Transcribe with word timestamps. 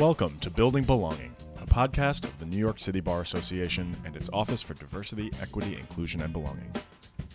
Welcome 0.00 0.38
to 0.38 0.48
Building 0.48 0.84
Belonging, 0.84 1.36
a 1.60 1.66
podcast 1.66 2.24
of 2.24 2.38
the 2.38 2.46
New 2.46 2.56
York 2.56 2.78
City 2.78 3.00
Bar 3.00 3.20
Association 3.20 3.94
and 4.06 4.16
its 4.16 4.30
Office 4.32 4.62
for 4.62 4.72
Diversity, 4.72 5.30
Equity, 5.42 5.76
Inclusion, 5.76 6.22
and 6.22 6.32
Belonging. 6.32 6.72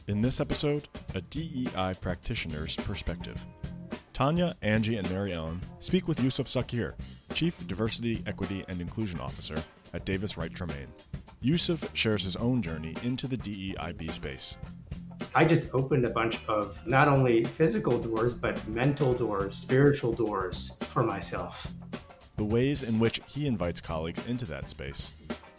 In 0.08 0.20
this 0.20 0.42
episode, 0.42 0.88
a 1.14 1.22
DEI 1.22 1.94
practitioner's 2.02 2.76
perspective. 2.76 3.40
Tanya, 4.14 4.56
Angie, 4.64 4.98
and 4.98 5.08
Mary 5.12 5.32
Ellen 5.32 5.62
speak 5.78 6.08
with 6.08 6.20
Yusuf 6.20 6.48
Zakir, 6.48 6.96
Chief 7.36 7.56
Diversity, 7.68 8.24
Equity, 8.26 8.66
and 8.68 8.82
Inclusion 8.82 9.20
Officer 9.20 9.64
at 9.94 10.04
Davis 10.06 10.36
Wright 10.36 10.52
Tremaine. 10.52 10.88
Yusuf 11.42 11.88
shares 11.94 12.24
his 12.24 12.36
own 12.36 12.64
journey 12.64 12.96
into 13.04 13.28
the 13.28 13.38
DEIB 13.38 14.12
space. 14.12 14.58
I 15.36 15.46
just 15.46 15.72
opened 15.76 16.06
a 16.06 16.10
bunch 16.10 16.44
of 16.48 16.80
not 16.88 17.08
only 17.08 17.44
physical 17.44 18.00
doors, 18.00 18.34
but 18.34 18.68
mental 18.68 19.14
doors, 19.14 19.56
spiritual 19.56 20.14
doors 20.14 20.80
for 20.82 21.04
myself 21.04 21.75
the 22.38 22.44
ways 22.44 22.84
in 22.84 23.00
which 23.00 23.22
he 23.28 23.48
invites 23.48 23.82
colleagues 23.82 24.26
into 24.28 24.46
that 24.46 24.70
space. 24.70 25.12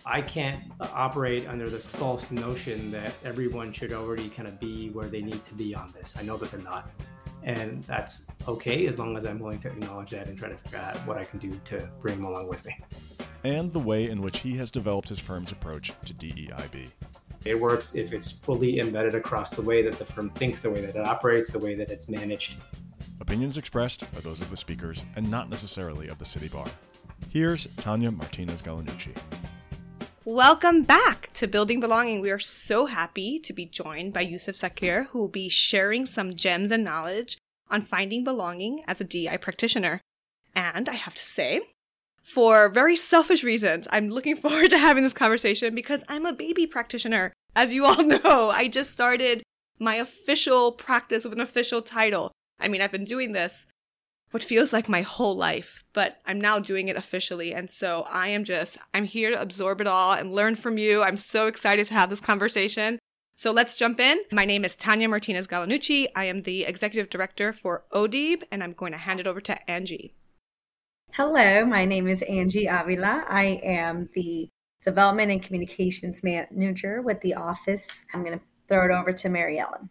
I 0.05 0.23
can't 0.23 0.63
operate 0.81 1.49
under 1.49 1.69
this 1.69 1.87
false 1.87 2.31
notion 2.31 2.93
that 2.93 3.13
everyone 3.25 3.73
should 3.73 3.93
already 3.93 4.29
kind 4.29 4.47
of 4.47 4.61
be 4.61 4.91
where 4.91 5.09
they 5.09 5.21
need 5.21 5.45
to 5.47 5.55
be 5.55 5.75
on 5.75 5.93
this. 5.99 6.15
I 6.17 6.23
know 6.23 6.37
that 6.37 6.53
they're 6.53 6.61
not. 6.61 6.91
And 7.43 7.83
that's 7.85 8.27
okay 8.47 8.87
as 8.87 8.99
long 8.99 9.17
as 9.17 9.25
I'm 9.25 9.39
willing 9.39 9.59
to 9.61 9.69
acknowledge 9.69 10.11
that 10.11 10.29
and 10.29 10.39
try 10.39 10.49
to 10.49 10.57
figure 10.57 10.79
out 10.79 10.97
what 11.07 11.17
I 11.17 11.25
can 11.25 11.39
do 11.39 11.59
to 11.67 11.89
bring 12.01 12.17
them 12.17 12.25
along 12.25 12.49
with 12.49 12.65
me. 12.65 12.77
And 13.43 13.73
the 13.73 13.81
way 13.81 14.09
in 14.09 14.21
which 14.21 14.41
he 14.41 14.57
has 14.57 14.71
developed 14.71 15.09
his 15.09 15.21
firm's 15.21 15.53
approach 15.53 15.93
to 16.05 16.15
DEIB. 16.15 16.91
It 17.45 17.61
works 17.61 17.95
if 17.95 18.13
it's 18.13 18.31
fully 18.31 18.81
embedded 18.81 19.15
across 19.15 19.51
the 19.51 19.63
way 19.63 19.83
that 19.83 19.99
the 19.99 20.05
firm 20.05 20.31
thinks, 20.31 20.63
the 20.63 20.71
way 20.71 20.81
that 20.81 20.97
it 20.97 21.07
operates, 21.07 21.51
the 21.51 21.59
way 21.61 21.77
that 21.77 21.91
it's 21.91 22.09
managed, 22.09 22.57
Opinions 23.21 23.57
expressed 23.57 24.03
are 24.03 24.21
those 24.21 24.43
of 24.43 24.51
the 24.51 24.57
speakers 24.57 25.05
and 25.17 25.31
not 25.31 25.49
necessarily 25.49 26.09
of 26.09 26.19
the 26.19 26.25
City 26.25 26.49
Bar. 26.49 26.67
Here's 27.31 27.67
Tanya 27.77 28.11
Martinez 28.11 28.61
Galanucci. 28.61 29.17
Welcome 30.27 30.83
back 30.83 31.31
to 31.35 31.47
Building 31.47 31.81
Belonging. 31.81 32.21
We 32.21 32.31
are 32.31 32.39
so 32.39 32.87
happy 32.87 33.39
to 33.39 33.53
be 33.55 33.65
joined 33.65 34.13
by 34.13 34.21
Yusuf 34.21 34.57
Zakir, 34.57 35.07
who 35.07 35.21
will 35.21 35.29
be 35.29 35.49
sharing 35.49 36.05
some 36.05 36.35
gems 36.35 36.71
and 36.71 36.85
knowledge 36.85 37.39
on 37.71 37.83
finding 37.83 38.23
belonging 38.23 38.83
as 38.87 39.01
a 39.01 39.05
DI 39.05 39.39
practitioner. 39.39 40.01
And 40.55 40.89
I 40.89 40.95
have 40.95 41.15
to 41.15 41.23
say, 41.23 41.63
for 42.23 42.69
very 42.69 42.97
selfish 42.97 43.43
reasons, 43.43 43.89
I'm 43.91 44.11
looking 44.11 44.37
forward 44.37 44.69
to 44.71 44.79
having 44.79 45.05
this 45.05 45.13
conversation 45.15 45.75
because 45.75 46.05
I'm 46.09 46.27
a 46.27 46.35
baby 46.35 46.67
practitioner. 46.67 47.33
As 47.55 47.73
you 47.73 47.87
all 47.87 48.03
know, 48.05 48.51
I 48.51 48.69
just 48.69 48.91
started 48.91 49.43
my 49.79 49.95
official 49.95 50.73
practice 50.73 51.25
with 51.25 51.33
an 51.33 51.41
official 51.41 51.81
title. 51.81 52.33
I 52.59 52.69
mean, 52.69 52.81
I've 52.81 52.93
been 52.93 53.05
doing 53.05 53.33
this 53.33 53.67
what 54.31 54.43
feels 54.43 54.73
like 54.73 54.89
my 54.89 55.03
whole 55.03 55.37
life, 55.37 55.85
but 55.93 56.19
I'm 56.27 56.41
now 56.41 56.59
doing 56.59 56.89
it 56.89 56.97
officially. 56.97 57.55
And 57.55 57.71
so 57.71 58.05
I 58.13 58.29
am 58.29 58.45
just, 58.45 58.77
I'm 58.93 59.05
here 59.05 59.31
to 59.31 59.41
absorb 59.41 59.81
it 59.81 59.87
all 59.87 60.13
and 60.13 60.35
learn 60.35 60.57
from 60.57 60.79
you. 60.79 61.03
I'm 61.03 61.17
so 61.17 61.47
excited 61.47 61.87
to 61.87 61.95
have 61.95 62.11
this 62.11 62.21
conversation. 62.21 62.99
So 63.37 63.53
let's 63.53 63.77
jump 63.77 64.01
in. 64.01 64.19
My 64.33 64.45
name 64.45 64.65
is 64.65 64.75
Tanya 64.75 65.09
Martinez 65.09 65.47
Galanucci. 65.47 66.09
I 66.17 66.25
am 66.25 66.43
the 66.43 66.65
executive 66.65 67.11
director 67.11 67.53
for 67.53 67.85
ODEIB, 67.93 68.43
and 68.51 68.63
I'm 68.63 68.73
going 68.73 68.93
to 68.93 68.99
hand 68.99 69.21
it 69.21 69.27
over 69.27 69.41
to 69.43 69.71
Angie. 69.71 70.15
Hello, 71.13 71.65
my 71.65 71.85
name 71.85 72.09
is 72.09 72.23
Angie 72.23 72.67
Avila. 72.67 73.25
I 73.29 73.61
am 73.63 74.09
the 74.15 74.49
development 74.83 75.31
and 75.31 75.43
communications 75.43 76.23
manager 76.23 77.03
with 77.03 77.21
the 77.21 77.35
office. 77.35 78.05
I'm 78.13 78.25
going 78.25 78.39
to 78.39 78.45
throw 78.69 78.87
it 78.87 78.91
over 78.91 79.13
to 79.13 79.29
Mary 79.29 79.59
Ellen. 79.59 79.89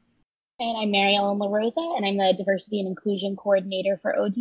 And 0.57 0.77
I'm 0.77 0.89
Mary 0.89 1.15
Ellen 1.15 1.37
LaRosa, 1.37 1.97
and 1.97 2.05
I'm 2.05 2.15
the 2.15 2.33
Diversity 2.37 2.79
and 2.79 2.87
Inclusion 2.87 3.35
Coordinator 3.35 3.99
for 4.01 4.17
OD. 4.17 4.37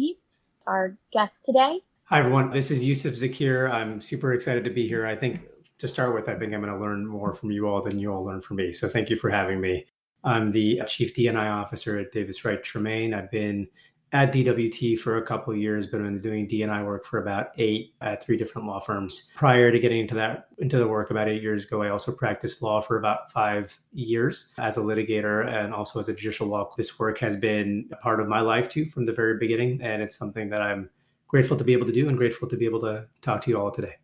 Our 0.65 0.97
guest 1.13 1.45
today. 1.45 1.81
Hi, 2.05 2.21
everyone. 2.21 2.51
This 2.51 2.71
is 2.71 2.85
Yusuf 2.85 3.15
Zakir. 3.15 3.69
I'm 3.69 4.01
super 4.01 4.33
excited 4.33 4.63
to 4.63 4.71
be 4.71 4.87
here. 4.87 5.07
I 5.07 5.17
think 5.17 5.41
to 5.79 5.89
start 5.89 6.15
with, 6.15 6.29
I 6.29 6.37
think 6.37 6.55
I'm 6.55 6.61
going 6.61 6.73
to 6.73 6.79
learn 6.79 7.05
more 7.05 7.35
from 7.35 7.51
you 7.51 7.67
all 7.67 7.83
than 7.83 7.99
you 7.99 8.13
all 8.13 8.25
learn 8.25 8.41
from 8.41 8.59
me. 8.59 8.73
So 8.73 8.89
thank 8.89 9.11
you 9.11 9.17
for 9.17 9.29
having 9.29 9.61
me. 9.61 9.87
I'm 10.23 10.53
the 10.53 10.83
Chief 10.87 11.17
DNI 11.17 11.51
Officer 11.51 11.99
at 11.99 12.13
Davis 12.13 12.45
Wright 12.45 12.63
Tremaine. 12.63 13.13
I've 13.13 13.33
been 13.33 13.67
at 14.15 14.33
DWT 14.33 14.97
for 15.01 15.17
a 15.17 15.23
couple 15.23 15.53
of 15.53 15.59
years, 15.59 15.89
but 15.89 16.01
I've 16.01 16.07
been 16.07 16.21
doing 16.21 16.49
DNI 16.49 16.87
work 16.87 17.05
for 17.05 17.19
about 17.19 17.49
eight 17.59 17.95
at 18.01 18.25
three 18.25 18.37
different 18.37 18.69
law 18.69 18.79
firms. 18.79 19.33
Prior 19.35 19.73
to 19.73 19.79
getting 19.81 19.99
into 19.99 20.15
that 20.15 20.47
into 20.59 20.79
the 20.79 20.87
work 20.87 21.11
about 21.11 21.29
eight 21.29 21.43
years 21.43 21.65
ago, 21.65 21.83
I 21.83 21.91
also 21.91 22.13
practiced 22.13 22.63
law 22.63 22.81
for 22.81 22.97
about 22.97 23.33
five 23.33 23.77
years 23.93 24.55
as 24.57 24.77
a 24.77 24.81
litigator 24.81 25.53
and 25.53 25.75
also 25.75 25.99
as 25.99 26.09
a 26.09 26.15
judicial 26.15 26.47
law. 26.47 26.71
This 26.77 26.97
work 26.97 27.19
has 27.19 27.35
been 27.35 27.89
a 27.91 27.97
part 27.97 28.21
of 28.21 28.29
my 28.29 28.41
life 28.41 28.69
too 28.69 28.87
from 28.87 29.03
the 29.03 29.13
very 29.13 29.37
beginning, 29.37 29.83
and 29.83 30.01
it's 30.01 30.17
something 30.17 30.49
that 30.51 30.63
I'm 30.63 30.89
grateful 31.27 31.57
to 31.57 31.65
be 31.65 31.73
able 31.73 31.87
to 31.87 31.93
do 31.93 32.09
and 32.09 32.17
grateful 32.17 32.47
to 32.49 32.57
be 32.57 32.67
able 32.67 32.81
to 32.83 33.07
talk 33.21 33.41
to 33.43 33.51
you 33.51 33.59
all 33.59 33.73
today. 33.73 33.97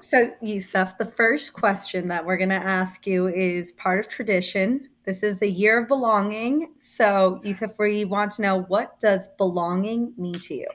So, 0.00 0.30
Yusuf, 0.42 0.98
the 0.98 1.06
first 1.06 1.52
question 1.52 2.08
that 2.08 2.26
we're 2.26 2.36
going 2.36 2.48
to 2.48 2.56
ask 2.56 3.06
you 3.06 3.28
is 3.28 3.72
part 3.72 4.00
of 4.00 4.08
tradition. 4.08 4.88
This 5.06 5.22
is 5.22 5.40
a 5.40 5.48
year 5.48 5.78
of 5.82 5.86
belonging. 5.86 6.74
So, 6.80 7.40
Yusuf, 7.44 7.70
we 7.78 8.04
want 8.04 8.32
to 8.32 8.42
know 8.42 8.62
what 8.62 8.98
does 8.98 9.28
belonging 9.38 10.12
mean 10.18 10.34
to 10.40 10.54
you? 10.54 10.66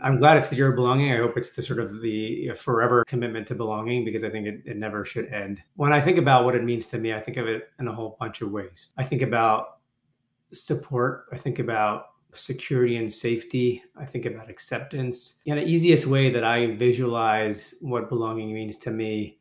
I'm 0.00 0.18
glad 0.18 0.36
it's 0.36 0.48
the 0.48 0.54
year 0.54 0.68
of 0.68 0.76
belonging. 0.76 1.12
I 1.12 1.16
hope 1.16 1.36
it's 1.36 1.56
the 1.56 1.62
sort 1.62 1.80
of 1.80 2.00
the 2.02 2.52
forever 2.54 3.04
commitment 3.04 3.48
to 3.48 3.56
belonging 3.56 4.04
because 4.04 4.22
I 4.22 4.30
think 4.30 4.46
it, 4.46 4.62
it 4.64 4.76
never 4.76 5.04
should 5.04 5.26
end. 5.32 5.60
When 5.74 5.92
I 5.92 6.00
think 6.00 6.18
about 6.18 6.44
what 6.44 6.54
it 6.54 6.62
means 6.62 6.86
to 6.88 6.98
me, 6.98 7.14
I 7.14 7.20
think 7.20 7.36
of 7.36 7.48
it 7.48 7.70
in 7.80 7.88
a 7.88 7.92
whole 7.92 8.16
bunch 8.20 8.42
of 8.42 8.52
ways. 8.52 8.92
I 8.96 9.02
think 9.02 9.22
about 9.22 9.78
support. 10.52 11.24
I 11.32 11.36
think 11.36 11.58
about 11.58 12.04
security 12.32 12.96
and 12.96 13.12
safety. 13.12 13.82
I 13.96 14.04
think 14.04 14.26
about 14.26 14.48
acceptance. 14.48 15.40
And 15.48 15.58
the 15.58 15.64
easiest 15.64 16.06
way 16.06 16.30
that 16.30 16.44
I 16.44 16.76
visualize 16.76 17.74
what 17.80 18.08
belonging 18.08 18.54
means 18.54 18.76
to 18.78 18.92
me, 18.92 19.38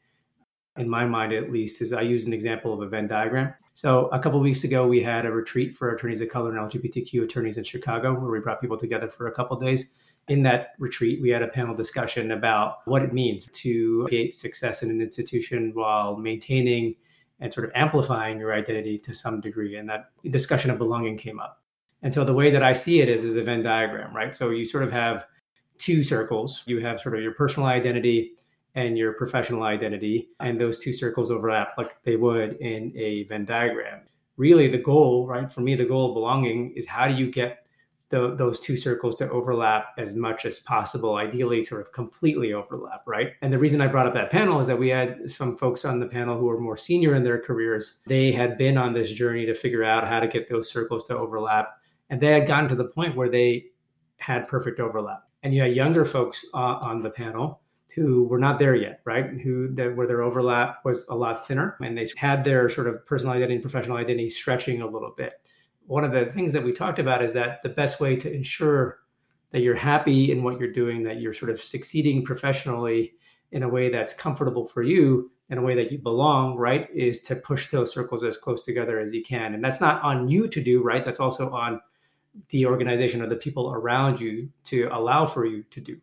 in 0.75 0.89
my 0.89 1.05
mind 1.05 1.33
at 1.33 1.51
least, 1.51 1.83
is 1.83 1.93
I 1.93 2.01
use 2.01 2.25
an 2.25 2.33
example 2.33 2.73
of 2.73 2.81
a 2.81 2.87
Venn 2.87 3.07
diagram. 3.07 3.53
So 3.75 4.07
a 4.13 4.19
couple 4.19 4.39
weeks 4.39 4.63
ago, 4.63 4.87
we 4.87 5.03
had 5.03 5.25
a 5.25 5.31
retreat 5.31 5.75
for 5.75 5.89
attorneys 5.89 6.21
of 6.21 6.29
color 6.29 6.57
and 6.57 6.71
LGBTQ 6.71 7.23
attorneys 7.23 7.57
in 7.57 7.65
Chicago, 7.65 8.13
where 8.13 8.31
we 8.31 8.39
brought 8.39 8.61
people 8.61 8.77
together 8.77 9.09
for 9.09 9.27
a 9.27 9.33
couple 9.33 9.59
days. 9.59 9.95
In 10.29 10.43
that 10.43 10.75
retreat, 10.79 11.21
we 11.21 11.29
had 11.29 11.41
a 11.41 11.49
panel 11.49 11.75
discussion 11.75 12.31
about 12.31 12.77
what 12.85 13.03
it 13.03 13.13
means 13.13 13.49
to 13.51 14.05
create 14.07 14.33
success 14.33 14.81
in 14.81 14.89
an 14.89 15.01
institution 15.01 15.71
while 15.73 16.15
maintaining 16.15 16.95
and 17.41 17.51
sort 17.51 17.65
of 17.65 17.73
amplifying 17.75 18.39
your 18.39 18.53
identity 18.53 18.97
to 18.97 19.13
some 19.13 19.41
degree. 19.41 19.75
And 19.75 19.89
that 19.89 20.05
discussion 20.29 20.71
of 20.71 20.77
belonging 20.77 21.17
came 21.17 21.41
up. 21.41 21.61
And 22.01 22.13
so 22.13 22.23
the 22.23 22.33
way 22.33 22.49
that 22.51 22.63
I 22.63 22.71
see 22.71 23.01
it 23.01 23.09
is 23.09 23.25
is 23.25 23.35
a 23.35 23.43
Venn 23.43 23.61
diagram, 23.61 24.15
right? 24.15 24.33
So 24.33 24.51
you 24.51 24.63
sort 24.63 24.85
of 24.85 24.91
have 24.93 25.25
two 25.77 26.01
circles. 26.01 26.63
You 26.65 26.79
have 26.79 27.01
sort 27.01 27.17
of 27.17 27.21
your 27.21 27.33
personal 27.33 27.67
identity 27.67 28.35
and 28.75 28.97
your 28.97 29.13
professional 29.13 29.63
identity, 29.63 30.29
and 30.39 30.59
those 30.59 30.77
two 30.77 30.93
circles 30.93 31.31
overlap 31.31 31.73
like 31.77 32.01
they 32.03 32.15
would 32.15 32.57
in 32.57 32.91
a 32.95 33.23
Venn 33.23 33.45
diagram. 33.45 34.01
Really, 34.37 34.67
the 34.67 34.77
goal, 34.77 35.27
right? 35.27 35.51
For 35.51 35.61
me, 35.61 35.75
the 35.75 35.85
goal 35.85 36.09
of 36.09 36.13
belonging 36.13 36.73
is 36.75 36.85
how 36.85 37.07
do 37.07 37.13
you 37.13 37.31
get 37.31 37.65
the, 38.09 38.35
those 38.35 38.59
two 38.59 38.77
circles 38.77 39.15
to 39.15 39.29
overlap 39.31 39.87
as 39.97 40.15
much 40.15 40.45
as 40.45 40.59
possible, 40.59 41.15
ideally, 41.15 41.63
sort 41.63 41.81
of 41.81 41.91
completely 41.91 42.53
overlap, 42.53 43.01
right? 43.07 43.31
And 43.41 43.51
the 43.51 43.57
reason 43.57 43.81
I 43.81 43.87
brought 43.87 44.05
up 44.05 44.13
that 44.13 44.29
panel 44.29 44.59
is 44.59 44.67
that 44.67 44.77
we 44.77 44.89
had 44.89 45.31
some 45.31 45.57
folks 45.57 45.85
on 45.85 45.99
the 45.99 46.05
panel 46.05 46.37
who 46.37 46.45
were 46.45 46.59
more 46.59 46.77
senior 46.77 47.15
in 47.15 47.23
their 47.23 47.39
careers. 47.39 48.01
They 48.05 48.31
had 48.31 48.57
been 48.57 48.77
on 48.77 48.93
this 48.93 49.11
journey 49.11 49.45
to 49.47 49.55
figure 49.55 49.83
out 49.83 50.07
how 50.07 50.19
to 50.19 50.27
get 50.27 50.47
those 50.47 50.69
circles 50.69 51.05
to 51.05 51.17
overlap 51.17 51.79
and 52.09 52.21
they 52.21 52.31
had 52.31 52.47
gotten 52.47 52.69
to 52.69 52.75
the 52.75 52.85
point 52.85 53.15
where 53.15 53.29
they 53.29 53.65
had 54.17 54.47
perfect 54.47 54.79
overlap. 54.79 55.23
And 55.43 55.53
you 55.53 55.61
had 55.61 55.75
younger 55.75 56.05
folks 56.05 56.45
uh, 56.53 56.57
on 56.57 57.01
the 57.01 57.09
panel 57.09 57.61
who 57.93 58.23
were 58.25 58.39
not 58.39 58.59
there 58.59 58.75
yet, 58.75 59.01
right? 59.05 59.27
Who 59.41 59.73
that 59.75 59.95
where 59.95 60.07
their 60.07 60.21
overlap 60.21 60.83
was 60.83 61.07
a 61.07 61.15
lot 61.15 61.47
thinner, 61.47 61.77
and 61.81 61.97
they 61.97 62.07
had 62.17 62.43
their 62.43 62.69
sort 62.69 62.87
of 62.87 63.05
personal 63.05 63.33
identity 63.33 63.55
and 63.55 63.63
professional 63.63 63.97
identity 63.97 64.29
stretching 64.29 64.81
a 64.81 64.87
little 64.87 65.13
bit. 65.15 65.33
One 65.85 66.03
of 66.03 66.11
the 66.11 66.25
things 66.25 66.51
that 66.53 66.63
we 66.63 66.71
talked 66.71 66.99
about 66.99 67.23
is 67.23 67.33
that 67.33 67.61
the 67.61 67.69
best 67.69 67.99
way 67.99 68.15
to 68.15 68.33
ensure 68.33 68.99
that 69.51 69.61
you're 69.61 69.75
happy 69.75 70.31
in 70.31 70.43
what 70.43 70.59
you're 70.59 70.71
doing, 70.71 71.03
that 71.03 71.21
you're 71.21 71.33
sort 71.33 71.51
of 71.51 71.61
succeeding 71.61 72.25
professionally 72.25 73.13
in 73.51 73.63
a 73.63 73.69
way 73.69 73.89
that's 73.89 74.13
comfortable 74.13 74.65
for 74.65 74.81
you, 74.81 75.31
in 75.49 75.57
a 75.57 75.61
way 75.61 75.75
that 75.75 75.91
you 75.91 75.99
belong, 75.99 76.57
right, 76.57 76.89
is 76.93 77.21
to 77.21 77.35
push 77.35 77.69
those 77.69 77.93
circles 77.93 78.23
as 78.23 78.35
close 78.35 78.63
together 78.63 78.99
as 78.99 79.13
you 79.13 79.23
can. 79.23 79.53
And 79.53 79.63
that's 79.63 79.79
not 79.79 80.01
on 80.01 80.27
you 80.27 80.47
to 80.47 80.61
do, 80.61 80.81
right? 80.81 81.03
That's 81.03 81.19
also 81.19 81.51
on 81.51 81.79
the 82.49 82.65
organization 82.65 83.21
or 83.21 83.27
the 83.27 83.35
people 83.35 83.71
around 83.71 84.19
you 84.19 84.49
to 84.65 84.89
allow 84.91 85.25
for 85.25 85.45
you 85.45 85.63
to 85.69 85.79
do. 85.79 86.01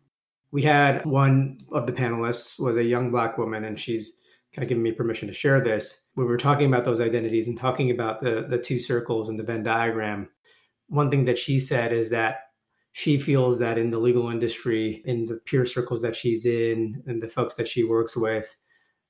We 0.53 0.61
had 0.61 1.03
one 1.03 1.57
of 1.71 1.87
the 1.87 1.91
panelists 1.91 2.59
was 2.59 2.77
a 2.77 2.83
young 2.83 3.09
black 3.09 3.39
woman, 3.39 3.65
and 3.65 3.77
she's 3.77 4.13
kind 4.53 4.61
of 4.63 4.69
given 4.69 4.83
me 4.83 4.91
permission 4.91 5.27
to 5.27 5.33
share 5.33 5.59
this. 5.59 6.09
When 6.13 6.27
we 6.27 6.31
were 6.31 6.37
talking 6.37 6.67
about 6.67 6.85
those 6.85 7.01
identities 7.01 7.47
and 7.47 7.57
talking 7.57 7.89
about 7.89 8.21
the 8.21 8.45
the 8.47 8.59
two 8.59 8.79
circles 8.79 9.29
and 9.29 9.39
the 9.39 9.43
Venn 9.43 9.63
diagram, 9.63 10.29
one 10.89 11.09
thing 11.09 11.25
that 11.25 11.39
she 11.39 11.59
said 11.59 11.91
is 11.91 12.11
that 12.11 12.35
she 12.91 13.17
feels 13.17 13.57
that 13.57 13.79
in 13.79 13.89
the 13.89 13.97
legal 13.97 14.29
industry, 14.29 15.01
in 15.05 15.25
the 15.25 15.37
peer 15.37 15.65
circles 15.65 16.03
that 16.03 16.15
she's 16.15 16.45
in, 16.45 17.01
and 17.07 17.21
the 17.21 17.27
folks 17.27 17.55
that 17.55 17.67
she 17.67 17.83
works 17.83 18.15
with, 18.15 18.55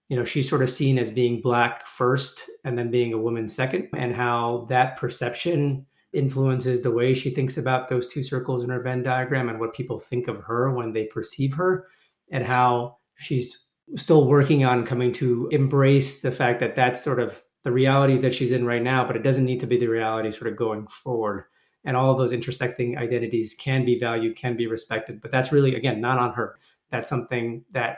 you 0.08 0.16
know, 0.16 0.24
she's 0.24 0.50
sort 0.50 0.64
of 0.64 0.70
seen 0.70 0.98
as 0.98 1.12
being 1.12 1.42
black 1.42 1.86
first 1.86 2.50
and 2.64 2.78
then 2.78 2.90
being 2.90 3.12
a 3.12 3.18
woman 3.18 3.50
second, 3.50 3.90
and 3.98 4.16
how 4.16 4.66
that 4.70 4.96
perception 4.96 5.86
influences 6.14 6.82
the 6.82 6.92
way 6.92 7.14
she 7.14 7.30
thinks 7.30 7.58
about 7.58 7.90
those 7.90 8.08
two 8.08 8.24
circles 8.24 8.64
in 8.64 8.70
her 8.70 8.82
Venn 8.82 9.04
diagram 9.04 9.50
and 9.50 9.60
what 9.60 9.74
people 9.74 10.00
think 10.00 10.28
of 10.28 10.42
her 10.44 10.72
when 10.72 10.94
they 10.94 11.06
perceive 11.06 11.54
her, 11.54 11.88
and 12.32 12.46
how 12.46 12.98
she's 13.16 13.66
still 13.96 14.28
working 14.28 14.64
on 14.64 14.86
coming 14.86 15.12
to 15.12 15.48
embrace 15.52 16.22
the 16.22 16.32
fact 16.32 16.60
that 16.60 16.76
that's 16.76 17.04
sort 17.04 17.20
of 17.20 17.42
the 17.64 17.72
reality 17.72 18.18
that 18.18 18.34
she's 18.34 18.52
in 18.52 18.66
right 18.66 18.82
now, 18.82 19.06
but 19.06 19.16
it 19.16 19.24
doesn't 19.24 19.46
need 19.46 19.60
to 19.60 19.68
be 19.68 19.78
the 19.78 19.88
reality 19.88 20.32
sort 20.32 20.52
of 20.52 20.58
going 20.58 20.88
forward. 20.88 21.46
And 21.86 21.98
all 21.98 22.12
of 22.12 22.18
those 22.18 22.32
intersecting 22.32 22.98
identities 22.98 23.56
can 23.56 23.84
be 23.84 24.00
valued, 24.00 24.38
can 24.38 24.56
be 24.56 24.68
respected, 24.68 25.22
but 25.22 25.32
that's 25.32 25.52
really, 25.52 25.76
again, 25.76 26.00
not 26.00 26.18
on 26.18 26.34
her. 26.34 26.58
That's 26.92 27.10
something 27.10 27.66
that 27.72 27.98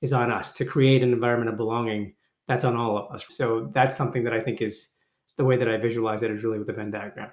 is 0.00 0.12
on 0.12 0.30
us 0.30 0.52
to 0.52 0.64
create 0.64 1.02
an 1.02 1.12
environment 1.12 1.50
of 1.50 1.56
belonging. 1.56 2.14
That's 2.46 2.64
on 2.64 2.76
all 2.76 2.96
of 2.96 3.12
us. 3.12 3.24
So 3.28 3.70
that's 3.74 3.96
something 3.96 4.22
that 4.24 4.32
I 4.32 4.40
think 4.40 4.62
is 4.62 4.92
the 5.36 5.44
way 5.44 5.56
that 5.56 5.68
I 5.68 5.76
visualize 5.76 6.22
it 6.22 6.30
is 6.30 6.44
really 6.44 6.58
with 6.58 6.68
the 6.68 6.72
Venn 6.72 6.90
diagram. 6.90 7.30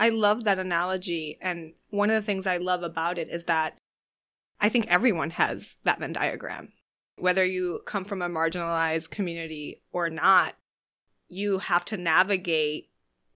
I 0.00 0.08
love 0.08 0.44
that 0.44 0.58
analogy. 0.58 1.38
And 1.42 1.74
one 1.90 2.08
of 2.08 2.16
the 2.16 2.22
things 2.22 2.46
I 2.46 2.56
love 2.56 2.82
about 2.82 3.18
it 3.18 3.28
is 3.28 3.44
that 3.44 3.76
I 4.58 4.70
think 4.70 4.86
everyone 4.88 5.30
has 5.30 5.76
that 5.84 5.98
Venn 5.98 6.14
diagram. 6.14 6.72
Whether 7.16 7.44
you 7.44 7.82
come 7.84 8.04
from 8.04 8.22
a 8.22 8.28
marginalized 8.28 9.10
community 9.10 9.82
or 9.92 10.08
not, 10.08 10.54
you 11.28 11.58
have 11.58 11.84
to 11.84 11.98
navigate 11.98 12.88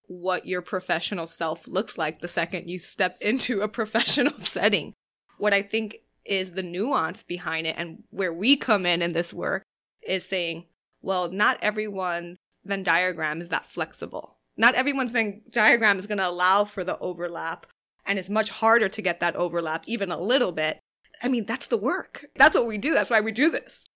what 0.06 0.46
your 0.46 0.62
professional 0.62 1.26
self 1.26 1.68
looks 1.68 1.98
like 1.98 2.20
the 2.20 2.28
second 2.28 2.68
you 2.68 2.78
step 2.78 3.18
into 3.20 3.60
a 3.60 3.68
professional 3.68 4.38
setting. 4.38 4.94
What 5.36 5.52
I 5.52 5.60
think 5.60 5.98
is 6.24 6.52
the 6.52 6.62
nuance 6.62 7.22
behind 7.22 7.66
it 7.66 7.76
and 7.76 8.04
where 8.08 8.32
we 8.32 8.56
come 8.56 8.86
in 8.86 9.02
in 9.02 9.12
this 9.12 9.34
work 9.34 9.64
is 10.00 10.24
saying, 10.24 10.64
well, 11.02 11.30
not 11.30 11.58
everyone's 11.60 12.38
Venn 12.64 12.82
diagram 12.82 13.42
is 13.42 13.50
that 13.50 13.66
flexible. 13.66 14.33
Not 14.56 14.74
everyone's 14.74 15.10
Venn 15.10 15.42
diagram 15.50 15.98
is 15.98 16.06
going 16.06 16.18
to 16.18 16.28
allow 16.28 16.64
for 16.64 16.84
the 16.84 16.98
overlap, 16.98 17.66
and 18.06 18.18
it's 18.18 18.30
much 18.30 18.50
harder 18.50 18.88
to 18.88 19.02
get 19.02 19.20
that 19.20 19.36
overlap, 19.36 19.84
even 19.86 20.10
a 20.10 20.20
little 20.20 20.52
bit. 20.52 20.80
I 21.22 21.28
mean, 21.28 21.46
that's 21.46 21.66
the 21.66 21.78
work. 21.78 22.26
That's 22.36 22.56
what 22.56 22.66
we 22.66 22.78
do. 22.78 22.94
That's 22.94 23.10
why 23.10 23.20
we 23.20 23.32
do 23.32 23.50
this. 23.50 23.86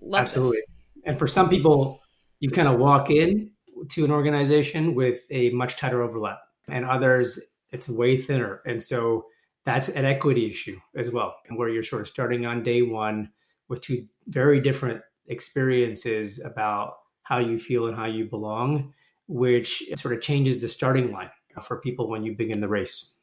Love 0.00 0.22
Absolutely. 0.22 0.58
This. 0.58 1.02
And 1.06 1.18
for 1.18 1.26
some 1.26 1.48
people, 1.48 2.00
you 2.38 2.50
kind 2.50 2.68
of 2.68 2.78
walk 2.78 3.10
in 3.10 3.50
to 3.90 4.04
an 4.04 4.10
organization 4.10 4.94
with 4.94 5.20
a 5.30 5.50
much 5.50 5.76
tighter 5.76 6.02
overlap, 6.02 6.40
and 6.68 6.84
others, 6.84 7.40
it's 7.70 7.88
way 7.88 8.16
thinner. 8.16 8.62
And 8.66 8.82
so 8.82 9.24
that's 9.64 9.88
an 9.90 10.04
equity 10.04 10.48
issue 10.48 10.78
as 10.96 11.10
well, 11.10 11.36
and 11.48 11.58
where 11.58 11.68
you're 11.68 11.82
sort 11.82 12.02
of 12.02 12.08
starting 12.08 12.46
on 12.46 12.62
day 12.62 12.82
one 12.82 13.30
with 13.68 13.80
two 13.80 14.06
very 14.26 14.60
different 14.60 15.02
experiences 15.26 16.40
about 16.44 16.94
how 17.22 17.38
you 17.38 17.58
feel 17.58 17.86
and 17.86 17.96
how 17.96 18.06
you 18.06 18.24
belong, 18.24 18.92
which 19.30 19.84
sort 19.94 20.12
of 20.12 20.20
changes 20.20 20.60
the 20.60 20.68
starting 20.68 21.12
line 21.12 21.30
for 21.62 21.80
people 21.80 22.08
when 22.08 22.24
you 22.24 22.36
begin 22.36 22.60
the 22.60 22.68
race. 22.68 23.16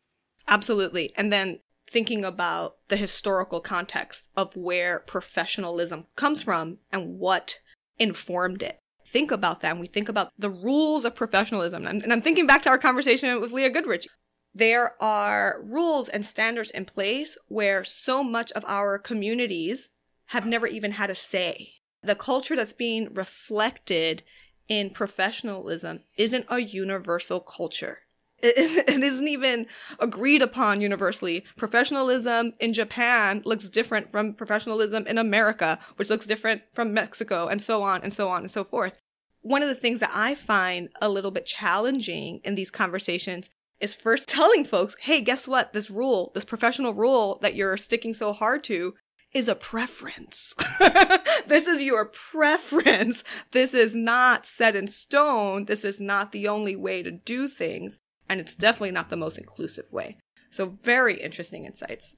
Absolutely. 0.48 1.12
And 1.18 1.32
then 1.32 1.60
thinking 1.90 2.24
about 2.24 2.78
the 2.88 2.98
historical 2.98 3.60
context 3.60 4.30
of 4.36 4.56
where 4.56 5.00
professionalism 5.00 6.06
comes 6.16 6.42
from 6.42 6.78
and 6.92 7.20
what 7.20 7.60
informed 8.00 8.64
it. 8.64 8.80
Think 9.06 9.32
about 9.32 9.60
that. 9.62 9.72
And 9.72 9.80
we 9.80 9.88
think 9.88 10.10
about 10.10 10.32
the 10.38 10.50
rules 10.50 11.06
of 11.06 11.16
professionalism. 11.16 11.86
And 11.86 12.12
I'm 12.12 12.22
thinking 12.22 12.48
back 12.48 12.62
to 12.64 12.70
our 12.70 12.78
conversation 12.78 13.40
with 13.40 13.52
Leah 13.52 13.70
Goodrich. 13.70 14.08
There 14.54 15.02
are 15.02 15.62
rules 15.64 16.10
and 16.10 16.26
standards 16.26 16.72
in 16.72 16.86
place 16.86 17.38
where 17.48 17.84
so 17.84 18.24
much 18.24 18.52
of 18.54 18.66
our 18.66 18.98
communities 18.98 19.90
have 20.28 20.46
never 20.46 20.68
even 20.68 20.94
had 20.94 21.10
a 21.10 21.16
say. 21.16 21.74
The 22.02 22.16
culture 22.16 22.56
that's 22.56 22.74
being 22.74 23.14
reflected 23.14 24.24
in 24.68 24.90
professionalism 24.90 26.02
isn't 26.18 26.46
a 26.50 26.60
universal 26.60 27.40
culture. 27.40 28.00
It, 28.44 29.04
isn't 29.04 29.28
even 29.28 29.66
agreed 30.00 30.44
upon 30.44 30.80
universally. 30.82 31.44
Professionalism 31.56 32.54
in 32.60 32.72
Japan 32.72 33.42
looks 33.46 33.68
different 33.68 34.12
from 34.12 34.34
professionalism 34.34 35.08
in 35.08 35.18
America, 35.18 35.80
which 35.96 36.10
looks 36.10 36.28
different 36.28 36.62
from 36.74 36.94
Mexico, 36.94 37.48
and 37.48 37.62
so 37.62 37.82
on 37.82 38.04
and 38.04 38.14
so 38.14 38.30
on 38.30 38.42
and 38.42 38.52
so 38.52 38.64
forth. 38.64 39.00
One 39.42 39.64
of 39.64 39.70
the 39.70 39.76
things 39.76 40.02
that 40.02 40.12
I 40.14 40.36
find 40.36 40.90
a 41.02 41.10
little 41.10 41.32
bit 41.32 41.48
challenging 41.48 42.42
in 42.44 42.54
these 42.54 42.70
conversations 42.70 43.50
is 43.80 43.96
first 43.96 44.28
telling 44.30 44.66
folks, 44.66 44.96
hey, 45.02 45.22
guess 45.22 45.48
what? 45.48 45.74
This 45.74 45.90
rule, 45.90 46.32
this 46.36 46.46
professional 46.46 46.94
rule 46.94 47.40
that 47.42 47.56
you're 47.56 47.78
sticking 47.78 48.14
so 48.14 48.34
hard 48.34 48.64
to 48.66 48.94
is 49.34 49.48
a 49.48 49.56
preference. 49.56 50.54
this 51.48 51.68
is 51.68 51.84
your 51.84 52.06
preference. 52.06 53.24
This 53.52 53.74
is 53.74 53.94
not 53.94 54.46
set 54.46 54.76
in 54.76 54.88
stone. 54.88 55.66
This 55.66 55.84
is 55.84 56.00
not 56.00 56.32
the 56.32 56.48
only 56.48 56.76
way 56.76 57.04
to 57.04 57.12
do 57.12 57.48
things. 57.48 58.00
And 58.30 58.40
it's 58.40 58.56
definitely 58.56 58.92
not 58.92 59.10
the 59.10 59.18
most 59.18 59.38
inclusive 59.38 59.92
way. 59.92 60.18
So, 60.50 60.78
very 60.84 61.20
interesting 61.20 61.66
insights. 61.66 62.16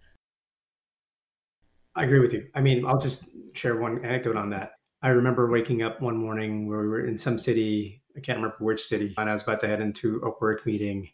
I 1.96 2.04
agree 2.04 2.20
with 2.20 2.34
you. 2.34 2.48
I 2.56 2.62
mean, 2.62 2.86
I'll 2.86 3.00
just 3.00 3.30
share 3.56 3.80
one 3.80 4.04
anecdote 4.06 4.38
on 4.38 4.52
that. 4.52 4.74
I 5.02 5.10
remember 5.10 5.50
waking 5.50 5.82
up 5.82 6.02
one 6.02 6.18
morning 6.18 6.68
where 6.68 6.82
we 6.82 6.88
were 6.88 7.06
in 7.06 7.18
some 7.18 7.38
city, 7.38 8.04
I 8.16 8.20
can't 8.20 8.38
remember 8.38 8.58
which 8.60 8.84
city, 8.84 9.14
and 9.18 9.30
I 9.30 9.32
was 9.32 9.44
about 9.44 9.60
to 9.62 9.68
head 9.68 9.82
into 9.82 10.22
a 10.24 10.32
work 10.42 10.66
meeting 10.66 11.10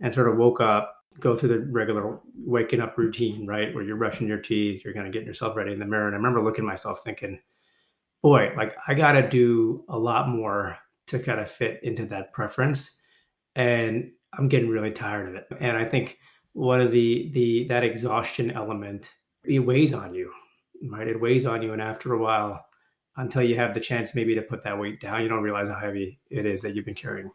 and 0.00 0.12
sort 0.12 0.28
of 0.28 0.36
woke 0.36 0.60
up, 0.60 0.94
go 1.20 1.34
through 1.34 1.50
the 1.50 1.60
regular 1.60 2.18
waking 2.36 2.80
up 2.80 2.96
routine, 2.98 3.46
right? 3.46 3.74
Where 3.74 3.84
you're 3.84 3.96
brushing 3.96 4.28
your 4.28 4.38
teeth, 4.38 4.84
you're 4.84 4.94
kind 4.94 5.06
of 5.06 5.12
getting 5.12 5.28
yourself 5.28 5.56
ready 5.56 5.72
in 5.72 5.78
the 5.78 5.86
mirror. 5.86 6.06
And 6.06 6.14
I 6.14 6.18
remember 6.18 6.42
looking 6.42 6.64
at 6.64 6.68
myself 6.68 7.02
thinking, 7.02 7.38
boy, 8.22 8.52
like 8.56 8.76
I 8.88 8.94
got 8.94 9.12
to 9.12 9.28
do 9.28 9.84
a 9.88 9.98
lot 9.98 10.28
more 10.28 10.78
to 11.08 11.18
kind 11.18 11.40
of 11.40 11.50
fit 11.50 11.80
into 11.82 12.06
that 12.06 12.32
preference. 12.32 13.00
And 13.54 14.10
I'm 14.36 14.48
getting 14.48 14.68
really 14.68 14.90
tired 14.90 15.28
of 15.28 15.34
it. 15.36 15.46
And 15.60 15.76
I 15.76 15.84
think 15.84 16.18
one 16.54 16.80
of 16.80 16.90
the, 16.90 17.30
the, 17.32 17.68
that 17.68 17.84
exhaustion 17.84 18.50
element, 18.50 19.12
it 19.44 19.60
weighs 19.60 19.92
on 19.92 20.14
you, 20.14 20.32
right? 20.90 21.06
It 21.06 21.20
weighs 21.20 21.46
on 21.46 21.62
you. 21.62 21.72
And 21.72 21.82
after 21.82 22.14
a 22.14 22.18
while, 22.18 22.64
until 23.16 23.42
you 23.42 23.56
have 23.56 23.74
the 23.74 23.80
chance 23.80 24.14
maybe 24.14 24.34
to 24.34 24.42
put 24.42 24.64
that 24.64 24.78
weight 24.78 25.00
down, 25.00 25.22
you 25.22 25.28
don't 25.28 25.42
realize 25.42 25.68
how 25.68 25.78
heavy 25.78 26.18
it 26.30 26.46
is 26.46 26.62
that 26.62 26.74
you've 26.74 26.84
been 26.84 26.94
carrying. 26.94 27.30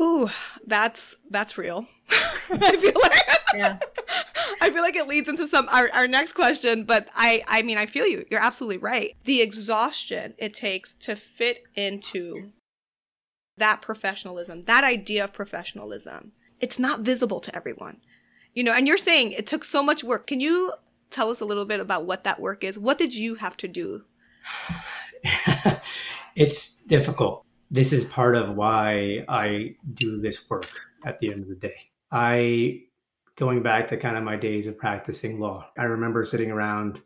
Ooh, 0.00 0.30
that's 0.66 1.16
that's 1.28 1.58
real. 1.58 1.86
I 2.50 2.76
feel 2.76 2.92
like 3.02 3.40
yeah. 3.54 3.78
I 4.62 4.70
feel 4.70 4.82
like 4.82 4.96
it 4.96 5.08
leads 5.08 5.28
into 5.28 5.46
some 5.46 5.68
our, 5.70 5.90
our 5.92 6.08
next 6.08 6.32
question, 6.32 6.84
but 6.84 7.08
I 7.14 7.42
I 7.46 7.62
mean 7.62 7.76
I 7.76 7.86
feel 7.86 8.06
you. 8.06 8.24
You're 8.30 8.42
absolutely 8.42 8.78
right. 8.78 9.14
The 9.24 9.42
exhaustion 9.42 10.34
it 10.38 10.54
takes 10.54 10.94
to 10.94 11.16
fit 11.16 11.64
into 11.74 12.50
that 13.58 13.82
professionalism, 13.82 14.62
that 14.62 14.84
idea 14.84 15.24
of 15.24 15.34
professionalism, 15.34 16.32
it's 16.60 16.78
not 16.78 17.00
visible 17.00 17.40
to 17.40 17.54
everyone. 17.54 17.98
You 18.54 18.64
know, 18.64 18.72
and 18.72 18.88
you're 18.88 18.96
saying 18.96 19.32
it 19.32 19.46
took 19.46 19.64
so 19.64 19.82
much 19.82 20.02
work. 20.02 20.26
Can 20.26 20.40
you 20.40 20.72
tell 21.10 21.30
us 21.30 21.40
a 21.40 21.44
little 21.44 21.66
bit 21.66 21.78
about 21.78 22.06
what 22.06 22.24
that 22.24 22.40
work 22.40 22.64
is? 22.64 22.78
What 22.78 22.98
did 22.98 23.14
you 23.14 23.34
have 23.34 23.56
to 23.58 23.68
do? 23.68 24.04
it's 26.34 26.80
difficult 26.84 27.44
this 27.70 27.92
is 27.92 28.04
part 28.04 28.34
of 28.34 28.56
why 28.56 29.24
I 29.28 29.76
do 29.94 30.20
this 30.20 30.48
work 30.50 30.70
at 31.04 31.20
the 31.20 31.32
end 31.32 31.42
of 31.42 31.48
the 31.48 31.54
day. 31.54 31.90
I, 32.10 32.82
going 33.36 33.62
back 33.62 33.86
to 33.88 33.96
kind 33.96 34.16
of 34.16 34.24
my 34.24 34.36
days 34.36 34.66
of 34.66 34.76
practicing 34.76 35.38
law, 35.38 35.70
I 35.78 35.84
remember 35.84 36.24
sitting 36.24 36.50
around 36.50 37.00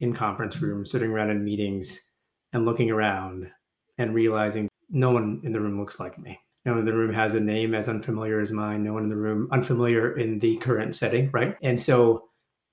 in 0.00 0.12
conference 0.14 0.60
rooms, 0.60 0.90
sitting 0.90 1.10
around 1.10 1.30
in 1.30 1.44
meetings 1.44 2.10
and 2.52 2.64
looking 2.64 2.90
around 2.90 3.50
and 3.98 4.14
realizing 4.14 4.68
no 4.90 5.10
one 5.10 5.40
in 5.42 5.52
the 5.52 5.60
room 5.60 5.80
looks 5.80 5.98
like 5.98 6.18
me. 6.18 6.38
No 6.64 6.72
one 6.72 6.80
in 6.80 6.86
the 6.86 6.94
room 6.94 7.12
has 7.12 7.34
a 7.34 7.40
name 7.40 7.74
as 7.74 7.88
unfamiliar 7.88 8.40
as 8.40 8.52
mine. 8.52 8.84
No 8.84 8.92
one 8.92 9.04
in 9.04 9.08
the 9.08 9.16
room 9.16 9.48
unfamiliar 9.52 10.16
in 10.16 10.38
the 10.38 10.56
current 10.58 10.94
setting, 10.94 11.30
right? 11.32 11.56
And 11.62 11.80
so 11.80 12.28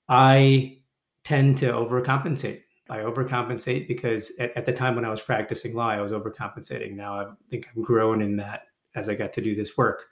I 0.09 0.79
tend 1.23 1.57
to 1.59 1.71
overcompensate 1.71 2.61
I 2.93 2.99
overcompensate 2.99 3.87
because 3.87 4.31
at, 4.37 4.55
at, 4.55 4.67
the 4.67 4.71
time 4.71 4.93
when 4.93 5.03
I 5.03 5.09
was 5.09 5.19
practicing 5.19 5.73
law, 5.73 5.89
I 5.89 5.99
was 5.99 6.11
overcompensating. 6.11 6.93
Now 6.93 7.19
I 7.19 7.25
think 7.49 7.67
I'm 7.75 7.81
grown 7.81 8.21
in 8.21 8.35
that 8.37 8.67
as 8.93 9.09
I 9.09 9.15
got 9.15 9.33
to 9.33 9.41
do 9.41 9.55
this 9.55 9.75
work. 9.75 10.05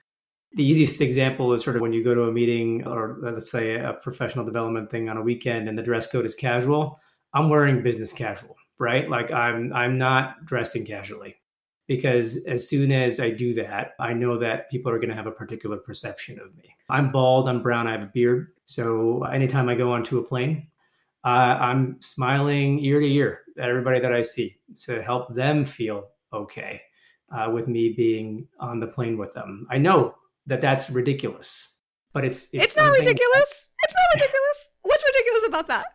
The 0.53 0.65
easiest 0.65 0.99
example 0.99 1.53
is 1.53 1.63
sort 1.63 1.75
of 1.75 1.83
when 1.83 1.93
you 1.93 2.03
go 2.03 2.15
to 2.15 2.23
a 2.23 2.31
meeting 2.31 2.85
or 2.87 3.19
uh, 3.23 3.33
let's 3.33 3.51
say 3.51 3.75
a 3.75 3.93
professional 3.93 4.43
development 4.43 4.89
thing 4.89 5.09
on 5.09 5.17
a 5.17 5.21
weekend 5.21 5.69
and 5.69 5.77
the 5.77 5.83
dress 5.83 6.07
code 6.07 6.25
is 6.25 6.33
casual. 6.33 6.99
I'm 7.35 7.49
wearing 7.49 7.83
business 7.83 8.13
casual, 8.13 8.55
right? 8.79 9.07
Like 9.07 9.31
I'm 9.31 9.71
I'm 9.73 9.99
not 9.99 10.43
dressing 10.45 10.83
casually 10.83 11.35
because 11.87 12.43
as 12.45 12.67
soon 12.67 12.91
as 12.91 13.19
I 13.19 13.29
do 13.29 13.53
that, 13.53 13.91
I 13.99 14.13
know 14.13 14.39
that 14.39 14.71
people 14.71 14.91
are 14.91 14.97
going 14.97 15.09
to 15.09 15.15
have 15.15 15.27
a 15.27 15.31
particular 15.31 15.77
perception 15.77 16.39
of 16.39 16.55
me. 16.55 16.75
I'm 16.89 17.11
bald, 17.11 17.47
I'm 17.47 17.61
brown, 17.61 17.87
I 17.87 17.91
have 17.91 18.01
a 18.01 18.11
beard. 18.11 18.53
So 18.65 19.23
anytime 19.25 19.69
I 19.69 19.75
go 19.75 19.91
onto 19.91 20.17
a 20.17 20.23
plane, 20.23 20.67
uh, 21.23 21.57
I'm 21.59 21.97
smiling 22.01 22.79
ear 22.79 22.99
to 22.99 23.07
ear 23.07 23.41
at 23.59 23.69
everybody 23.69 23.99
that 23.99 24.13
I 24.13 24.21
see 24.21 24.57
to 24.85 25.01
help 25.01 25.33
them 25.33 25.63
feel 25.63 26.09
okay 26.33 26.81
uh, 27.35 27.49
with 27.51 27.67
me 27.67 27.93
being 27.95 28.47
on 28.59 28.79
the 28.79 28.87
plane 28.87 29.17
with 29.17 29.31
them. 29.31 29.67
I 29.69 29.77
know 29.77 30.15
that 30.47 30.61
that's 30.61 30.89
ridiculous, 30.89 31.77
but 32.13 32.25
it's 32.25 32.53
it's, 32.53 32.65
it's 32.65 32.77
not 32.77 32.91
ridiculous. 32.91 33.69
It's 33.83 33.93
not 33.93 34.15
ridiculous. 34.15 34.69
What's 34.81 35.03
ridiculous 35.05 35.43
about 35.47 35.67
that? 35.67 35.85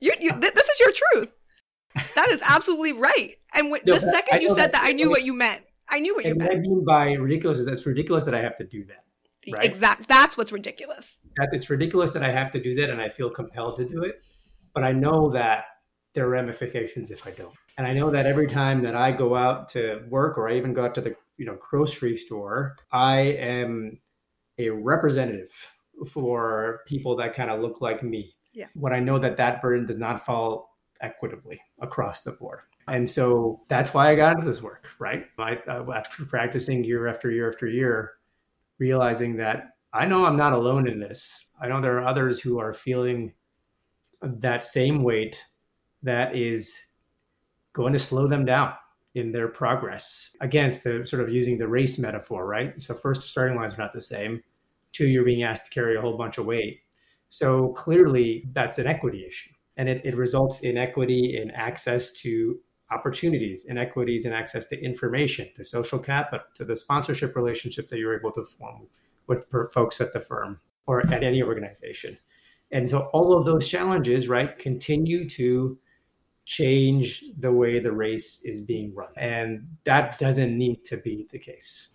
You, 0.00 0.12
you, 0.20 0.30
th- 0.40 0.52
this 0.52 0.68
is 0.68 0.80
your 0.80 0.92
truth. 0.92 1.34
That 2.14 2.28
is 2.28 2.42
absolutely 2.44 2.92
right. 2.92 3.36
And 3.54 3.72
w- 3.72 3.82
no, 3.86 3.94
the 3.94 4.00
second 4.00 4.42
you 4.42 4.50
said 4.50 4.72
that, 4.72 4.72
that, 4.72 4.84
I 4.84 4.92
knew 4.92 5.08
what 5.08 5.24
you 5.24 5.32
meant. 5.32 5.62
I 5.88 6.00
knew 6.00 6.14
what 6.14 6.24
you 6.24 6.34
meant. 6.34 6.50
what 6.50 6.58
I 6.58 6.60
mean 6.60 6.84
by 6.84 7.12
ridiculous 7.12 7.58
is 7.58 7.66
it's 7.66 7.86
ridiculous 7.86 8.24
that 8.24 8.34
I 8.34 8.40
have 8.40 8.56
to 8.56 8.64
do 8.64 8.84
that. 8.86 9.52
right? 9.52 9.64
Exact. 9.64 10.08
That's 10.08 10.36
what's 10.36 10.52
ridiculous. 10.52 11.18
That 11.36 11.48
it's 11.52 11.70
ridiculous 11.70 12.10
that 12.12 12.22
I 12.22 12.30
have 12.30 12.50
to 12.52 12.60
do 12.60 12.74
that 12.76 12.90
and 12.90 13.00
I 13.00 13.08
feel 13.08 13.30
compelled 13.30 13.76
to 13.76 13.84
do 13.84 14.02
it. 14.02 14.20
But 14.74 14.84
I 14.84 14.92
know 14.92 15.30
that 15.30 15.64
there 16.12 16.26
are 16.26 16.30
ramifications 16.30 17.10
if 17.10 17.26
I 17.26 17.30
don't. 17.30 17.54
And 17.76 17.86
I 17.86 17.92
know 17.92 18.10
that 18.10 18.26
every 18.26 18.46
time 18.46 18.82
that 18.82 18.94
I 18.94 19.10
go 19.10 19.34
out 19.34 19.68
to 19.70 20.04
work 20.08 20.38
or 20.38 20.48
I 20.48 20.56
even 20.56 20.72
go 20.72 20.84
out 20.84 20.94
to 20.94 21.00
the 21.00 21.16
you 21.36 21.46
know 21.46 21.58
grocery 21.60 22.16
store, 22.16 22.76
I 22.92 23.18
am 23.18 23.98
a 24.58 24.70
representative 24.70 25.50
for 26.08 26.80
people 26.86 27.16
that 27.16 27.34
kind 27.34 27.50
of 27.50 27.60
look 27.60 27.80
like 27.80 28.02
me. 28.02 28.34
Yeah. 28.52 28.66
When 28.74 28.92
I 28.92 29.00
know 29.00 29.18
that 29.18 29.36
that 29.36 29.60
burden 29.60 29.86
does 29.86 29.98
not 29.98 30.24
fall 30.24 30.76
equitably 31.00 31.60
across 31.80 32.22
the 32.22 32.32
board. 32.32 32.60
And 32.86 33.08
so 33.08 33.62
that's 33.68 33.94
why 33.94 34.10
I 34.10 34.14
got 34.14 34.34
into 34.34 34.46
this 34.46 34.62
work, 34.62 34.88
right? 34.98 35.26
I, 35.38 35.58
after 35.66 36.24
practicing 36.24 36.84
year 36.84 37.08
after 37.08 37.30
year 37.30 37.48
after 37.48 37.66
year, 37.66 38.12
realizing 38.78 39.36
that 39.36 39.70
I 39.92 40.06
know 40.06 40.24
I'm 40.24 40.36
not 40.36 40.52
alone 40.52 40.88
in 40.88 40.98
this. 40.98 41.46
I 41.60 41.68
know 41.68 41.80
there 41.80 41.98
are 41.98 42.06
others 42.06 42.40
who 42.40 42.58
are 42.58 42.72
feeling 42.72 43.32
that 44.40 44.64
same 44.64 45.02
weight 45.02 45.44
that 46.02 46.36
is 46.36 46.80
going 47.72 47.92
to 47.92 47.98
slow 47.98 48.26
them 48.28 48.44
down 48.44 48.72
in 49.14 49.32
their 49.32 49.48
progress. 49.48 50.36
Again, 50.40 50.68
it's 50.68 50.80
the 50.80 51.06
sort 51.06 51.22
of 51.22 51.32
using 51.32 51.58
the 51.58 51.68
race 51.68 51.98
metaphor, 51.98 52.46
right? 52.46 52.80
So 52.82 52.94
first, 52.94 53.22
starting 53.22 53.56
lines 53.56 53.74
are 53.74 53.82
not 53.82 53.92
the 53.92 54.00
same. 54.00 54.42
Two, 54.92 55.06
you're 55.06 55.24
being 55.24 55.42
asked 55.42 55.66
to 55.66 55.70
carry 55.70 55.96
a 55.96 56.00
whole 56.00 56.16
bunch 56.16 56.38
of 56.38 56.46
weight. 56.46 56.80
So 57.30 57.68
clearly, 57.72 58.48
that's 58.52 58.78
an 58.78 58.86
equity 58.86 59.24
issue. 59.26 59.50
And 59.76 59.88
it, 59.88 60.02
it 60.04 60.16
results 60.16 60.60
in 60.60 60.76
equity 60.76 61.36
in 61.40 61.50
access 61.50 62.12
to 62.22 62.58
opportunities, 62.90 63.64
inequities 63.64 64.24
in 64.24 64.32
access 64.32 64.66
to 64.68 64.80
information, 64.80 65.48
to 65.56 65.64
social 65.64 65.98
capital, 65.98 66.46
to 66.54 66.64
the 66.64 66.76
sponsorship 66.76 67.34
relationships 67.34 67.90
that 67.90 67.98
you're 67.98 68.16
able 68.16 68.30
to 68.32 68.44
form 68.44 68.86
with 69.26 69.46
folks 69.72 70.00
at 70.00 70.12
the 70.12 70.20
firm 70.20 70.60
or 70.86 71.00
at 71.12 71.24
any 71.24 71.42
organization. 71.42 72.16
And 72.74 72.90
so 72.90 73.08
all 73.12 73.38
of 73.38 73.44
those 73.44 73.68
challenges, 73.68 74.26
right, 74.28 74.58
continue 74.58 75.28
to 75.30 75.78
change 76.44 77.24
the 77.38 77.52
way 77.52 77.78
the 77.78 77.92
race 77.92 78.42
is 78.44 78.60
being 78.60 78.92
run. 78.92 79.08
And 79.16 79.68
that 79.84 80.18
doesn't 80.18 80.58
need 80.58 80.84
to 80.86 80.96
be 80.96 81.28
the 81.30 81.38
case. 81.38 81.90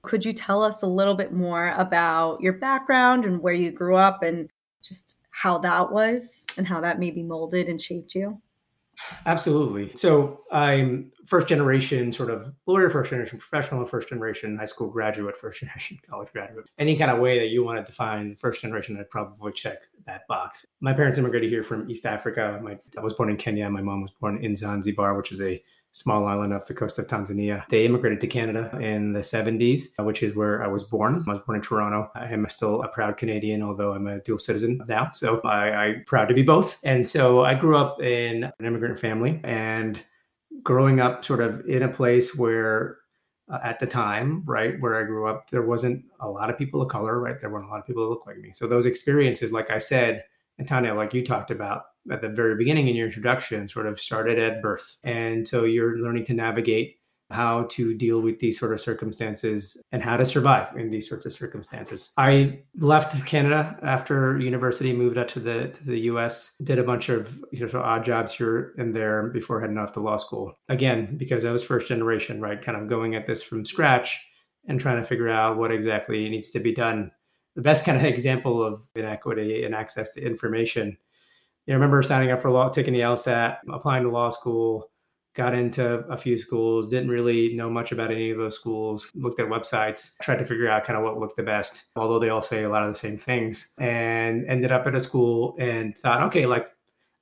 Could 0.00 0.24
you 0.24 0.32
tell 0.32 0.62
us 0.62 0.82
a 0.82 0.86
little 0.86 1.12
bit 1.12 1.34
more 1.34 1.74
about 1.76 2.40
your 2.40 2.54
background 2.54 3.26
and 3.26 3.42
where 3.42 3.52
you 3.52 3.70
grew 3.70 3.96
up 3.96 4.22
and 4.22 4.48
just 4.82 5.18
how 5.30 5.58
that 5.58 5.92
was 5.92 6.46
and 6.56 6.66
how 6.66 6.80
that 6.80 6.98
maybe 6.98 7.22
molded 7.22 7.68
and 7.68 7.78
shaped 7.78 8.14
you? 8.14 8.40
Absolutely. 9.26 9.90
So 9.94 10.40
I'm 10.50 11.10
first 11.26 11.46
generation 11.46 12.12
sort 12.12 12.30
of 12.30 12.52
lawyer, 12.66 12.90
first 12.90 13.10
generation 13.10 13.38
professional, 13.38 13.84
first 13.84 14.08
generation 14.08 14.56
high 14.56 14.64
school 14.64 14.88
graduate, 14.88 15.36
first 15.36 15.60
generation 15.60 15.98
college 16.08 16.32
graduate. 16.32 16.66
Any 16.78 16.96
kind 16.96 17.10
of 17.10 17.18
way 17.18 17.38
that 17.38 17.48
you 17.48 17.64
want 17.64 17.78
to 17.78 17.84
define 17.84 18.36
first 18.36 18.60
generation, 18.60 18.98
I'd 18.98 19.10
probably 19.10 19.52
check 19.52 19.78
that 20.08 20.26
box. 20.26 20.66
My 20.80 20.92
parents 20.92 21.18
immigrated 21.18 21.50
here 21.50 21.62
from 21.62 21.88
East 21.88 22.04
Africa. 22.04 22.58
My, 22.62 22.78
I 22.96 23.00
was 23.00 23.14
born 23.14 23.30
in 23.30 23.36
Kenya. 23.36 23.70
My 23.70 23.82
mom 23.82 24.02
was 24.02 24.10
born 24.20 24.44
in 24.44 24.56
Zanzibar, 24.56 25.16
which 25.16 25.30
is 25.30 25.40
a 25.40 25.62
small 25.92 26.26
island 26.26 26.52
off 26.52 26.66
the 26.66 26.74
coast 26.74 26.98
of 26.98 27.06
Tanzania. 27.06 27.64
They 27.68 27.84
immigrated 27.84 28.20
to 28.20 28.26
Canada 28.26 28.76
in 28.80 29.12
the 29.12 29.20
70s, 29.20 29.98
which 30.04 30.22
is 30.22 30.34
where 30.34 30.62
I 30.62 30.68
was 30.68 30.84
born. 30.84 31.24
I 31.26 31.32
was 31.32 31.40
born 31.46 31.56
in 31.56 31.62
Toronto. 31.62 32.10
I 32.14 32.26
am 32.26 32.46
still 32.48 32.82
a 32.82 32.88
proud 32.88 33.16
Canadian, 33.16 33.62
although 33.62 33.92
I'm 33.92 34.06
a 34.06 34.20
dual 34.20 34.38
citizen 34.38 34.82
now. 34.88 35.10
So 35.12 35.40
I, 35.42 35.70
I'm 35.70 36.04
proud 36.06 36.28
to 36.28 36.34
be 36.34 36.42
both. 36.42 36.78
And 36.82 37.06
so 37.06 37.44
I 37.44 37.54
grew 37.54 37.76
up 37.76 38.00
in 38.02 38.44
an 38.44 38.66
immigrant 38.66 38.98
family 38.98 39.40
and 39.44 40.00
growing 40.62 41.00
up 41.00 41.24
sort 41.24 41.40
of 41.40 41.66
in 41.66 41.82
a 41.82 41.88
place 41.88 42.34
where 42.34 42.97
uh, 43.50 43.58
at 43.62 43.78
the 43.78 43.86
time, 43.86 44.42
right, 44.44 44.80
where 44.80 44.96
I 44.96 45.04
grew 45.04 45.26
up, 45.26 45.50
there 45.50 45.62
wasn't 45.62 46.04
a 46.20 46.28
lot 46.28 46.50
of 46.50 46.58
people 46.58 46.82
of 46.82 46.88
color, 46.88 47.18
right? 47.18 47.38
There 47.38 47.50
weren't 47.50 47.66
a 47.66 47.68
lot 47.68 47.80
of 47.80 47.86
people 47.86 48.04
that 48.04 48.10
looked 48.10 48.26
like 48.26 48.38
me. 48.38 48.52
So 48.52 48.66
those 48.66 48.86
experiences, 48.86 49.52
like 49.52 49.70
I 49.70 49.78
said, 49.78 50.24
and 50.58 50.66
Tanya, 50.66 50.94
like 50.94 51.14
you 51.14 51.24
talked 51.24 51.50
about 51.50 51.84
at 52.10 52.20
the 52.20 52.28
very 52.28 52.56
beginning 52.56 52.88
in 52.88 52.96
your 52.96 53.06
introduction, 53.06 53.68
sort 53.68 53.86
of 53.86 54.00
started 54.00 54.38
at 54.38 54.60
birth. 54.60 54.96
And 55.04 55.46
so 55.46 55.64
you're 55.64 55.98
learning 55.98 56.24
to 56.24 56.34
navigate 56.34 56.97
how 57.30 57.64
to 57.64 57.94
deal 57.94 58.20
with 58.20 58.38
these 58.38 58.58
sort 58.58 58.72
of 58.72 58.80
circumstances 58.80 59.76
and 59.92 60.02
how 60.02 60.16
to 60.16 60.24
survive 60.24 60.74
in 60.76 60.90
these 60.90 61.08
sorts 61.08 61.26
of 61.26 61.32
circumstances. 61.32 62.10
I 62.16 62.62
left 62.78 63.24
Canada 63.26 63.78
after 63.82 64.38
university, 64.38 64.92
moved 64.94 65.18
up 65.18 65.28
to 65.28 65.40
the 65.40 65.68
to 65.68 65.84
the 65.84 66.00
US, 66.00 66.54
did 66.64 66.78
a 66.78 66.84
bunch 66.84 67.10
of 67.10 67.36
you 67.52 67.60
know, 67.60 67.66
sort 67.68 67.82
of 67.82 67.88
odd 67.88 68.04
jobs 68.04 68.32
here 68.32 68.74
and 68.78 68.94
there 68.94 69.28
before 69.28 69.60
heading 69.60 69.76
off 69.76 69.92
to 69.92 70.00
law 70.00 70.16
school. 70.16 70.54
Again, 70.68 71.16
because 71.18 71.44
I 71.44 71.52
was 71.52 71.62
first 71.62 71.88
generation, 71.88 72.40
right? 72.40 72.60
Kind 72.60 72.80
of 72.80 72.88
going 72.88 73.14
at 73.14 73.26
this 73.26 73.42
from 73.42 73.64
scratch 73.64 74.24
and 74.66 74.80
trying 74.80 75.00
to 75.00 75.06
figure 75.06 75.28
out 75.28 75.58
what 75.58 75.70
exactly 75.70 76.28
needs 76.28 76.50
to 76.50 76.60
be 76.60 76.74
done. 76.74 77.10
The 77.56 77.62
best 77.62 77.84
kind 77.84 77.98
of 77.98 78.04
example 78.12 78.62
of 78.64 78.82
inequity 78.94 79.64
and 79.64 79.74
access 79.74 80.12
to 80.14 80.24
information. 80.24 80.96
You 81.66 81.72
know, 81.72 81.74
I 81.74 81.74
remember 81.74 82.02
signing 82.02 82.30
up 82.30 82.40
for 82.40 82.50
law, 82.50 82.68
taking 82.70 82.94
the 82.94 83.00
LSAT, 83.00 83.58
applying 83.68 84.04
to 84.04 84.10
law 84.10 84.30
school, 84.30 84.90
got 85.38 85.54
into 85.54 86.00
a 86.10 86.16
few 86.16 86.36
schools, 86.36 86.88
didn't 86.88 87.08
really 87.08 87.54
know 87.54 87.70
much 87.70 87.92
about 87.92 88.10
any 88.10 88.30
of 88.30 88.38
those 88.38 88.56
schools, 88.56 89.08
looked 89.14 89.38
at 89.38 89.46
websites, 89.46 90.10
tried 90.20 90.40
to 90.40 90.44
figure 90.44 90.68
out 90.68 90.84
kind 90.84 90.98
of 90.98 91.04
what 91.04 91.16
looked 91.16 91.36
the 91.36 91.44
best, 91.44 91.84
although 91.94 92.18
they 92.18 92.28
all 92.28 92.42
say 92.42 92.64
a 92.64 92.68
lot 92.68 92.82
of 92.82 92.92
the 92.92 92.98
same 92.98 93.16
things, 93.16 93.72
and 93.78 94.44
ended 94.48 94.72
up 94.72 94.84
at 94.88 94.96
a 94.96 95.00
school 95.00 95.54
and 95.60 95.96
thought, 95.96 96.24
okay, 96.24 96.44
like 96.44 96.66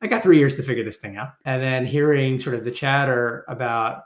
I 0.01 0.07
got 0.07 0.23
three 0.23 0.39
years 0.39 0.57
to 0.57 0.63
figure 0.63 0.83
this 0.83 0.97
thing 0.97 1.19
out. 1.19 1.35
And 1.45 1.63
then 1.63 1.85
hearing 1.85 2.41
sort 2.41 2.57
of 2.57 2.65
the 2.65 2.71
chatter 2.71 3.45
about 3.49 4.05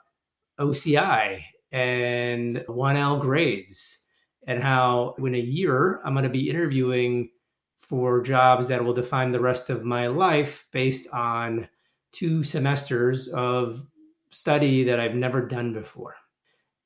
OCI 0.59 1.45
and 1.71 2.57
1L 2.69 3.21
grades 3.21 3.99
and 4.49 4.61
how 4.61 5.15
in 5.19 5.37
a 5.37 5.39
year 5.39 6.01
I'm 6.05 6.15
going 6.15 6.25
to 6.25 6.29
be 6.29 6.51
interviewing 6.51 7.31
for 7.79 8.21
jobs 8.23 8.67
that 8.69 8.85
will 8.85 8.93
define 8.93 9.31
the 9.31 9.41
rest 9.41 9.71
of 9.71 9.85
my 9.85 10.09
life 10.09 10.67
based 10.73 11.09
on 11.13 11.69
two 12.13 12.43
semesters 12.43 13.29
of 13.29 13.87
study 14.31 14.85
that 14.85 15.01
I've 15.01 15.15
never 15.15 15.47
done 15.47 15.73
before. 15.73 16.17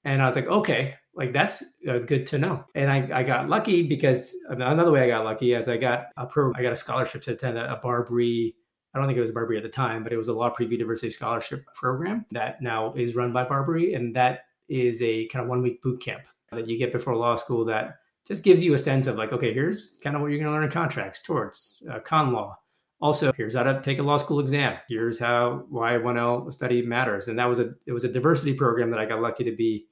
And 0.04 0.20
I 0.20 0.26
was 0.26 0.36
like, 0.36 0.46
okay, 0.46 0.94
like 1.14 1.32
that's 1.32 1.62
uh, 1.88 1.98
good 1.98 2.26
to 2.26 2.38
know. 2.38 2.64
And 2.74 2.90
I, 2.90 3.20
I 3.20 3.22
got 3.22 3.48
lucky 3.48 3.86
because 3.86 4.34
another 4.48 4.90
way 4.90 5.02
I 5.02 5.08
got 5.08 5.24
lucky 5.24 5.54
is 5.54 5.68
I 5.68 5.76
got 5.76 6.06
a 6.16 6.26
pro, 6.26 6.52
I 6.54 6.62
got 6.62 6.72
a 6.72 6.76
scholarship 6.76 7.22
to 7.22 7.32
attend 7.32 7.56
a, 7.56 7.72
a 7.72 7.80
BARBRI. 7.80 8.54
I 8.94 8.98
don't 8.98 9.06
think 9.06 9.18
it 9.18 9.22
was 9.22 9.32
BARBRI 9.32 9.56
at 9.56 9.62
the 9.62 9.68
time, 9.68 10.02
but 10.02 10.12
it 10.12 10.16
was 10.16 10.28
a 10.28 10.32
Law 10.32 10.52
Preview 10.52 10.78
Diversity 10.78 11.10
Scholarship 11.10 11.64
program 11.74 12.26
that 12.30 12.60
now 12.60 12.92
is 12.94 13.14
run 13.14 13.32
by 13.32 13.44
BARBRI. 13.44 13.96
And 13.96 14.14
that 14.14 14.40
is 14.68 15.00
a 15.02 15.26
kind 15.28 15.42
of 15.42 15.48
one 15.48 15.62
week 15.62 15.82
boot 15.82 16.02
camp 16.02 16.22
that 16.52 16.68
you 16.68 16.78
get 16.78 16.92
before 16.92 17.16
law 17.16 17.36
school 17.36 17.64
that 17.64 17.98
just 18.26 18.42
gives 18.42 18.62
you 18.62 18.74
a 18.74 18.78
sense 18.78 19.06
of 19.06 19.16
like, 19.16 19.32
okay, 19.32 19.52
here's 19.52 19.98
kind 20.02 20.16
of 20.16 20.22
what 20.22 20.30
you're 20.30 20.38
going 20.38 20.48
to 20.48 20.52
learn 20.52 20.64
in 20.64 20.70
contracts, 20.70 21.20
torts, 21.22 21.84
uh, 21.90 21.98
con 22.00 22.32
law. 22.32 22.56
Also, 23.04 23.34
here's 23.34 23.54
how 23.54 23.62
to 23.62 23.82
take 23.82 23.98
a 23.98 24.02
law 24.02 24.16
school 24.16 24.40
exam. 24.40 24.78
Here's 24.88 25.18
how 25.18 25.66
why 25.68 25.92
1L 25.92 26.50
study 26.50 26.80
matters. 26.80 27.28
And 27.28 27.38
that 27.38 27.46
was 27.46 27.58
a 27.58 27.74
it 27.84 27.92
was 27.92 28.04
a 28.04 28.08
diversity 28.08 28.54
program 28.54 28.90
that 28.92 28.98
I 28.98 29.04
got 29.04 29.20
lucky 29.20 29.44
to 29.44 29.54
be 29.54 29.84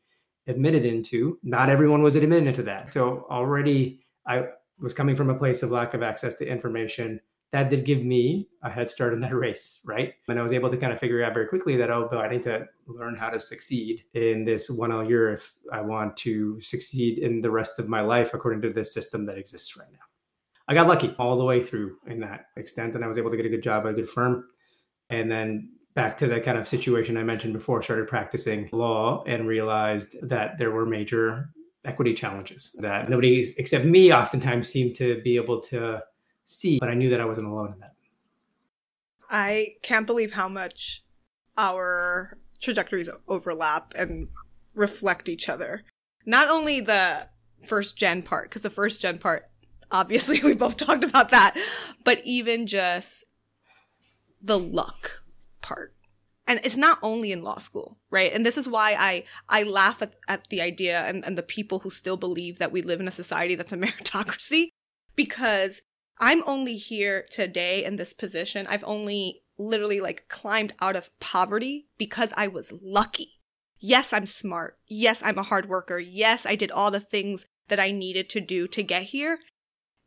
admitted 0.46 0.86
into. 0.86 1.38
Not 1.42 1.68
everyone 1.68 2.02
was 2.02 2.16
admitted 2.16 2.48
into 2.48 2.62
that. 2.62 2.88
So 2.88 3.26
already 3.30 4.06
I 4.26 4.46
was 4.78 4.94
coming 4.94 5.14
from 5.14 5.28
a 5.28 5.34
place 5.34 5.62
of 5.62 5.70
lack 5.70 5.92
of 5.92 6.02
access 6.02 6.36
to 6.36 6.48
information. 6.48 7.20
That 7.50 7.68
did 7.68 7.84
give 7.84 8.02
me 8.02 8.48
a 8.62 8.70
head 8.70 8.88
start 8.88 9.12
in 9.12 9.20
that 9.20 9.34
race, 9.46 9.82
right? 9.84 10.14
And 10.28 10.38
I 10.38 10.42
was 10.42 10.54
able 10.54 10.70
to 10.70 10.78
kind 10.78 10.90
of 10.90 10.98
figure 10.98 11.22
out 11.22 11.34
very 11.34 11.48
quickly 11.48 11.76
that, 11.76 11.90
oh, 11.90 12.08
but 12.10 12.24
I 12.24 12.30
need 12.30 12.42
to 12.44 12.64
learn 12.86 13.14
how 13.14 13.28
to 13.28 13.38
succeed 13.38 14.04
in 14.14 14.46
this 14.46 14.70
1L 14.70 15.06
year 15.06 15.34
if 15.34 15.52
I 15.70 15.82
want 15.82 16.16
to 16.18 16.58
succeed 16.62 17.18
in 17.18 17.42
the 17.42 17.50
rest 17.50 17.78
of 17.78 17.90
my 17.90 18.00
life 18.00 18.32
according 18.32 18.62
to 18.62 18.72
this 18.72 18.94
system 18.94 19.26
that 19.26 19.36
exists 19.36 19.76
right 19.76 19.92
now. 19.92 19.98
I 20.68 20.74
got 20.74 20.86
lucky 20.86 21.14
all 21.18 21.36
the 21.36 21.44
way 21.44 21.62
through 21.62 21.96
in 22.06 22.20
that 22.20 22.46
extent, 22.56 22.94
and 22.94 23.04
I 23.04 23.08
was 23.08 23.18
able 23.18 23.30
to 23.30 23.36
get 23.36 23.46
a 23.46 23.50
good 23.50 23.62
job 23.62 23.84
at 23.84 23.90
a 23.90 23.94
good 23.94 24.08
firm. 24.08 24.44
And 25.10 25.30
then 25.30 25.72
back 25.94 26.16
to 26.18 26.26
the 26.26 26.40
kind 26.40 26.56
of 26.56 26.66
situation 26.68 27.16
I 27.16 27.24
mentioned 27.24 27.52
before, 27.52 27.82
started 27.82 28.08
practicing 28.08 28.68
law 28.72 29.24
and 29.26 29.46
realized 29.46 30.16
that 30.22 30.58
there 30.58 30.70
were 30.70 30.86
major 30.86 31.50
equity 31.84 32.14
challenges 32.14 32.76
that 32.78 33.10
nobody 33.10 33.44
except 33.58 33.84
me 33.84 34.12
oftentimes 34.12 34.68
seemed 34.68 34.94
to 34.96 35.20
be 35.22 35.36
able 35.36 35.60
to 35.60 36.00
see, 36.44 36.78
but 36.78 36.88
I 36.88 36.94
knew 36.94 37.10
that 37.10 37.20
I 37.20 37.24
wasn't 37.24 37.48
alone 37.48 37.72
in 37.72 37.80
that. 37.80 37.94
I 39.28 39.74
can't 39.82 40.06
believe 40.06 40.32
how 40.32 40.48
much 40.48 41.02
our 41.58 42.38
trajectories 42.60 43.08
overlap 43.28 43.94
and 43.96 44.28
reflect 44.74 45.28
each 45.28 45.48
other. 45.48 45.82
Not 46.24 46.48
only 46.48 46.80
the 46.80 47.28
first 47.66 47.96
gen 47.96 48.22
part, 48.22 48.48
because 48.48 48.62
the 48.62 48.70
first 48.70 49.02
gen 49.02 49.18
part, 49.18 49.50
obviously, 49.92 50.40
we 50.44 50.54
both 50.54 50.76
talked 50.76 51.04
about 51.04 51.30
that, 51.30 51.56
but 52.04 52.20
even 52.24 52.66
just 52.66 53.24
the 54.42 54.58
luck 54.58 55.22
part. 55.60 55.94
And 56.46 56.60
it's 56.64 56.76
not 56.76 56.98
only 57.02 57.30
in 57.30 57.44
law 57.44 57.58
school, 57.58 57.98
right? 58.10 58.32
And 58.32 58.44
this 58.44 58.58
is 58.58 58.68
why 58.68 58.96
I, 58.98 59.24
I 59.48 59.62
laugh 59.62 60.02
at, 60.02 60.16
at 60.26 60.48
the 60.48 60.60
idea 60.60 61.02
and, 61.02 61.24
and 61.24 61.38
the 61.38 61.42
people 61.42 61.78
who 61.78 61.90
still 61.90 62.16
believe 62.16 62.58
that 62.58 62.72
we 62.72 62.82
live 62.82 62.98
in 62.98 63.06
a 63.06 63.12
society 63.12 63.54
that's 63.54 63.72
a 63.72 63.76
meritocracy, 63.78 64.68
because 65.14 65.82
I'm 66.18 66.42
only 66.46 66.76
here 66.76 67.24
today 67.30 67.84
in 67.84 67.96
this 67.96 68.12
position. 68.12 68.66
I've 68.66 68.84
only 68.84 69.42
literally 69.56 70.00
like 70.00 70.28
climbed 70.28 70.74
out 70.80 70.96
of 70.96 71.10
poverty 71.20 71.86
because 71.96 72.32
I 72.36 72.48
was 72.48 72.72
lucky. 72.82 73.40
Yes, 73.78 74.12
I'm 74.12 74.26
smart. 74.26 74.78
Yes, 74.86 75.22
I'm 75.24 75.38
a 75.38 75.42
hard 75.42 75.68
worker. 75.68 75.98
Yes, 75.98 76.46
I 76.46 76.54
did 76.54 76.70
all 76.70 76.90
the 76.90 77.00
things 77.00 77.46
that 77.68 77.80
I 77.80 77.90
needed 77.90 78.28
to 78.30 78.40
do 78.40 78.68
to 78.68 78.82
get 78.82 79.04
here. 79.04 79.38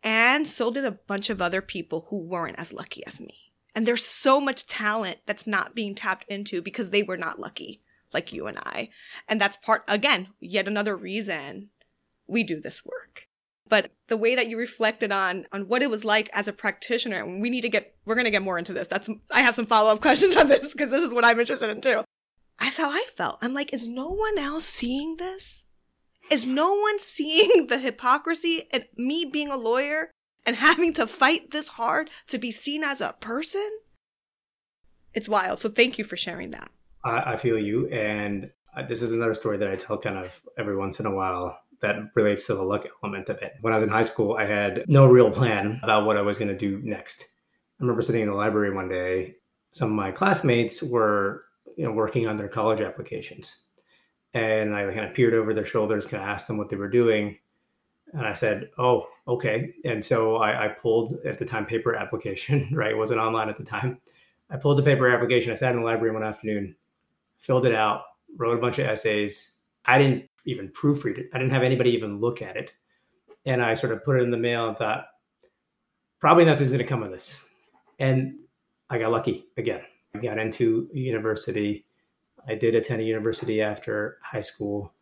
And 0.05 0.47
so 0.47 0.71
did 0.71 0.85
a 0.85 0.91
bunch 0.91 1.31
of 1.31 1.41
other 1.41 1.63
people 1.63 2.05
who 2.09 2.19
weren't 2.19 2.59
as 2.59 2.71
lucky 2.71 3.05
as 3.07 3.19
me. 3.19 3.51
And 3.73 3.85
there's 3.85 4.05
so 4.05 4.39
much 4.39 4.67
talent 4.67 5.17
that's 5.25 5.47
not 5.47 5.75
being 5.75 5.95
tapped 5.95 6.25
into 6.29 6.61
because 6.61 6.91
they 6.91 7.03
were 7.03 7.17
not 7.17 7.39
lucky 7.39 7.81
like 8.13 8.31
you 8.31 8.45
and 8.45 8.57
I. 8.59 8.89
And 9.27 9.41
that's 9.41 9.57
part, 9.57 9.83
again, 9.87 10.29
yet 10.39 10.67
another 10.67 10.95
reason 10.95 11.69
we 12.27 12.43
do 12.43 12.61
this 12.61 12.85
work. 12.85 13.27
But 13.67 13.91
the 14.07 14.15
way 14.15 14.35
that 14.35 14.47
you 14.47 14.57
reflected 14.57 15.11
on 15.11 15.47
on 15.51 15.67
what 15.67 15.81
it 15.81 15.89
was 15.89 16.05
like 16.05 16.29
as 16.33 16.47
a 16.47 16.53
practitioner, 16.53 17.23
and 17.23 17.41
we 17.41 17.49
need 17.49 17.61
to 17.61 17.69
get 17.69 17.95
we're 18.05 18.13
gonna 18.13 18.29
get 18.29 18.43
more 18.43 18.59
into 18.59 18.73
this. 18.73 18.87
That's 18.87 19.09
I 19.31 19.41
have 19.41 19.55
some 19.55 19.65
follow-up 19.65 20.01
questions 20.03 20.35
on 20.35 20.47
this 20.47 20.71
because 20.71 20.91
this 20.91 21.03
is 21.03 21.11
what 21.11 21.25
I'm 21.25 21.39
interested 21.39 21.71
in 21.71 21.81
too. 21.81 22.03
That's 22.59 22.77
how 22.77 22.91
I 22.91 23.03
felt. 23.15 23.39
I'm 23.41 23.55
like, 23.55 23.73
is 23.73 23.87
no 23.87 24.09
one 24.11 24.37
else 24.37 24.65
seeing 24.65 25.17
this? 25.17 25.63
Is 26.31 26.45
no 26.45 26.73
one 26.75 26.99
seeing 26.99 27.67
the 27.67 27.77
hypocrisy 27.77 28.67
and 28.71 28.85
me 28.95 29.25
being 29.25 29.49
a 29.49 29.57
lawyer 29.57 30.11
and 30.45 30.55
having 30.55 30.93
to 30.93 31.07
fight 31.07 31.51
this 31.51 31.69
hard 31.69 32.09
to 32.27 32.37
be 32.37 32.51
seen 32.51 32.83
as 32.83 33.01
a 33.01 33.15
person? 33.19 33.69
It's 35.13 35.29
wild. 35.29 35.59
So 35.59 35.69
thank 35.69 35.97
you 35.97 36.03
for 36.03 36.17
sharing 36.17 36.51
that. 36.51 36.69
I, 37.03 37.33
I 37.33 37.35
feel 37.37 37.57
you. 37.57 37.87
And 37.87 38.51
uh, 38.75 38.83
this 38.87 39.01
is 39.01 39.13
another 39.13 39.33
story 39.33 39.57
that 39.57 39.69
I 39.69 39.75
tell 39.75 39.97
kind 39.97 40.17
of 40.17 40.41
every 40.57 40.75
once 40.75 40.99
in 40.99 41.05
a 41.05 41.13
while 41.13 41.59
that 41.81 41.95
relates 42.15 42.47
to 42.47 42.55
the 42.55 42.63
luck 42.63 42.85
element 43.03 43.29
of 43.29 43.41
it. 43.41 43.53
When 43.61 43.73
I 43.73 43.77
was 43.77 43.83
in 43.83 43.89
high 43.89 44.03
school, 44.03 44.35
I 44.37 44.45
had 44.45 44.83
no 44.87 45.05
real 45.05 45.29
plan 45.29 45.79
about 45.83 46.05
what 46.05 46.17
I 46.17 46.21
was 46.21 46.37
going 46.37 46.49
to 46.49 46.57
do 46.57 46.81
next. 46.83 47.23
I 47.79 47.83
remember 47.83 48.01
sitting 48.01 48.21
in 48.21 48.29
the 48.29 48.35
library 48.35 48.73
one 48.73 48.89
day. 48.89 49.35
Some 49.71 49.89
of 49.89 49.95
my 49.95 50.11
classmates 50.11 50.81
were, 50.81 51.43
you 51.77 51.85
know, 51.85 51.91
working 51.91 52.27
on 52.27 52.37
their 52.37 52.47
college 52.47 52.81
applications, 52.81 53.64
and 54.35 54.75
I 54.75 54.83
kind 54.85 55.05
of 55.05 55.13
peered 55.13 55.33
over 55.33 55.53
their 55.53 55.65
shoulders, 55.65 56.05
kind 56.05 56.21
of 56.21 56.29
asked 56.29 56.47
them 56.47 56.57
what 56.57 56.69
they 56.69 56.75
were 56.75 56.89
doing, 56.89 57.39
and 58.13 58.25
I 58.27 58.33
said, 58.33 58.69
"Oh, 58.77 59.07
okay." 59.27 59.73
And 59.85 60.03
so 60.03 60.35
I, 60.35 60.65
I 60.65 60.67
pulled 60.67 61.15
at 61.25 61.39
the 61.39 61.45
time 61.45 61.65
paper 61.65 61.95
application. 61.95 62.69
Right, 62.75 62.91
it 62.91 62.97
wasn't 62.97 63.21
online 63.21 63.49
at 63.49 63.57
the 63.57 63.63
time. 63.63 63.99
I 64.49 64.57
pulled 64.57 64.77
the 64.77 64.83
paper 64.83 65.07
application. 65.07 65.51
I 65.51 65.55
sat 65.55 65.73
in 65.73 65.79
the 65.79 65.85
library 65.85 66.13
one 66.13 66.23
afternoon, 66.23 66.75
filled 67.39 67.65
it 67.65 67.73
out, 67.73 68.03
wrote 68.37 68.57
a 68.57 68.61
bunch 68.61 68.77
of 68.77 68.87
essays. 68.87 69.61
I 69.85 69.97
didn't 69.97 70.29
even 70.45 70.69
proofread 70.69 71.17
it. 71.17 71.29
I 71.33 71.39
didn't 71.39 71.53
have 71.53 71.63
anybody 71.63 71.91
even 71.91 72.19
look 72.19 72.41
at 72.41 72.57
it. 72.57 72.73
And 73.45 73.63
I 73.63 73.73
sort 73.73 73.93
of 73.93 74.03
put 74.03 74.17
it 74.17 74.23
in 74.23 74.31
the 74.31 74.37
mail 74.37 74.67
and 74.67 74.77
thought, 74.77 75.05
probably 76.19 76.45
nothing's 76.45 76.69
going 76.69 76.79
to 76.79 76.85
come 76.85 77.03
of 77.03 77.11
this. 77.11 77.39
And 77.99 78.35
I 78.89 78.97
got 78.97 79.11
lucky 79.11 79.45
again. 79.57 79.81
I 80.13 80.19
got 80.19 80.37
into 80.37 80.89
university. 80.93 81.84
I 82.47 82.55
did 82.55 82.75
attend 82.75 83.01
a 83.01 83.05
university 83.05 83.61
after 83.61 84.17
high 84.21 84.41
school. 84.41 84.93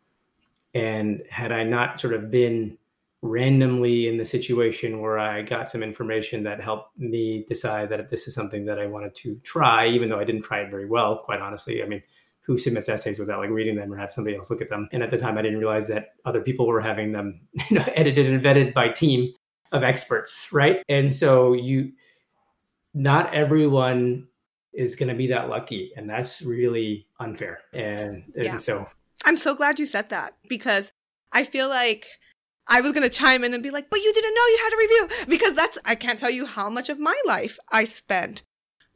And 0.74 1.22
had 1.30 1.52
I 1.52 1.62
not 1.62 2.00
sort 2.00 2.14
of 2.14 2.30
been 2.30 2.78
randomly 3.22 4.06
in 4.06 4.18
the 4.18 4.24
situation 4.24 5.00
where 5.00 5.18
I 5.18 5.42
got 5.42 5.70
some 5.70 5.82
information 5.82 6.42
that 6.42 6.60
helped 6.60 6.98
me 6.98 7.44
decide 7.48 7.88
that 7.88 8.10
this 8.10 8.28
is 8.28 8.34
something 8.34 8.66
that 8.66 8.78
I 8.78 8.86
wanted 8.86 9.14
to 9.16 9.36
try, 9.44 9.86
even 9.88 10.10
though 10.10 10.18
I 10.18 10.24
didn't 10.24 10.42
try 10.42 10.60
it 10.60 10.70
very 10.70 10.86
well, 10.86 11.18
quite 11.18 11.40
honestly. 11.40 11.82
I 11.82 11.86
mean, 11.86 12.02
who 12.42 12.58
submits 12.58 12.88
essays 12.88 13.18
without 13.18 13.38
like 13.38 13.48
reading 13.48 13.76
them 13.76 13.90
or 13.90 13.96
have 13.96 14.12
somebody 14.12 14.36
else 14.36 14.50
look 14.50 14.60
at 14.60 14.68
them. 14.68 14.88
And 14.92 15.02
at 15.02 15.10
the 15.10 15.16
time, 15.16 15.38
I 15.38 15.42
didn't 15.42 15.58
realize 15.58 15.88
that 15.88 16.10
other 16.26 16.42
people 16.42 16.66
were 16.66 16.80
having 16.80 17.12
them 17.12 17.40
you 17.70 17.78
know, 17.78 17.84
edited 17.94 18.26
and 18.26 18.42
vetted 18.42 18.74
by 18.74 18.90
team 18.90 19.32
of 19.72 19.82
experts, 19.82 20.50
right? 20.52 20.82
And 20.88 21.12
so 21.12 21.54
you, 21.54 21.92
not 22.92 23.32
everyone 23.34 24.28
is 24.74 24.96
going 24.96 25.08
to 25.08 25.14
be 25.14 25.28
that 25.28 25.48
lucky, 25.48 25.92
and 25.96 26.08
that's 26.08 26.42
really 26.42 27.06
unfair. 27.20 27.60
And, 27.72 28.24
and 28.34 28.44
yeah. 28.44 28.56
so, 28.56 28.86
I'm 29.24 29.36
so 29.36 29.54
glad 29.54 29.78
you 29.78 29.86
said 29.86 30.08
that 30.08 30.34
because 30.48 30.92
I 31.32 31.44
feel 31.44 31.68
like 31.68 32.06
I 32.66 32.80
was 32.80 32.92
going 32.92 33.02
to 33.02 33.08
chime 33.08 33.44
in 33.44 33.54
and 33.54 33.62
be 33.62 33.70
like, 33.70 33.90
but 33.90 34.00
you 34.00 34.12
didn't 34.12 34.34
know 34.34 34.46
you 34.46 34.58
had 34.62 34.72
a 34.72 34.78
review 34.78 35.26
because 35.28 35.54
that's, 35.54 35.78
I 35.84 35.94
can't 35.94 36.18
tell 36.18 36.30
you 36.30 36.46
how 36.46 36.70
much 36.70 36.88
of 36.88 36.98
my 36.98 37.18
life 37.26 37.58
I 37.70 37.84
spent 37.84 38.42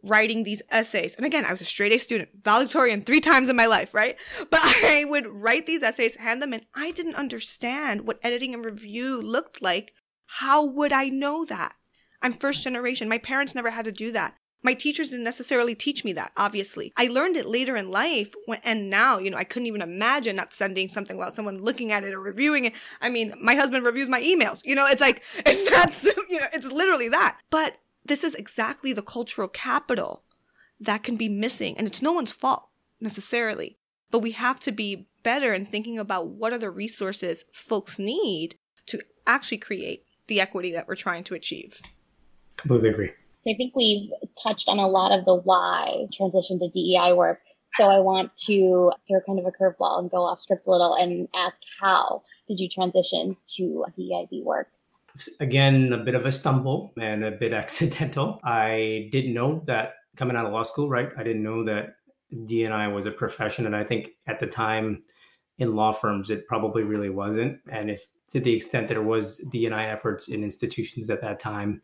writing 0.03 0.45
these 0.45 0.63
essays. 0.71 1.15
And 1.17 1.27
again, 1.27 1.45
I 1.45 1.51
was 1.51 1.61
a 1.61 1.67
straight 1.67 1.93
A 1.93 1.99
student, 1.99 2.31
valedictorian 2.43 3.03
three 3.03 3.21
times 3.21 3.49
in 3.49 3.57
my 3.57 3.67
life, 3.67 3.93
right? 3.93 4.17
But 4.51 4.61
I 4.63 5.05
would 5.07 5.27
write 5.27 5.67
these 5.67 5.83
essays, 5.83 6.17
hand 6.17 6.41
them 6.41 6.53
in. 6.53 6.63
I 6.75 6.93
didn't 6.93 7.17
understand 7.17 8.07
what 8.07 8.21
editing 8.23 8.55
and 8.55 8.65
review 8.65 9.21
looked 9.21 9.61
like. 9.61 9.93
How 10.27 10.65
would 10.65 10.93
I 10.93 11.09
know 11.09 11.45
that? 11.45 11.75
I'm 12.23 12.35
first 12.35 12.63
generation. 12.63 13.09
My 13.09 13.19
parents 13.19 13.55
never 13.55 13.71
had 13.71 13.85
to 13.85 13.93
do 13.93 14.13
that. 14.13 14.35
My 14.63 14.75
teachers 14.75 15.11
didn't 15.11 15.25
necessarily 15.25 15.75
teach 15.75 16.05
me 16.05 16.13
that, 16.15 16.33
obviously. 16.37 16.93
I 16.97 17.07
learned 17.07 17.37
it 17.37 17.47
later 17.47 17.77
in 17.77 17.91
life, 17.91 18.35
when, 18.47 18.61
and 18.65 18.91
now, 18.91 19.19
you 19.19 19.31
know, 19.31 19.37
I 19.37 19.45
couldn't 19.45 19.67
even 19.67 19.83
imagine 19.83 20.35
not 20.37 20.53
sending 20.53 20.89
something 20.89 21.17
without 21.17 21.35
someone 21.35 21.63
looking 21.63 21.93
at 21.93 22.03
it 22.05 22.13
or 22.13 22.21
reviewing 22.21 22.65
it. 22.65 22.73
I 23.01 23.09
mean, 23.09 23.35
my 23.41 23.55
husband 23.55 23.87
reviews 23.87 24.09
my 24.09 24.21
emails. 24.21 24.65
You 24.65 24.75
know, 24.75 24.87
it's 24.87 25.01
like, 25.01 25.23
it's 25.47 25.71
not, 25.71 26.29
you 26.29 26.41
know, 26.41 26.47
it's 26.53 26.67
literally 26.67 27.09
that. 27.09 27.39
But 27.51 27.79
this 28.05 28.25
is 28.25 28.35
exactly 28.35 28.93
the 28.93 29.03
cultural 29.03 29.49
capital 29.49 30.25
that 30.81 31.03
can 31.03 31.17
be 31.17 31.29
missing. 31.29 31.77
And 31.79 31.87
it's 31.87 32.03
no 32.03 32.13
one's 32.13 32.33
fault 32.33 32.69
necessarily. 33.01 33.79
But 34.11 34.21
we 34.21 34.33
have 34.33 34.59
to 34.61 34.73
be 34.73 35.07
better 35.23 35.53
in 35.53 35.67
thinking 35.67 35.99
about 35.99 36.29
what 36.29 36.53
are 36.53 36.59
the 36.59 36.71
resources 36.71 37.45
folks 37.53 37.99
need 37.99 38.57
to 38.87 39.01
actually 39.27 39.59
create 39.59 40.05
the 40.27 40.41
equity 40.41 40.73
that 40.73 40.89
we're 40.89 40.95
trying 40.95 41.25
to 41.25 41.35
achieve. 41.35 41.81
Completely 42.57 42.89
agree. 42.89 43.11
So 43.49 43.55
I 43.55 43.57
think 43.57 43.75
we've 43.75 44.11
touched 44.43 44.69
on 44.69 44.79
a 44.79 44.87
lot 44.87 45.11
of 45.11 45.25
the 45.25 45.35
why 45.35 46.07
transition 46.13 46.59
to 46.59 46.69
DEI 46.69 47.15
work. 47.15 47.41
So 47.77 47.89
I 47.89 47.99
want 47.99 48.37
to 48.47 48.93
throw 49.09 49.21
kind 49.27 49.39
of 49.39 49.47
a 49.47 49.51
curveball 49.51 50.01
and 50.01 50.11
go 50.11 50.19
off 50.19 50.43
script 50.43 50.67
a 50.67 50.71
little 50.71 50.95
and 50.95 51.29
ask 51.35 51.57
how 51.81 52.23
did 52.47 52.61
you 52.61 52.69
transition 52.69 53.39
to 53.57 53.87
DEIB 53.99 54.45
work? 54.45 54.69
again, 55.41 55.93
a 55.93 55.97
bit 55.97 56.15
of 56.15 56.27
a 56.27 56.31
stumble 56.31 56.93
and 57.01 57.25
a 57.25 57.31
bit 57.31 57.53
accidental. 57.55 58.39
I 58.45 59.09
didn't 59.11 59.33
know 59.33 59.63
that 59.67 59.95
coming 60.17 60.37
out 60.37 60.47
of 60.47 60.53
law 60.53 60.63
school, 60.63 60.89
right? 60.91 61.09
I 61.17 61.23
didn't 61.23 61.43
know 61.43 61.65
that 61.65 61.97
DNI 62.33 62.93
was 62.93 63.07
a 63.07 63.11
profession. 63.11 63.65
And 63.65 63.75
I 63.75 63.83
think 63.83 64.11
at 64.27 64.39
the 64.39 64.47
time 64.47 65.03
in 65.59 65.75
law 65.75 65.93
firms, 65.93 66.31
it 66.31 66.47
probably 66.47 66.83
really 66.83 67.11
wasn't. 67.11 67.59
And 67.71 67.91
if 67.91 68.07
to 68.29 68.41
the 68.41 68.55
extent 68.55 68.89
there 68.89 69.03
was 69.03 69.41
DNI 69.53 69.91
efforts 69.91 70.29
in 70.29 70.45
institutions 70.45 71.09
at 71.09 71.23
that 71.23 71.41
time, 71.41 71.81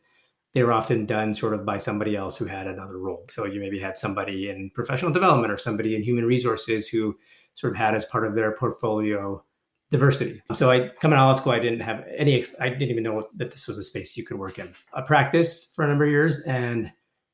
they 0.54 0.62
were 0.62 0.72
often 0.72 1.04
done 1.04 1.34
sort 1.34 1.52
of 1.52 1.66
by 1.66 1.78
somebody 1.78 2.16
else 2.16 2.36
who 2.36 2.46
had 2.46 2.66
another 2.66 2.98
role. 2.98 3.24
So 3.28 3.44
you 3.44 3.60
maybe 3.60 3.78
had 3.78 3.98
somebody 3.98 4.48
in 4.48 4.70
professional 4.70 5.12
development 5.12 5.52
or 5.52 5.58
somebody 5.58 5.96
in 5.96 6.02
human 6.02 6.24
resources 6.24 6.88
who 6.88 7.18
sort 7.54 7.72
of 7.72 7.76
had 7.76 7.94
as 7.94 8.04
part 8.04 8.24
of 8.24 8.34
their 8.34 8.52
portfolio 8.52 9.44
diversity. 9.90 10.42
So 10.54 10.70
I 10.70 10.88
coming 11.00 11.18
out 11.18 11.30
of 11.30 11.36
school, 11.36 11.52
I 11.52 11.58
didn't 11.58 11.80
have 11.80 12.04
any. 12.16 12.44
I 12.60 12.68
didn't 12.68 12.90
even 12.90 13.02
know 13.02 13.22
that 13.36 13.50
this 13.50 13.68
was 13.68 13.78
a 13.78 13.82
space 13.82 14.16
you 14.16 14.24
could 14.24 14.38
work 14.38 14.58
in. 14.58 14.72
I 14.92 15.02
practiced 15.02 15.74
for 15.74 15.84
a 15.84 15.88
number 15.88 16.04
of 16.04 16.10
years, 16.10 16.40
and 16.42 16.90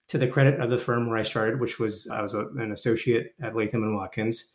to 0.09 0.19
the 0.19 0.27
credit 0.27 0.61
of 0.61 0.71
the 0.71 0.79
firm 0.79 1.09
where 1.09 1.19
I 1.19 1.23
started, 1.23 1.61
which 1.61 1.79
was 1.79 2.09
I 2.09 2.21
was 2.21 2.35
a, 2.35 2.47
an 2.59 2.73
associate 2.73 3.35
at 3.43 3.55
Latham 3.55 3.83
and 3.83 3.97
Watkins, 3.97 4.47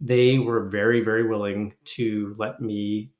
they 0.00 0.38
were 0.38 0.68
very 0.68 1.00
very 1.00 1.28
willing 1.28 1.74
to 1.96 2.34
let 2.38 2.60
me 2.60 3.10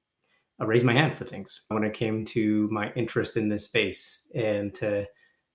Uh, 0.62 0.66
raise 0.66 0.84
my 0.84 0.92
hand 0.92 1.14
for 1.14 1.24
things 1.24 1.62
when 1.68 1.84
it 1.84 1.94
came 1.94 2.24
to 2.24 2.68
my 2.70 2.92
interest 2.94 3.36
in 3.36 3.48
this 3.48 3.64
space 3.64 4.30
and 4.34 4.74
to 4.74 5.06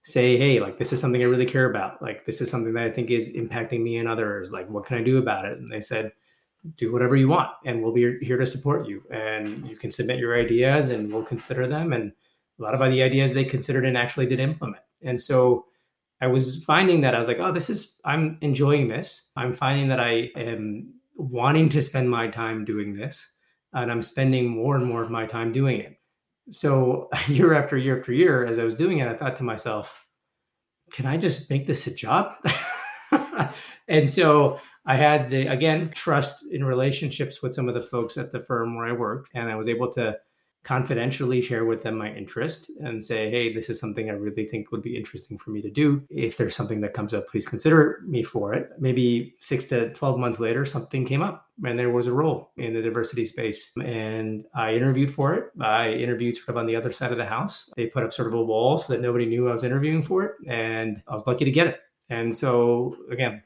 say 0.03 0.37
hey 0.37 0.59
like 0.59 0.77
this 0.77 0.93
is 0.93 0.99
something 0.99 1.21
i 1.21 1.25
really 1.25 1.45
care 1.45 1.69
about. 1.69 2.01
Like 2.01 2.25
this 2.25 2.41
is 2.41 2.49
something 2.49 2.73
that 2.73 2.83
i 2.83 2.91
think 2.91 3.09
is 3.11 3.35
impacting 3.35 3.81
me 3.81 3.97
and 3.97 4.07
others. 4.07 4.51
Like 4.51 4.69
what 4.69 4.85
can 4.85 4.97
i 4.97 5.03
do 5.03 5.17
about 5.17 5.45
it? 5.45 5.57
And 5.59 5.71
they 5.71 5.81
said 5.81 6.11
do 6.75 6.91
whatever 6.91 7.15
you 7.15 7.27
want 7.27 7.49
and 7.65 7.81
we'll 7.81 7.93
be 7.93 8.17
here 8.21 8.37
to 8.37 8.45
support 8.45 8.87
you. 8.87 9.03
And 9.11 9.67
you 9.69 9.75
can 9.75 9.91
submit 9.91 10.19
your 10.19 10.37
ideas 10.37 10.89
and 10.89 11.11
we'll 11.13 11.23
consider 11.23 11.67
them. 11.67 11.93
And 11.93 12.11
a 12.59 12.63
lot 12.63 12.73
of 12.73 12.91
the 12.91 13.03
ideas 13.03 13.33
they 13.33 13.45
considered 13.45 13.85
and 13.85 13.97
actually 13.97 14.25
did 14.25 14.39
implement. 14.39 14.83
And 15.03 15.19
so 15.19 15.67
i 16.19 16.27
was 16.27 16.63
finding 16.63 16.99
that 17.01 17.13
i 17.13 17.19
was 17.19 17.27
like 17.27 17.39
oh 17.39 17.51
this 17.51 17.69
is 17.69 17.99
i'm 18.03 18.37
enjoying 18.41 18.87
this. 18.87 19.29
I'm 19.35 19.53
finding 19.53 19.87
that 19.89 19.99
i 19.99 20.31
am 20.35 20.93
wanting 21.15 21.69
to 21.69 21.81
spend 21.81 22.09
my 22.09 22.27
time 22.27 22.65
doing 22.65 22.95
this 22.95 23.36
and 23.81 23.91
i'm 23.91 24.01
spending 24.01 24.47
more 24.47 24.75
and 24.75 24.85
more 24.85 25.03
of 25.03 25.11
my 25.11 25.25
time 25.25 25.51
doing 25.51 25.79
it. 25.79 25.97
So 26.51 27.09
year 27.27 27.53
after 27.53 27.77
year 27.77 27.99
after 27.99 28.13
year 28.13 28.45
as 28.45 28.59
i 28.59 28.63
was 28.63 28.75
doing 28.75 28.99
it 28.99 29.07
i 29.07 29.15
thought 29.15 29.35
to 29.37 29.43
myself 29.43 30.05
can 30.91 31.05
i 31.05 31.17
just 31.17 31.49
make 31.49 31.67
this 31.67 31.87
a 31.87 31.93
job? 31.93 32.35
And 33.87 34.09
so 34.09 34.59
I 34.85 34.95
had 34.95 35.29
the 35.29 35.47
again 35.47 35.91
trust 35.93 36.45
in 36.51 36.63
relationships 36.63 37.41
with 37.41 37.53
some 37.53 37.67
of 37.67 37.75
the 37.75 37.81
folks 37.81 38.17
at 38.17 38.31
the 38.31 38.39
firm 38.39 38.75
where 38.75 38.85
I 38.85 38.91
worked, 38.91 39.31
and 39.33 39.49
I 39.49 39.55
was 39.55 39.67
able 39.67 39.91
to 39.93 40.17
confidentially 40.67 41.39
share 41.39 41.63
with 41.63 41.81
them 41.81 41.97
my 41.97 42.13
interest 42.13 42.69
and 42.81 43.01
say, 43.01 43.31
hey, 43.31 43.53
this 43.53 43.69
is 43.69 43.79
something 43.79 44.09
I 44.09 44.13
really 44.13 44.45
think 44.45 44.69
would 44.69 44.81
be 44.81 44.97
interesting 44.97 45.37
for 45.37 45.51
me 45.51 45.61
to 45.61 45.71
do. 45.71 46.03
If 46.09 46.35
there's 46.35 46.57
something 46.57 46.81
that 46.81 46.93
comes 46.93 47.13
up, 47.13 47.25
please 47.27 47.47
consider 47.47 48.01
me 48.05 48.21
for 48.21 48.53
it. 48.53 48.71
Maybe 48.77 49.33
six 49.39 49.63
to 49.69 49.93
12 49.93 50.19
months 50.19 50.41
later, 50.41 50.65
something 50.65 51.05
came 51.05 51.21
up 51.21 51.47
and 51.63 51.79
there 51.79 51.89
was 51.89 52.07
a 52.07 52.11
role 52.11 52.51
in 52.57 52.73
the 52.73 52.81
diversity 52.81 53.23
space. 53.23 53.71
And 53.81 54.45
I 54.53 54.73
interviewed 54.73 55.13
for 55.13 55.33
it. 55.35 55.45
I 55.61 55.91
interviewed 55.91 56.35
sort 56.35 56.49
of 56.49 56.57
on 56.57 56.65
the 56.65 56.75
other 56.75 56.91
side 56.91 57.13
of 57.13 57.17
the 57.17 57.25
house. 57.25 57.71
They 57.77 57.85
put 57.85 58.03
up 58.03 58.11
sort 58.11 58.27
of 58.27 58.33
a 58.33 58.43
wall 58.43 58.77
so 58.77 58.91
that 58.91 59.01
nobody 59.01 59.25
knew 59.25 59.47
I 59.47 59.53
was 59.53 59.63
interviewing 59.63 60.03
for 60.03 60.25
it. 60.25 60.33
And 60.47 61.01
I 61.07 61.13
was 61.13 61.25
lucky 61.25 61.45
to 61.45 61.51
get 61.51 61.67
it. 61.67 61.79
And 62.09 62.35
so, 62.35 62.97
again, 63.09 63.41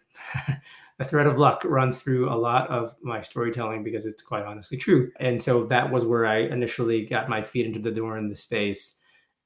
a 1.01 1.05
thread 1.05 1.25
of 1.25 1.39
luck 1.39 1.63
runs 1.65 1.99
through 1.99 2.29
a 2.29 2.37
lot 2.37 2.69
of 2.69 2.95
my 3.01 3.21
storytelling 3.21 3.83
because 3.83 4.05
it's 4.05 4.21
quite 4.21 4.45
honestly 4.45 4.77
true. 4.77 5.11
And 5.19 5.41
so 5.41 5.65
that 5.65 5.91
was 5.91 6.05
where 6.05 6.27
I 6.27 6.41
initially 6.41 7.07
got 7.07 7.27
my 7.27 7.41
feet 7.41 7.65
into 7.65 7.79
the 7.79 7.91
door 7.91 8.19
in 8.19 8.29
the 8.29 8.35
space 8.35 8.99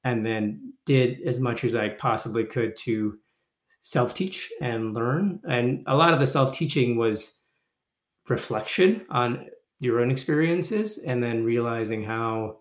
and 0.04 0.24
then 0.24 0.74
did 0.84 1.22
as 1.22 1.40
much 1.40 1.64
as 1.64 1.74
I 1.74 1.88
possibly 1.88 2.44
could 2.44 2.76
to 2.76 3.18
self 3.80 4.12
teach 4.12 4.52
and 4.60 4.92
learn. 4.92 5.40
And 5.48 5.82
a 5.86 5.96
lot 5.96 6.12
of 6.12 6.20
the 6.20 6.26
self 6.26 6.52
teaching 6.52 6.98
was 6.98 7.40
reflection 8.28 9.06
on 9.08 9.46
your 9.78 10.00
own 10.00 10.10
experiences 10.10 10.98
and 10.98 11.22
then 11.22 11.42
realizing 11.42 12.04
how 12.04 12.58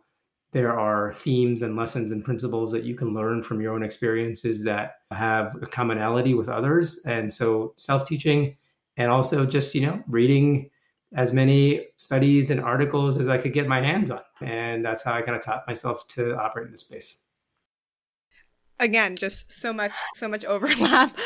there 0.54 0.80
are 0.80 1.12
themes 1.12 1.64
and 1.64 1.76
lessons 1.76 2.14
and 2.14 2.24
principles 2.24 2.72
that 2.72 2.86
you 2.86 2.96
can 2.96 3.14
learn 3.14 3.44
from 3.44 3.60
your 3.60 3.74
own 3.74 3.84
experiences 3.84 4.64
that 4.64 4.94
have 5.12 5.54
a 5.62 5.66
commonality 5.66 6.34
with 6.34 6.48
others. 6.48 7.02
And 7.06 7.34
so 7.34 7.74
self 7.76 8.08
teaching 8.08 8.56
and 8.98 9.12
also 9.12 9.46
just, 9.46 9.76
you 9.76 9.82
know, 9.82 10.04
reading 10.08 10.70
as 11.16 11.34
many 11.34 11.88
studies 11.96 12.52
and 12.52 12.60
articles 12.60 13.18
as 13.18 13.28
I 13.28 13.38
could 13.38 13.54
get 13.54 13.68
my 13.68 13.82
hands 13.82 14.12
on. 14.12 14.22
And 14.42 14.84
that's 14.84 15.04
how 15.04 15.14
I 15.14 15.22
kind 15.22 15.36
of 15.38 15.44
taught 15.44 15.68
myself 15.68 16.08
to 16.10 16.36
operate 16.38 16.66
in 16.66 16.72
this 16.72 16.82
space. 16.82 17.18
Again, 18.80 19.16
just 19.16 19.52
so 19.52 19.72
much, 19.72 19.94
so 20.16 20.28
much 20.28 20.44
overlap. 20.46 21.18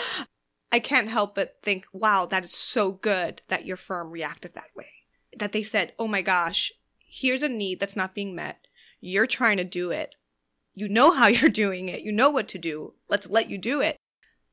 I 0.72 0.80
can't 0.80 1.10
help 1.10 1.34
but 1.34 1.58
think, 1.64 1.88
wow, 1.92 2.28
that 2.28 2.44
is 2.44 2.54
so 2.54 2.92
good 2.92 3.42
that 3.48 3.66
your 3.66 3.78
firm 3.78 4.12
reacted 4.12 4.54
that 4.54 4.70
way. 4.76 4.90
That 5.38 5.52
they 5.52 5.64
said, 5.64 5.94
oh 5.98 6.08
my 6.08 6.22
gosh, 6.22 6.72
here's 7.00 7.42
a 7.42 7.50
need 7.50 7.80
that's 7.80 7.96
not 7.96 8.14
being 8.14 8.36
met 8.36 8.68
you're 9.02 9.28
trying 9.28 9.58
to 9.58 9.64
do 9.64 9.92
it. 9.92 10.16
You 10.74 10.90
know 10.90 11.12
how 11.12 11.28
you're 11.28 11.50
doing 11.50 11.90
it. 11.90 12.02
You 12.02 12.12
know 12.12 12.30
what 12.30 12.48
to 12.50 12.58
do. 12.58 12.94
Let's 13.10 13.30
let 13.30 13.50
you 13.50 13.58
do 13.58 13.82
it. 13.82 13.98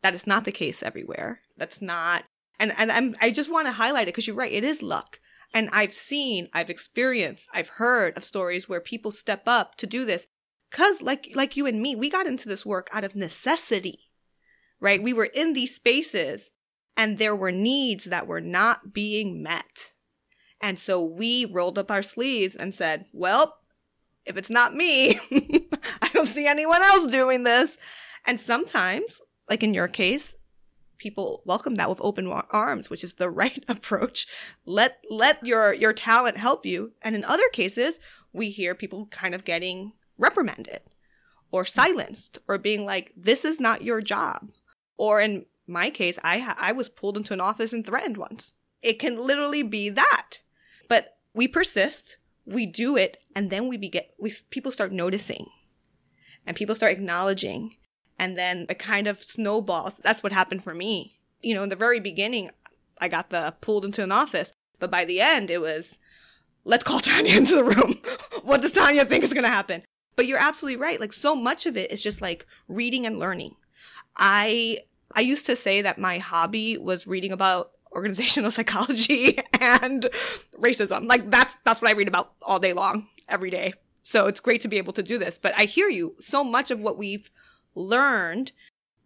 That 0.02 0.14
is 0.14 0.26
not 0.26 0.44
the 0.44 0.52
case 0.52 0.82
everywhere. 0.82 1.40
That's 1.56 1.82
not. 1.82 2.24
And 2.58 2.72
and 2.76 2.90
I'm 2.90 3.16
I 3.20 3.30
just 3.30 3.50
want 3.50 3.66
to 3.66 3.72
highlight 3.72 4.04
it 4.04 4.14
because 4.14 4.26
you're 4.26 4.36
right. 4.36 4.52
It 4.52 4.64
is 4.64 4.82
luck. 4.82 5.20
And 5.54 5.68
I've 5.72 5.94
seen, 5.94 6.48
I've 6.52 6.70
experienced, 6.70 7.48
I've 7.54 7.68
heard 7.68 8.16
of 8.16 8.24
stories 8.24 8.68
where 8.68 8.80
people 8.80 9.12
step 9.12 9.44
up 9.46 9.76
to 9.76 9.86
do 9.86 10.04
this. 10.04 10.26
Cause 10.70 11.00
like 11.00 11.30
like 11.34 11.56
you 11.56 11.66
and 11.66 11.80
me, 11.80 11.94
we 11.94 12.10
got 12.10 12.26
into 12.26 12.48
this 12.48 12.66
work 12.66 12.88
out 12.92 13.04
of 13.04 13.14
necessity. 13.14 14.10
Right? 14.80 15.02
We 15.02 15.12
were 15.12 15.26
in 15.26 15.52
these 15.52 15.74
spaces 15.74 16.50
and 16.96 17.18
there 17.18 17.36
were 17.36 17.52
needs 17.52 18.04
that 18.04 18.26
were 18.26 18.40
not 18.40 18.92
being 18.92 19.42
met. 19.42 19.92
And 20.60 20.78
so 20.78 21.02
we 21.02 21.44
rolled 21.44 21.78
up 21.78 21.90
our 21.90 22.02
sleeves 22.02 22.56
and 22.56 22.74
said, 22.74 23.06
well, 23.12 23.58
if 24.24 24.36
it's 24.36 24.50
not 24.50 24.74
me, 24.74 25.20
I 26.02 26.08
don't 26.12 26.26
see 26.28 26.46
anyone 26.46 26.82
else 26.82 27.10
doing 27.10 27.44
this. 27.44 27.78
And 28.26 28.40
sometimes, 28.40 29.20
like 29.48 29.62
in 29.62 29.74
your 29.74 29.88
case, 29.88 30.34
people 30.98 31.42
welcome 31.44 31.74
that 31.76 31.88
with 31.88 32.00
open 32.00 32.26
arms, 32.26 32.90
which 32.90 33.04
is 33.04 33.14
the 33.14 33.30
right 33.42 33.64
approach. 33.68 34.26
Let 34.64 34.98
let 35.10 35.44
your 35.44 35.72
your 35.72 35.92
talent 35.92 36.36
help 36.36 36.66
you. 36.66 36.92
And 37.02 37.14
in 37.14 37.24
other 37.24 37.48
cases, 37.52 37.98
we 38.32 38.50
hear 38.50 38.74
people 38.74 39.06
kind 39.06 39.34
of 39.34 39.44
getting 39.44 39.92
reprimanded 40.18 40.80
or 41.50 41.62
hmm. 41.62 41.68
silenced 41.68 42.38
or 42.48 42.58
being 42.58 42.84
like 42.84 43.12
this 43.16 43.44
is 43.44 43.60
not 43.60 43.82
your 43.82 44.00
job. 44.00 44.50
Or 44.96 45.20
in 45.20 45.46
my 45.66 45.90
case, 45.90 46.18
I 46.24 46.54
I 46.58 46.72
was 46.72 46.88
pulled 46.88 47.16
into 47.16 47.32
an 47.32 47.40
office 47.40 47.72
and 47.72 47.86
threatened 47.86 48.16
once. 48.16 48.54
It 48.82 48.98
can 48.98 49.16
literally 49.16 49.62
be 49.62 49.88
that. 49.90 50.38
But 50.88 51.16
we 51.34 51.48
persist 51.48 52.18
we 52.46 52.64
do 52.64 52.96
it 52.96 53.18
and 53.34 53.50
then 53.50 53.68
we 53.68 53.76
begin 53.76 54.02
we 54.18 54.32
people 54.50 54.72
start 54.72 54.92
noticing 54.92 55.48
and 56.46 56.56
people 56.56 56.74
start 56.74 56.92
acknowledging 56.92 57.76
and 58.18 58.36
then 58.36 58.66
it 58.68 58.78
kind 58.78 59.06
of 59.06 59.22
snowballs 59.22 59.94
that's 60.02 60.22
what 60.22 60.32
happened 60.32 60.62
for 60.62 60.74
me 60.74 61.18
you 61.42 61.54
know 61.54 61.62
in 61.62 61.68
the 61.68 61.76
very 61.76 62.00
beginning 62.00 62.50
i 62.98 63.08
got 63.08 63.30
the 63.30 63.54
pulled 63.60 63.84
into 63.84 64.02
an 64.02 64.12
office 64.12 64.52
but 64.78 64.90
by 64.90 65.04
the 65.04 65.20
end 65.20 65.50
it 65.50 65.60
was 65.60 65.98
let's 66.64 66.84
call 66.84 67.00
tanya 67.00 67.36
into 67.36 67.54
the 67.54 67.64
room 67.64 67.98
what 68.42 68.62
does 68.62 68.72
tanya 68.72 69.04
think 69.04 69.24
is 69.24 69.32
going 69.32 69.44
to 69.44 69.48
happen 69.48 69.82
but 70.14 70.26
you're 70.26 70.38
absolutely 70.38 70.80
right 70.80 71.00
like 71.00 71.12
so 71.12 71.34
much 71.36 71.66
of 71.66 71.76
it 71.76 71.90
is 71.90 72.02
just 72.02 72.20
like 72.20 72.46
reading 72.68 73.06
and 73.06 73.18
learning 73.18 73.54
i 74.16 74.78
i 75.14 75.20
used 75.20 75.46
to 75.46 75.56
say 75.56 75.82
that 75.82 75.98
my 75.98 76.18
hobby 76.18 76.78
was 76.78 77.06
reading 77.06 77.32
about 77.32 77.72
organizational 77.96 78.50
psychology 78.50 79.38
and 79.58 80.06
racism. 80.60 81.08
Like 81.08 81.30
that's 81.30 81.56
that's 81.64 81.80
what 81.80 81.90
I 81.90 81.94
read 81.94 82.08
about 82.08 82.32
all 82.42 82.58
day 82.58 82.74
long, 82.74 83.08
every 83.28 83.50
day. 83.50 83.72
So 84.02 84.26
it's 84.26 84.38
great 84.38 84.60
to 84.60 84.68
be 84.68 84.76
able 84.76 84.92
to 84.92 85.02
do 85.02 85.18
this. 85.18 85.38
But 85.38 85.54
I 85.56 85.64
hear 85.64 85.88
you. 85.88 86.14
So 86.20 86.44
much 86.44 86.70
of 86.70 86.78
what 86.78 86.98
we've 86.98 87.30
learned 87.76 88.52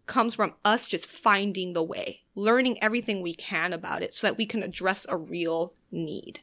comes 0.07 0.35
from 0.35 0.55
us 0.65 0.89
just 0.89 1.07
finding 1.07 1.73
the 1.73 1.83
way, 1.83 2.23
learning 2.35 2.83
everything 2.83 3.23
we 3.23 3.35
can 3.35 3.73
about 3.73 4.03
it 4.03 4.15
so 4.15 4.27
that 4.27 4.37
we 4.37 4.47
can 4.47 4.63
address 4.63 5.07
a 5.09 5.17
real 5.17 5.75
need. 5.93 6.41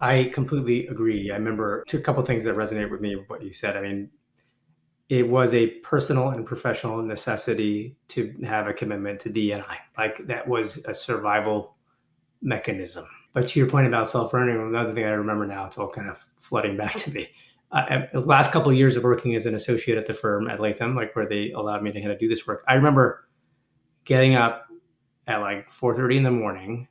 I 0.00 0.30
completely 0.32 0.86
agree. 0.86 1.30
I 1.30 1.34
remember 1.34 1.84
two 1.86 2.00
couple 2.00 2.22
things 2.22 2.44
that 2.44 2.56
resonate 2.56 2.90
with 2.90 3.00
me 3.00 3.16
what 3.26 3.42
you 3.42 3.52
said. 3.52 3.76
I 3.76 3.82
mean, 3.82 4.10
it 5.08 5.28
was 5.28 5.52
a 5.52 5.66
personal 5.66 6.28
and 6.28 6.46
professional 6.46 7.02
necessity 7.02 7.96
to 8.08 8.32
have 8.44 8.68
a 8.68 8.72
commitment 8.72 9.20
to 9.20 9.30
DNI. 9.30 9.76
Like 9.98 10.26
that 10.26 10.46
was 10.46 10.84
a 10.86 10.94
survival 10.94 11.76
mechanism. 12.40 13.06
But 13.32 13.48
to 13.48 13.58
your 13.58 13.68
point 13.68 13.88
about 13.88 14.08
self-learning, 14.08 14.56
another 14.56 14.94
thing 14.94 15.04
I 15.04 15.10
remember 15.10 15.46
now, 15.46 15.66
it's 15.66 15.78
all 15.78 15.90
kind 15.90 16.08
of 16.08 16.24
flooding 16.38 16.76
back 16.76 16.94
to 16.94 17.10
me. 17.10 17.28
Uh, 17.72 18.00
last 18.14 18.50
couple 18.50 18.70
of 18.70 18.76
years 18.76 18.96
of 18.96 19.04
working 19.04 19.36
as 19.36 19.46
an 19.46 19.54
associate 19.54 19.96
at 19.96 20.06
the 20.06 20.14
firm 20.14 20.48
at 20.50 20.58
Latham, 20.58 20.96
like 20.96 21.14
where 21.14 21.28
they 21.28 21.52
allowed 21.52 21.82
me 21.82 21.92
to 21.92 22.00
kind 22.00 22.12
of 22.12 22.18
do 22.18 22.28
this 22.28 22.46
work, 22.46 22.64
I 22.66 22.74
remember 22.74 23.28
getting 24.04 24.34
up 24.34 24.66
at 25.26 25.38
like 25.38 25.70
4:30 25.70 26.16
in 26.16 26.22
the 26.24 26.30
morning 26.30 26.88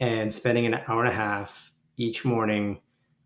and 0.00 0.32
spending 0.32 0.66
an 0.66 0.80
hour 0.88 1.00
and 1.04 1.12
a 1.12 1.14
half 1.14 1.72
each 1.96 2.24
morning 2.24 2.80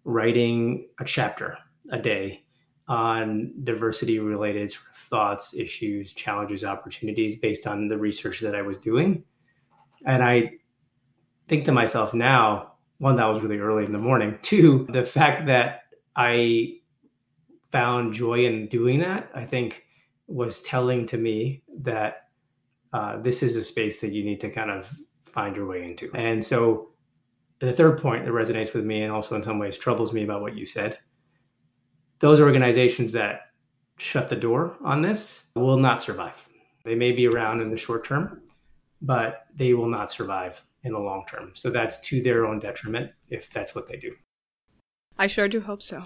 writing 0.04 0.88
a 0.98 1.04
chapter 1.04 1.58
a 1.92 1.98
day 1.98 2.44
on 2.88 3.52
diversity 3.62 4.18
related 4.18 4.70
sort 4.72 4.86
of 4.90 4.96
thoughts, 4.96 5.54
issues, 5.54 6.12
challenges, 6.12 6.64
opportunities 6.64 7.36
based 7.36 7.66
on 7.66 7.86
the 7.86 7.96
research 7.96 8.40
that 8.40 8.56
I 8.56 8.62
was 8.62 8.78
doing. 8.78 9.22
And 10.04 10.24
I 10.24 10.54
think 11.46 11.64
to 11.66 11.72
myself 11.72 12.14
now, 12.14 12.72
one, 12.98 13.16
that 13.16 13.26
was 13.26 13.42
really 13.42 13.58
early 13.58 13.84
in 13.84 13.92
the 13.92 13.98
morning. 13.98 14.38
Two, 14.42 14.86
the 14.90 15.04
fact 15.04 15.46
that 15.46 15.82
I 16.16 16.79
found 17.70 18.12
joy 18.12 18.44
in 18.44 18.66
doing 18.68 19.00
that, 19.00 19.30
I 19.34 19.44
think 19.44 19.84
was 20.26 20.62
telling 20.62 21.06
to 21.06 21.16
me 21.16 21.62
that 21.82 22.28
uh, 22.92 23.18
this 23.18 23.42
is 23.42 23.56
a 23.56 23.62
space 23.62 24.00
that 24.00 24.12
you 24.12 24.24
need 24.24 24.40
to 24.40 24.50
kind 24.50 24.70
of 24.70 24.92
find 25.24 25.56
your 25.56 25.66
way 25.66 25.84
into. 25.84 26.10
And 26.14 26.44
so 26.44 26.90
the 27.60 27.72
third 27.72 28.00
point 28.00 28.24
that 28.24 28.32
resonates 28.32 28.74
with 28.74 28.84
me 28.84 29.02
and 29.02 29.12
also 29.12 29.36
in 29.36 29.42
some 29.42 29.58
ways 29.58 29.76
troubles 29.76 30.12
me 30.12 30.24
about 30.24 30.42
what 30.42 30.56
you 30.56 30.66
said 30.66 30.98
those 32.20 32.40
organizations 32.40 33.12
that 33.14 33.48
shut 33.98 34.28
the 34.28 34.36
door 34.36 34.76
on 34.84 35.02
this 35.02 35.48
will 35.54 35.78
not 35.78 36.02
survive. 36.02 36.48
They 36.84 36.94
may 36.94 37.12
be 37.12 37.26
around 37.26 37.60
in 37.60 37.70
the 37.70 37.76
short 37.76 38.04
term, 38.04 38.42
but 39.02 39.46
they 39.54 39.74
will 39.74 39.88
not 39.88 40.10
survive 40.10 40.62
in 40.84 40.92
the 40.92 40.98
long 40.98 41.24
term. 41.26 41.50
So 41.54 41.70
that's 41.70 42.00
to 42.08 42.22
their 42.22 42.46
own 42.46 42.58
detriment 42.58 43.10
if 43.30 43.50
that's 43.50 43.74
what 43.74 43.86
they 43.86 43.96
do. 43.96 44.14
I 45.18 45.26
sure 45.26 45.48
do 45.48 45.60
hope 45.60 45.82
so. 45.82 46.04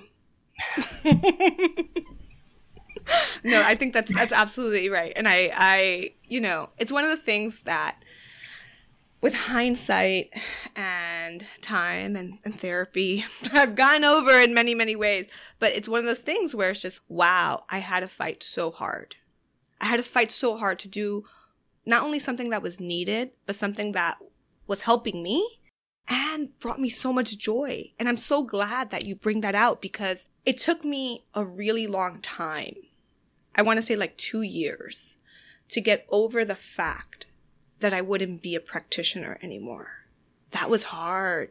No, 3.44 3.62
I 3.62 3.74
think 3.74 3.92
that's 3.92 4.14
that's 4.14 4.32
absolutely 4.32 4.88
right. 4.88 5.12
And 5.16 5.28
I 5.28 5.50
I 5.54 6.14
you 6.24 6.40
know, 6.40 6.70
it's 6.78 6.92
one 6.92 7.04
of 7.04 7.10
the 7.10 7.16
things 7.16 7.62
that 7.62 7.96
with 9.24 9.34
hindsight 9.34 10.28
and 10.76 11.46
time 11.62 12.14
and, 12.14 12.38
and 12.44 12.60
therapy, 12.60 13.24
I've 13.54 13.74
gone 13.74 14.04
over 14.04 14.32
in 14.32 14.52
many, 14.52 14.74
many 14.74 14.94
ways. 14.94 15.28
But 15.58 15.72
it's 15.72 15.88
one 15.88 16.00
of 16.00 16.04
those 16.04 16.20
things 16.20 16.54
where 16.54 16.68
it's 16.68 16.82
just, 16.82 17.00
wow, 17.08 17.64
I 17.70 17.78
had 17.78 18.00
to 18.00 18.08
fight 18.08 18.42
so 18.42 18.70
hard. 18.70 19.16
I 19.80 19.86
had 19.86 19.96
to 19.96 20.02
fight 20.02 20.30
so 20.30 20.58
hard 20.58 20.78
to 20.80 20.88
do 20.88 21.24
not 21.86 22.02
only 22.02 22.18
something 22.18 22.50
that 22.50 22.62
was 22.62 22.78
needed, 22.78 23.30
but 23.46 23.56
something 23.56 23.92
that 23.92 24.18
was 24.66 24.82
helping 24.82 25.22
me 25.22 25.60
and 26.08 26.58
brought 26.58 26.80
me 26.80 26.88
so 26.88 27.12
much 27.12 27.38
joy. 27.38 27.92
And 27.98 28.08
I'm 28.08 28.16
so 28.16 28.42
glad 28.42 28.90
that 28.90 29.04
you 29.04 29.14
bring 29.14 29.40
that 29.40 29.54
out 29.54 29.80
because 29.80 30.26
it 30.44 30.58
took 30.58 30.84
me 30.84 31.24
a 31.34 31.44
really 31.44 31.86
long 31.86 32.20
time. 32.20 32.74
I 33.54 33.62
want 33.62 33.78
to 33.78 33.82
say 33.82 33.96
like 33.96 34.16
two 34.16 34.42
years 34.42 35.16
to 35.68 35.80
get 35.80 36.06
over 36.10 36.44
the 36.44 36.56
fact 36.56 37.26
that 37.80 37.92
I 37.94 38.00
wouldn't 38.00 38.42
be 38.42 38.54
a 38.54 38.60
practitioner 38.60 39.38
anymore. 39.42 40.06
That 40.50 40.70
was 40.70 40.84
hard. 40.84 41.50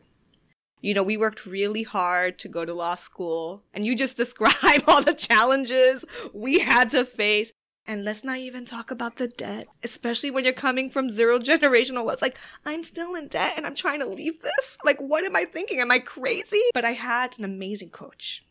You 0.82 0.94
know, 0.94 1.04
we 1.04 1.16
worked 1.16 1.46
really 1.46 1.84
hard 1.84 2.38
to 2.40 2.50
go 2.50 2.66
to 2.66 2.74
law 2.74 2.96
school, 2.96 3.64
and 3.74 3.86
you 3.86 3.96
just 3.96 4.18
describe 4.24 4.84
all 4.88 5.02
the 5.02 5.14
challenges 5.14 6.04
we 6.34 6.60
had 6.60 6.90
to 6.92 7.06
face. 7.06 7.52
And 7.86 8.06
let's 8.06 8.24
not 8.24 8.38
even 8.38 8.64
talk 8.64 8.92
about 8.92 9.18
the 9.18 9.28
debt, 9.28 9.68
especially 9.84 10.32
when 10.32 10.46
you're 10.46 10.54
coming 10.54 10.90
from 10.90 11.10
zero 11.10 11.38
generational 11.40 12.06
wealth. 12.06 12.22
Like, 12.22 12.38
I'm 12.66 12.84
still 12.84 13.14
in 13.16 13.28
debt 13.28 13.54
and 13.58 13.66
I'm 13.66 13.76
trying 13.76 14.00
to 14.00 14.06
leave 14.06 14.42
this. 14.42 14.78
Like, 14.86 15.00
what 15.00 15.26
am 15.26 15.36
I 15.36 15.46
thinking? 15.46 15.80
Am 15.80 15.92
I 15.92 16.00
crazy? 16.00 16.62
But 16.74 16.86
I 16.86 16.94
had 16.94 17.38
an 17.38 17.44
amazing 17.44 17.90
coach, 17.90 18.44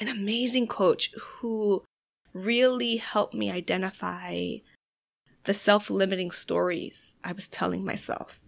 an 0.00 0.08
amazing 0.08 0.66
coach 0.66 1.12
who 1.20 1.84
really 2.32 2.96
helped 2.96 3.34
me 3.34 3.50
identify 3.50 4.56
the 5.44 5.54
self 5.54 5.88
limiting 5.88 6.30
stories 6.30 7.14
I 7.24 7.32
was 7.32 7.48
telling 7.48 7.84
myself. 7.84 8.40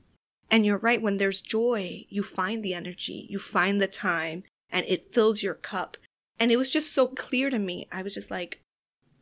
And 0.51 0.67
you're 0.67 0.79
right, 0.79 1.01
when 1.01 1.17
there's 1.17 1.41
joy, 1.41 2.05
you 2.11 2.23
find 2.23 2.63
the 2.63 2.75
energy, 2.75 3.27
you 3.31 3.39
find 3.39 3.81
the 3.81 3.87
time, 3.87 4.43
and 4.71 4.85
it 4.87 5.13
fills 5.13 5.43
your 5.43 5.55
cup. 5.55 5.97
And 6.39 6.51
it 6.51 6.57
was 6.57 6.71
just 6.71 6.93
so 6.93 7.07
clear 7.07 7.49
to 7.49 7.59
me. 7.59 7.87
I 7.91 8.03
was 8.03 8.15
just 8.15 8.31
like, 8.31 8.62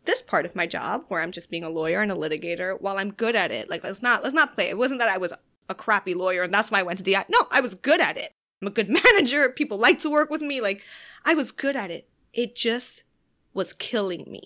this 0.04 0.22
part 0.22 0.46
of 0.46 0.56
my 0.56 0.66
job 0.66 1.04
where 1.08 1.20
I'm 1.20 1.32
just 1.32 1.50
being 1.50 1.64
a 1.64 1.70
lawyer 1.70 2.00
and 2.00 2.10
a 2.10 2.16
litigator, 2.16 2.80
while 2.80 2.98
I'm 2.98 3.12
good 3.12 3.36
at 3.36 3.50
it, 3.50 3.68
like 3.68 3.84
let's 3.84 4.02
not 4.02 4.22
let's 4.22 4.34
not 4.34 4.54
play. 4.54 4.68
It 4.68 4.78
wasn't 4.78 5.00
that 5.00 5.08
I 5.08 5.18
was 5.18 5.32
a 5.68 5.74
crappy 5.74 6.14
lawyer 6.14 6.42
and 6.42 6.52
that's 6.52 6.70
why 6.70 6.80
I 6.80 6.84
went 6.84 6.98
to 6.98 7.04
DI. 7.04 7.24
No, 7.28 7.46
I 7.50 7.60
was 7.60 7.74
good 7.74 8.00
at 8.00 8.16
it. 8.16 8.32
I'm 8.60 8.68
a 8.68 8.72
good 8.72 8.88
manager. 9.04 9.48
People 9.50 9.78
like 9.78 9.98
to 10.00 10.10
work 10.10 10.30
with 10.30 10.42
me. 10.42 10.60
Like 10.60 10.82
I 11.24 11.34
was 11.34 11.52
good 11.52 11.76
at 11.76 11.90
it. 11.90 12.08
It 12.32 12.54
just 12.54 13.04
was 13.52 13.72
killing 13.72 14.24
me. 14.30 14.42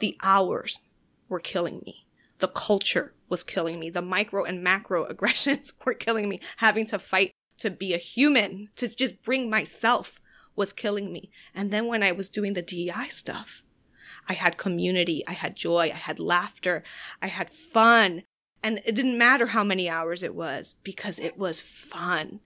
The 0.00 0.16
hours 0.22 0.80
were 1.28 1.40
killing 1.40 1.82
me. 1.84 2.06
The 2.38 2.48
culture 2.48 3.14
was 3.28 3.42
killing 3.44 3.78
me. 3.78 3.90
The 3.90 4.02
micro 4.02 4.44
and 4.44 4.62
macro 4.62 5.04
aggressions 5.12 5.72
were 5.84 5.94
killing 5.94 6.28
me. 6.28 6.40
Having 6.58 6.86
to 6.86 6.98
fight 6.98 7.32
to 7.58 7.70
be 7.70 7.94
a 7.94 7.98
human, 7.98 8.70
to 8.76 8.88
just 8.88 9.22
bring 9.22 9.48
myself 9.48 10.20
was 10.56 10.72
killing 10.72 11.12
me. 11.12 11.30
And 11.54 11.70
then 11.70 11.86
when 11.86 12.02
I 12.02 12.12
was 12.12 12.28
doing 12.28 12.54
the 12.54 12.62
DEI 12.62 13.08
stuff, 13.08 13.62
I 14.28 14.34
had 14.34 14.56
community, 14.56 15.26
I 15.26 15.32
had 15.32 15.56
joy, 15.56 15.90
I 15.92 15.96
had 15.96 16.20
laughter, 16.20 16.82
I 17.20 17.26
had 17.26 17.50
fun. 17.50 18.22
And 18.62 18.80
it 18.84 18.94
didn't 18.94 19.18
matter 19.18 19.46
how 19.46 19.64
many 19.64 19.88
hours 19.88 20.22
it 20.22 20.34
was 20.34 20.76
because 20.84 21.18
it 21.18 21.36
was 21.36 21.60
fun. 21.60 22.40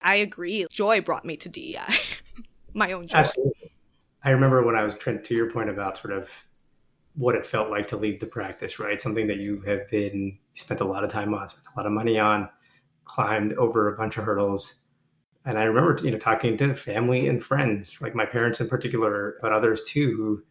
I 0.00 0.16
agree. 0.16 0.66
Joy 0.70 1.00
brought 1.00 1.24
me 1.24 1.36
to 1.38 1.48
DEI, 1.48 1.80
my 2.74 2.92
own 2.92 3.08
joy. 3.08 3.18
Absolutely. 3.18 3.72
I 4.22 4.30
remember 4.30 4.62
when 4.62 4.76
I 4.76 4.84
was 4.84 4.94
Trent, 4.94 5.24
to 5.24 5.34
your 5.34 5.50
point 5.50 5.70
about 5.70 5.98
sort 5.98 6.14
of 6.14 6.30
what 7.14 7.34
it 7.34 7.46
felt 7.46 7.70
like 7.70 7.86
to 7.88 7.96
leave 7.96 8.20
the 8.20 8.26
practice, 8.26 8.78
right? 8.78 9.00
Something 9.00 9.26
that 9.26 9.36
you 9.38 9.60
have 9.62 9.88
been 9.90 10.38
spent 10.54 10.80
a 10.80 10.84
lot 10.84 11.04
of 11.04 11.10
time 11.10 11.34
on, 11.34 11.48
spent 11.48 11.66
a 11.74 11.78
lot 11.78 11.86
of 11.86 11.92
money 11.92 12.18
on, 12.18 12.48
climbed 13.04 13.52
over 13.54 13.92
a 13.92 13.96
bunch 13.96 14.16
of 14.16 14.24
hurdles. 14.24 14.82
And 15.44 15.58
I 15.58 15.64
remember, 15.64 16.02
you 16.02 16.10
know, 16.10 16.18
talking 16.18 16.56
to 16.58 16.74
family 16.74 17.28
and 17.28 17.42
friends, 17.42 18.00
like 18.00 18.14
my 18.14 18.24
parents 18.24 18.60
in 18.60 18.68
particular, 18.68 19.36
but 19.42 19.52
others 19.52 19.84
too, 19.84 20.16
who 20.16 20.42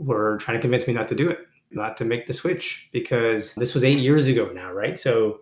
were 0.00 0.38
trying 0.38 0.56
to 0.56 0.60
convince 0.60 0.86
me 0.88 0.94
not 0.94 1.08
to 1.08 1.14
do 1.14 1.28
it, 1.28 1.38
not 1.70 1.96
to 1.98 2.04
make 2.04 2.26
the 2.26 2.32
switch, 2.32 2.88
because 2.92 3.54
this 3.54 3.74
was 3.74 3.84
eight 3.84 3.98
years 3.98 4.26
ago 4.26 4.50
now, 4.52 4.72
right? 4.72 4.98
So 4.98 5.40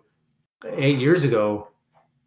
eight 0.77 0.99
years 0.99 1.23
ago, 1.23 1.69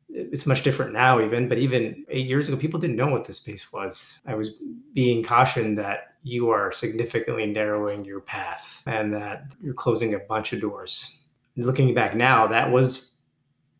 it's 0.09 0.47
much 0.47 0.63
different 0.63 0.93
now, 0.93 1.25
even, 1.25 1.49
but 1.49 1.59
even 1.59 2.05
eight 2.09 2.27
years 2.27 2.49
ago, 2.49 2.57
people 2.57 2.81
didn't 2.81 2.97
know 2.97 3.09
what 3.09 3.25
the 3.25 3.33
space 3.33 3.73
was. 3.73 4.19
I 4.27 4.35
was 4.35 4.57
being 4.95 5.23
cautioned 5.23 5.79
that 5.79 6.15
you 6.23 6.51
are 6.51 6.71
significantly 6.73 7.47
narrowing 7.47 8.05
your 8.05 8.21
path 8.21 8.83
and 8.87 9.13
that 9.15 9.55
you're 9.61 9.75
closing 9.75 10.15
a 10.15 10.19
bunch 10.19 10.53
of 10.53 10.61
doors. 10.61 11.19
Looking 11.57 11.95
back 11.95 12.15
now, 12.15 12.47
that 12.47 12.71
was 12.71 13.13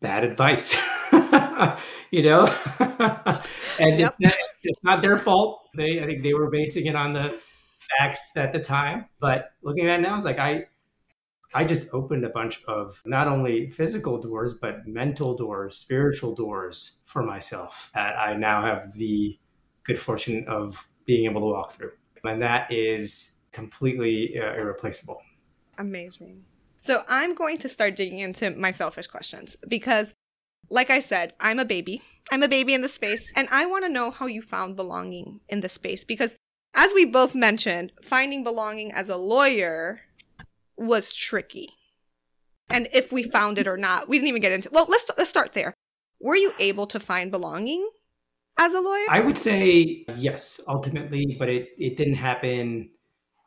bad 0.01 0.23
advice, 0.23 0.75
you 2.11 2.23
know? 2.23 2.53
and 3.79 3.99
yep. 3.99 4.09
it's, 4.09 4.19
not, 4.19 4.33
it's 4.63 4.83
not 4.83 5.01
their 5.01 5.17
fault. 5.17 5.69
They, 5.75 6.01
I 6.01 6.05
think 6.05 6.23
they 6.23 6.33
were 6.33 6.49
basing 6.49 6.87
it 6.87 6.95
on 6.95 7.13
the 7.13 7.39
facts 7.97 8.35
at 8.35 8.51
the 8.51 8.59
time. 8.59 9.05
But 9.19 9.51
looking 9.61 9.87
at 9.87 9.99
it 9.99 10.03
now, 10.03 10.15
it's 10.15 10.25
like 10.25 10.39
I 10.39 10.65
I 11.55 11.63
just 11.63 11.93
opened 11.93 12.25
a 12.25 12.29
bunch 12.29 12.63
of 12.67 13.01
not 13.05 13.27
only 13.27 13.69
physical 13.69 14.19
doors, 14.19 14.55
but 14.55 14.87
mental 14.87 15.35
doors, 15.35 15.75
spiritual 15.75 16.33
doors 16.33 17.01
for 17.05 17.21
myself 17.21 17.91
that 17.93 18.17
I 18.17 18.35
now 18.35 18.63
have 18.65 18.93
the 18.93 19.37
good 19.83 19.99
fortune 19.99 20.45
of 20.47 20.87
being 21.05 21.25
able 21.25 21.41
to 21.41 21.47
walk 21.47 21.71
through. 21.73 21.91
And 22.23 22.41
that 22.41 22.71
is 22.71 23.35
completely 23.51 24.35
uh, 24.39 24.53
irreplaceable. 24.53 25.21
Amazing. 25.77 26.43
So 26.81 27.03
I'm 27.07 27.35
going 27.35 27.57
to 27.59 27.69
start 27.69 27.95
digging 27.95 28.19
into 28.19 28.51
my 28.51 28.71
selfish 28.71 29.07
questions 29.07 29.55
because, 29.67 30.13
like 30.69 30.89
I 30.89 31.01
said, 31.01 31.33
I'm 31.39 31.59
a 31.59 31.65
baby. 31.65 32.01
I'm 32.31 32.43
a 32.43 32.47
baby 32.47 32.73
in 32.73 32.81
the 32.81 32.89
space, 32.89 33.25
and 33.35 33.47
I 33.51 33.67
want 33.67 33.85
to 33.85 33.89
know 33.89 34.11
how 34.11 34.25
you 34.25 34.41
found 34.41 34.75
belonging 34.75 35.39
in 35.49 35.61
the 35.61 35.69
space 35.69 36.03
because 36.03 36.35
as 36.75 36.91
we 36.93 37.05
both 37.05 37.35
mentioned, 37.35 37.91
finding 38.01 38.43
belonging 38.43 38.91
as 38.91 39.09
a 39.09 39.17
lawyer 39.17 40.01
was 40.77 41.13
tricky. 41.13 41.69
And 42.69 42.87
if 42.93 43.11
we 43.11 43.23
found 43.23 43.59
it 43.59 43.67
or 43.67 43.77
not, 43.77 44.09
we 44.09 44.17
didn't 44.17 44.29
even 44.29 44.41
get 44.41 44.51
into. 44.51 44.69
Well, 44.71 44.87
let's 44.89 45.05
let's 45.17 45.29
start 45.29 45.53
there. 45.53 45.73
Were 46.19 46.35
you 46.35 46.53
able 46.59 46.87
to 46.87 46.99
find 46.99 47.29
belonging 47.29 47.87
as 48.57 48.73
a 48.73 48.79
lawyer? 48.79 49.05
I 49.09 49.19
would 49.19 49.37
say 49.37 50.05
yes, 50.17 50.59
ultimately, 50.67 51.35
but 51.37 51.49
it 51.49 51.69
it 51.77 51.97
didn't 51.97 52.15
happen 52.15 52.89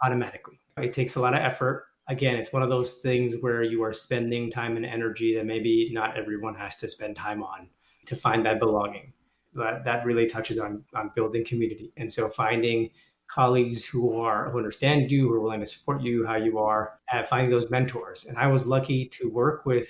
automatically. 0.04 0.60
It 0.76 0.92
takes 0.92 1.16
a 1.16 1.20
lot 1.20 1.34
of 1.34 1.40
effort. 1.40 1.86
Again, 2.08 2.36
it's 2.36 2.52
one 2.52 2.62
of 2.62 2.68
those 2.68 2.98
things 2.98 3.36
where 3.40 3.64
you 3.64 3.82
are 3.82 3.92
spending 3.92 4.50
time 4.50 4.76
and 4.76 4.86
energy 4.86 5.34
that 5.34 5.46
maybe 5.46 5.90
not 5.92 6.16
everyone 6.16 6.54
has 6.54 6.76
to 6.76 6.88
spend 6.88 7.16
time 7.16 7.42
on 7.42 7.68
to 8.04 8.14
find 8.14 8.46
that 8.46 8.60
belonging. 8.60 9.12
But 9.54 9.82
that 9.84 10.04
really 10.04 10.26
touches 10.26 10.58
on 10.58 10.84
on 10.94 11.10
building 11.16 11.44
community. 11.44 11.92
And 11.96 12.12
so 12.12 12.28
finding 12.28 12.90
colleagues 13.28 13.84
who 13.84 14.18
are 14.20 14.50
who 14.50 14.58
understand 14.58 15.10
you, 15.10 15.28
who 15.28 15.34
are 15.34 15.40
willing 15.40 15.60
to 15.60 15.66
support 15.66 16.02
you 16.02 16.26
how 16.26 16.36
you 16.36 16.58
are, 16.58 16.98
and 17.12 17.26
finding 17.26 17.50
those 17.50 17.70
mentors. 17.70 18.24
And 18.26 18.38
I 18.38 18.46
was 18.46 18.66
lucky 18.66 19.06
to 19.20 19.28
work 19.28 19.66
with 19.66 19.88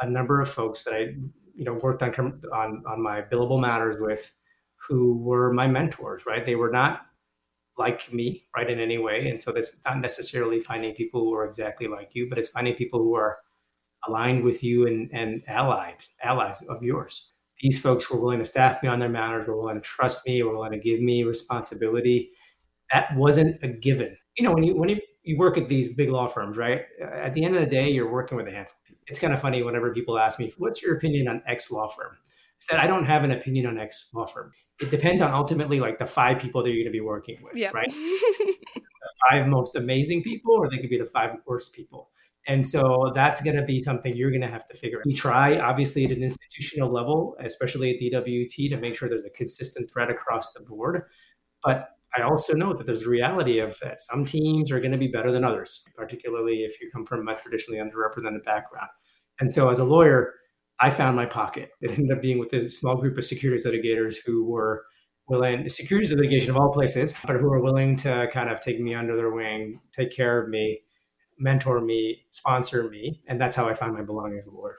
a 0.00 0.08
number 0.08 0.40
of 0.40 0.48
folks 0.48 0.84
that 0.84 0.94
I, 0.94 1.14
you 1.54 1.64
know, 1.64 1.74
worked 1.74 2.02
on 2.02 2.14
on 2.52 2.82
on 2.86 3.02
my 3.02 3.22
billable 3.22 3.60
matters 3.60 3.96
with, 3.98 4.32
who 4.76 5.18
were 5.18 5.52
my 5.52 5.66
mentors. 5.66 6.26
Right, 6.26 6.44
they 6.44 6.56
were 6.56 6.70
not 6.70 7.02
like 7.76 8.12
me, 8.12 8.44
right, 8.56 8.68
in 8.68 8.80
any 8.80 8.98
way. 8.98 9.28
And 9.28 9.40
so 9.40 9.52
that's 9.52 9.72
not 9.84 10.00
necessarily 10.00 10.60
finding 10.60 10.94
people 10.94 11.20
who 11.20 11.34
are 11.34 11.46
exactly 11.46 11.86
like 11.86 12.14
you, 12.14 12.28
but 12.28 12.38
it's 12.38 12.48
finding 12.48 12.74
people 12.74 13.00
who 13.00 13.14
are 13.14 13.38
aligned 14.06 14.44
with 14.44 14.62
you 14.62 14.86
and 14.86 15.10
and 15.12 15.42
allied 15.48 16.04
allies 16.22 16.62
of 16.62 16.82
yours. 16.82 17.30
These 17.60 17.80
folks 17.80 18.08
were 18.08 18.20
willing 18.20 18.38
to 18.38 18.44
staff 18.44 18.80
me 18.84 18.88
on 18.88 19.00
their 19.00 19.08
matters, 19.08 19.48
were 19.48 19.56
willing 19.56 19.80
to 19.80 19.80
trust 19.80 20.26
me, 20.28 20.40
were 20.44 20.54
willing 20.54 20.70
to 20.72 20.78
give 20.78 21.00
me 21.00 21.24
responsibility 21.24 22.30
that 22.92 23.14
wasn't 23.16 23.62
a 23.62 23.68
given. 23.68 24.16
You 24.36 24.44
know, 24.44 24.52
when 24.52 24.62
you 24.62 24.76
when 24.76 24.88
you, 24.88 25.00
you 25.22 25.36
work 25.36 25.58
at 25.58 25.68
these 25.68 25.94
big 25.94 26.10
law 26.10 26.26
firms, 26.26 26.56
right? 26.56 26.82
At 27.02 27.34
the 27.34 27.44
end 27.44 27.54
of 27.54 27.60
the 27.60 27.66
day, 27.66 27.90
you're 27.90 28.10
working 28.10 28.36
with 28.36 28.46
a 28.46 28.50
handful. 28.50 28.76
It's 29.06 29.18
kind 29.18 29.32
of 29.32 29.40
funny 29.40 29.62
whenever 29.62 29.92
people 29.92 30.18
ask 30.18 30.38
me, 30.38 30.52
"What's 30.58 30.82
your 30.82 30.96
opinion 30.96 31.28
on 31.28 31.42
X 31.46 31.70
law 31.70 31.88
firm?" 31.88 32.12
I 32.12 32.60
said, 32.60 32.78
"I 32.80 32.86
don't 32.86 33.04
have 33.04 33.24
an 33.24 33.32
opinion 33.32 33.66
on 33.66 33.78
X 33.78 34.10
law 34.14 34.26
firm. 34.26 34.52
It 34.80 34.90
depends 34.90 35.20
on 35.20 35.32
ultimately 35.32 35.80
like 35.80 35.98
the 35.98 36.06
five 36.06 36.38
people 36.38 36.62
that 36.62 36.70
you're 36.70 36.84
going 36.84 36.92
to 36.92 36.96
be 36.96 37.00
working 37.00 37.38
with, 37.42 37.56
yep. 37.56 37.74
right? 37.74 37.90
the 37.90 38.54
five 39.30 39.48
most 39.48 39.74
amazing 39.76 40.22
people, 40.22 40.54
or 40.54 40.70
they 40.70 40.78
could 40.78 40.90
be 40.90 40.98
the 40.98 41.06
five 41.06 41.36
worst 41.46 41.74
people." 41.74 42.10
And 42.48 42.66
so 42.66 43.12
that's 43.14 43.42
going 43.42 43.56
to 43.56 43.62
be 43.62 43.78
something 43.78 44.16
you're 44.16 44.30
going 44.30 44.40
to 44.40 44.48
have 44.48 44.66
to 44.68 44.76
figure 44.76 44.98
out. 44.98 45.04
We 45.04 45.12
try, 45.12 45.58
obviously, 45.58 46.06
at 46.06 46.10
an 46.12 46.22
institutional 46.22 46.90
level, 46.90 47.36
especially 47.40 47.90
at 47.90 48.00
DWT, 48.00 48.70
to 48.70 48.78
make 48.78 48.96
sure 48.96 49.06
there's 49.06 49.26
a 49.26 49.30
consistent 49.30 49.90
thread 49.90 50.08
across 50.08 50.54
the 50.54 50.60
board. 50.60 51.02
But 51.62 51.90
I 52.18 52.22
also 52.22 52.54
know 52.54 52.72
that 52.74 52.86
there's 52.86 53.02
a 53.02 53.08
reality 53.08 53.60
of 53.60 53.78
that 53.80 54.00
some 54.00 54.24
teams 54.24 54.70
are 54.70 54.80
going 54.80 54.92
to 54.92 54.98
be 54.98 55.08
better 55.08 55.30
than 55.30 55.44
others, 55.44 55.84
particularly 55.96 56.64
if 56.64 56.80
you 56.80 56.90
come 56.92 57.06
from 57.06 57.28
a 57.28 57.36
traditionally 57.36 57.80
underrepresented 57.80 58.44
background. 58.44 58.88
And 59.40 59.50
so, 59.52 59.70
as 59.70 59.78
a 59.78 59.84
lawyer, 59.84 60.34
I 60.80 60.90
found 60.90 61.16
my 61.16 61.26
pocket. 61.26 61.70
It 61.80 61.92
ended 61.92 62.16
up 62.16 62.22
being 62.22 62.38
with 62.38 62.52
a 62.52 62.68
small 62.68 62.96
group 62.96 63.16
of 63.18 63.24
securities 63.24 63.66
litigators 63.66 64.16
who 64.24 64.44
were 64.44 64.84
willing, 65.28 65.68
securities 65.68 66.10
litigation 66.12 66.50
of 66.50 66.56
all 66.56 66.72
places, 66.72 67.14
but 67.26 67.36
who 67.36 67.48
were 67.48 67.60
willing 67.60 67.94
to 67.96 68.28
kind 68.32 68.50
of 68.50 68.60
take 68.60 68.80
me 68.80 68.94
under 68.94 69.16
their 69.16 69.30
wing, 69.30 69.80
take 69.92 70.10
care 70.10 70.42
of 70.42 70.48
me, 70.48 70.80
mentor 71.38 71.80
me, 71.80 72.24
sponsor 72.30 72.88
me, 72.88 73.22
and 73.28 73.40
that's 73.40 73.54
how 73.54 73.68
I 73.68 73.74
found 73.74 73.94
my 73.94 74.02
belonging 74.02 74.38
as 74.38 74.46
a 74.46 74.50
lawyer. 74.50 74.78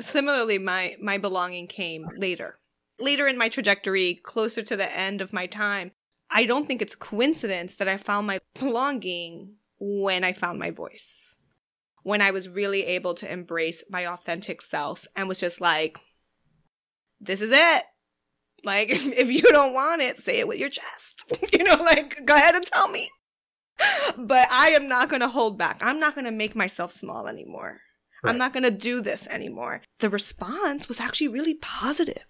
Similarly, 0.00 0.58
my 0.58 0.96
my 1.00 1.16
belonging 1.16 1.66
came 1.66 2.06
later. 2.16 2.58
Later 2.98 3.26
in 3.26 3.38
my 3.38 3.48
trajectory, 3.48 4.20
closer 4.22 4.62
to 4.62 4.76
the 4.76 4.94
end 4.94 5.22
of 5.22 5.32
my 5.32 5.46
time, 5.46 5.92
I 6.30 6.46
don't 6.46 6.66
think 6.66 6.80
it's 6.80 6.94
coincidence 6.94 7.76
that 7.76 7.88
I 7.88 7.96
found 7.96 8.26
my 8.26 8.38
belonging 8.58 9.56
when 9.78 10.22
I 10.24 10.32
found 10.32 10.58
my 10.58 10.70
voice. 10.70 11.36
When 12.02 12.22
I 12.22 12.30
was 12.30 12.48
really 12.48 12.84
able 12.84 13.14
to 13.14 13.30
embrace 13.30 13.82
my 13.90 14.06
authentic 14.06 14.62
self 14.62 15.06
and 15.16 15.28
was 15.28 15.40
just 15.40 15.60
like, 15.60 15.98
this 17.20 17.40
is 17.40 17.52
it. 17.52 17.84
Like, 18.64 18.88
if 18.90 19.30
you 19.30 19.42
don't 19.42 19.74
want 19.74 20.02
it, 20.02 20.18
say 20.18 20.38
it 20.38 20.48
with 20.48 20.58
your 20.58 20.68
chest. 20.68 21.24
you 21.52 21.64
know, 21.64 21.76
like, 21.76 22.24
go 22.24 22.34
ahead 22.34 22.54
and 22.54 22.64
tell 22.64 22.88
me. 22.88 23.10
But 24.16 24.48
I 24.50 24.70
am 24.70 24.88
not 24.88 25.08
going 25.08 25.20
to 25.20 25.28
hold 25.28 25.58
back. 25.58 25.78
I'm 25.80 25.98
not 25.98 26.14
going 26.14 26.26
to 26.26 26.30
make 26.30 26.54
myself 26.54 26.92
small 26.92 27.26
anymore. 27.26 27.80
Right. 28.22 28.30
I'm 28.30 28.38
not 28.38 28.52
going 28.52 28.64
to 28.64 28.70
do 28.70 29.00
this 29.00 29.26
anymore. 29.28 29.80
The 30.00 30.10
response 30.10 30.88
was 30.88 31.00
actually 31.00 31.28
really 31.28 31.54
positive. 31.54 32.24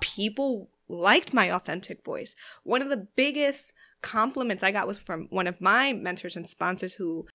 People 0.00 0.70
liked 0.92 1.32
my 1.32 1.50
authentic 1.50 2.04
voice. 2.04 2.36
One 2.62 2.82
of 2.82 2.88
the 2.88 3.08
biggest 3.16 3.72
compliments 4.02 4.62
I 4.62 4.72
got 4.72 4.86
was 4.86 4.98
from 4.98 5.26
one 5.30 5.46
of 5.46 5.60
my 5.60 5.92
mentors 5.92 6.36
and 6.36 6.46
sponsors 6.46 6.94
who 6.94 7.26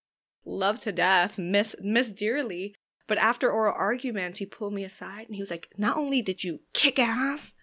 love 0.46 0.80
to 0.80 0.91
death, 0.91 1.38
miss 1.38 1.76
miss 1.82 2.10
dearly. 2.10 2.76
But 3.08 3.17
after 3.17 3.50
oral 3.50 3.74
arguments, 3.78 4.39
he 4.39 4.46
pulled 4.46 4.74
me 4.74 4.84
aside 4.84 5.28
and 5.28 5.36
he 5.36 5.41
was 5.41 5.52
like, 5.52 5.70
"Not 5.78 5.98
only 5.98 6.22
did 6.22 6.43
you 6.43 6.60
kick 6.74 7.00
ass, 7.00 7.54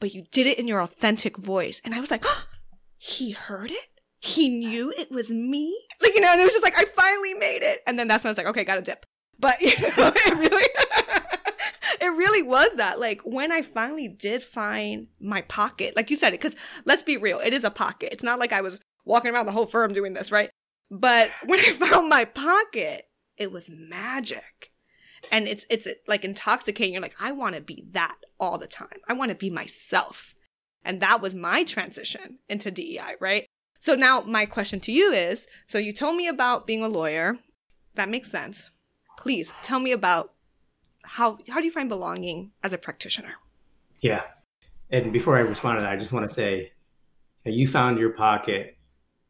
but 0.00 0.14
you 0.14 0.24
did 0.32 0.46
it 0.46 0.58
in 0.58 0.66
your 0.66 0.80
authentic 0.80 1.36
voice." 1.36 1.80
And 1.84 1.94
I 1.94 2.00
was 2.00 2.10
like, 2.10 2.24
oh, 2.26 2.46
"He 2.98 3.30
heard 3.30 3.70
it." 3.70 3.88
He 4.24 4.48
knew 4.48 4.92
it 4.96 5.10
was 5.10 5.30
me. 5.32 5.76
Like, 6.00 6.14
you 6.14 6.20
know, 6.20 6.30
and 6.30 6.40
it 6.40 6.44
was 6.44 6.52
just 6.52 6.62
like, 6.62 6.78
I 6.78 6.84
finally 6.84 7.34
made 7.34 7.64
it. 7.64 7.80
And 7.88 7.98
then 7.98 8.06
that's 8.06 8.22
when 8.22 8.28
I 8.28 8.32
was 8.32 8.38
like, 8.38 8.46
okay, 8.46 8.62
got 8.62 8.78
a 8.78 8.82
dip. 8.82 9.04
But, 9.36 9.60
you 9.60 9.72
know, 9.80 10.12
it 10.14 10.38
really, 10.38 10.68
it 12.02 12.08
really 12.08 12.42
was 12.42 12.74
that. 12.74 12.98
Like 12.98 13.22
when 13.22 13.52
I 13.52 13.62
finally 13.62 14.08
did 14.08 14.42
find 14.42 15.06
my 15.20 15.42
pocket, 15.42 15.94
like 15.94 16.10
you 16.10 16.16
said 16.16 16.34
it, 16.34 16.40
because 16.40 16.56
let's 16.84 17.04
be 17.04 17.16
real, 17.16 17.38
it 17.38 17.54
is 17.54 17.62
a 17.62 17.70
pocket. 17.70 18.12
It's 18.12 18.24
not 18.24 18.40
like 18.40 18.52
I 18.52 18.60
was 18.60 18.80
walking 19.04 19.32
around 19.32 19.46
the 19.46 19.52
whole 19.52 19.66
firm 19.66 19.92
doing 19.92 20.12
this, 20.12 20.32
right? 20.32 20.50
But 20.90 21.30
when 21.44 21.60
I 21.60 21.72
found 21.72 22.08
my 22.08 22.24
pocket, 22.24 23.06
it 23.36 23.52
was 23.52 23.70
magic. 23.70 24.72
And 25.30 25.46
it's 25.46 25.64
it's 25.70 25.86
like 26.08 26.24
intoxicating. 26.24 26.92
You're 26.92 27.02
like, 27.02 27.22
I 27.22 27.30
want 27.30 27.54
to 27.54 27.60
be 27.60 27.84
that 27.92 28.16
all 28.40 28.58
the 28.58 28.66
time. 28.66 28.98
I 29.06 29.12
want 29.12 29.28
to 29.28 29.36
be 29.36 29.50
myself. 29.50 30.34
And 30.84 31.00
that 31.00 31.22
was 31.22 31.32
my 31.32 31.62
transition 31.62 32.40
into 32.48 32.72
DEI, 32.72 33.14
right? 33.20 33.46
So 33.78 33.94
now 33.94 34.22
my 34.22 34.46
question 34.46 34.80
to 34.80 34.92
you 34.92 35.12
is, 35.12 35.46
so 35.68 35.78
you 35.78 35.92
told 35.92 36.16
me 36.16 36.26
about 36.26 36.66
being 36.66 36.82
a 36.82 36.88
lawyer. 36.88 37.38
That 37.94 38.08
makes 38.08 38.32
sense. 38.32 38.68
Please 39.16 39.52
tell 39.62 39.78
me 39.78 39.92
about 39.92 40.31
how 41.04 41.38
how 41.48 41.60
do 41.60 41.66
you 41.66 41.72
find 41.72 41.88
belonging 41.88 42.52
as 42.62 42.72
a 42.72 42.78
practitioner? 42.78 43.34
Yeah. 44.00 44.22
And 44.90 45.12
before 45.12 45.36
I 45.36 45.40
respond 45.40 45.78
to 45.78 45.82
that, 45.82 45.92
I 45.92 45.96
just 45.96 46.12
want 46.12 46.28
to 46.28 46.34
say 46.34 46.72
you 47.44 47.66
found 47.66 47.98
your 47.98 48.10
pocket 48.10 48.76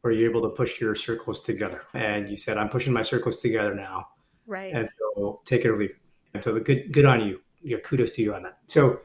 where 0.00 0.12
you're 0.12 0.28
able 0.28 0.42
to 0.42 0.48
push 0.48 0.80
your 0.80 0.94
circles 0.94 1.40
together. 1.40 1.82
And 1.94 2.28
you 2.28 2.36
said, 2.36 2.58
I'm 2.58 2.68
pushing 2.68 2.92
my 2.92 3.02
circles 3.02 3.40
together 3.40 3.74
now. 3.74 4.08
Right. 4.46 4.74
And 4.74 4.88
so 4.88 5.40
take 5.44 5.64
it 5.64 5.68
or 5.68 5.76
leave 5.76 5.90
it. 5.90 5.96
And 6.34 6.42
so 6.42 6.52
the 6.52 6.60
good 6.60 6.92
good 6.92 7.04
on 7.04 7.26
you. 7.26 7.40
Yeah, 7.62 7.78
kudos 7.84 8.10
to 8.12 8.22
you 8.22 8.34
on 8.34 8.42
that. 8.42 8.58
So 8.66 9.00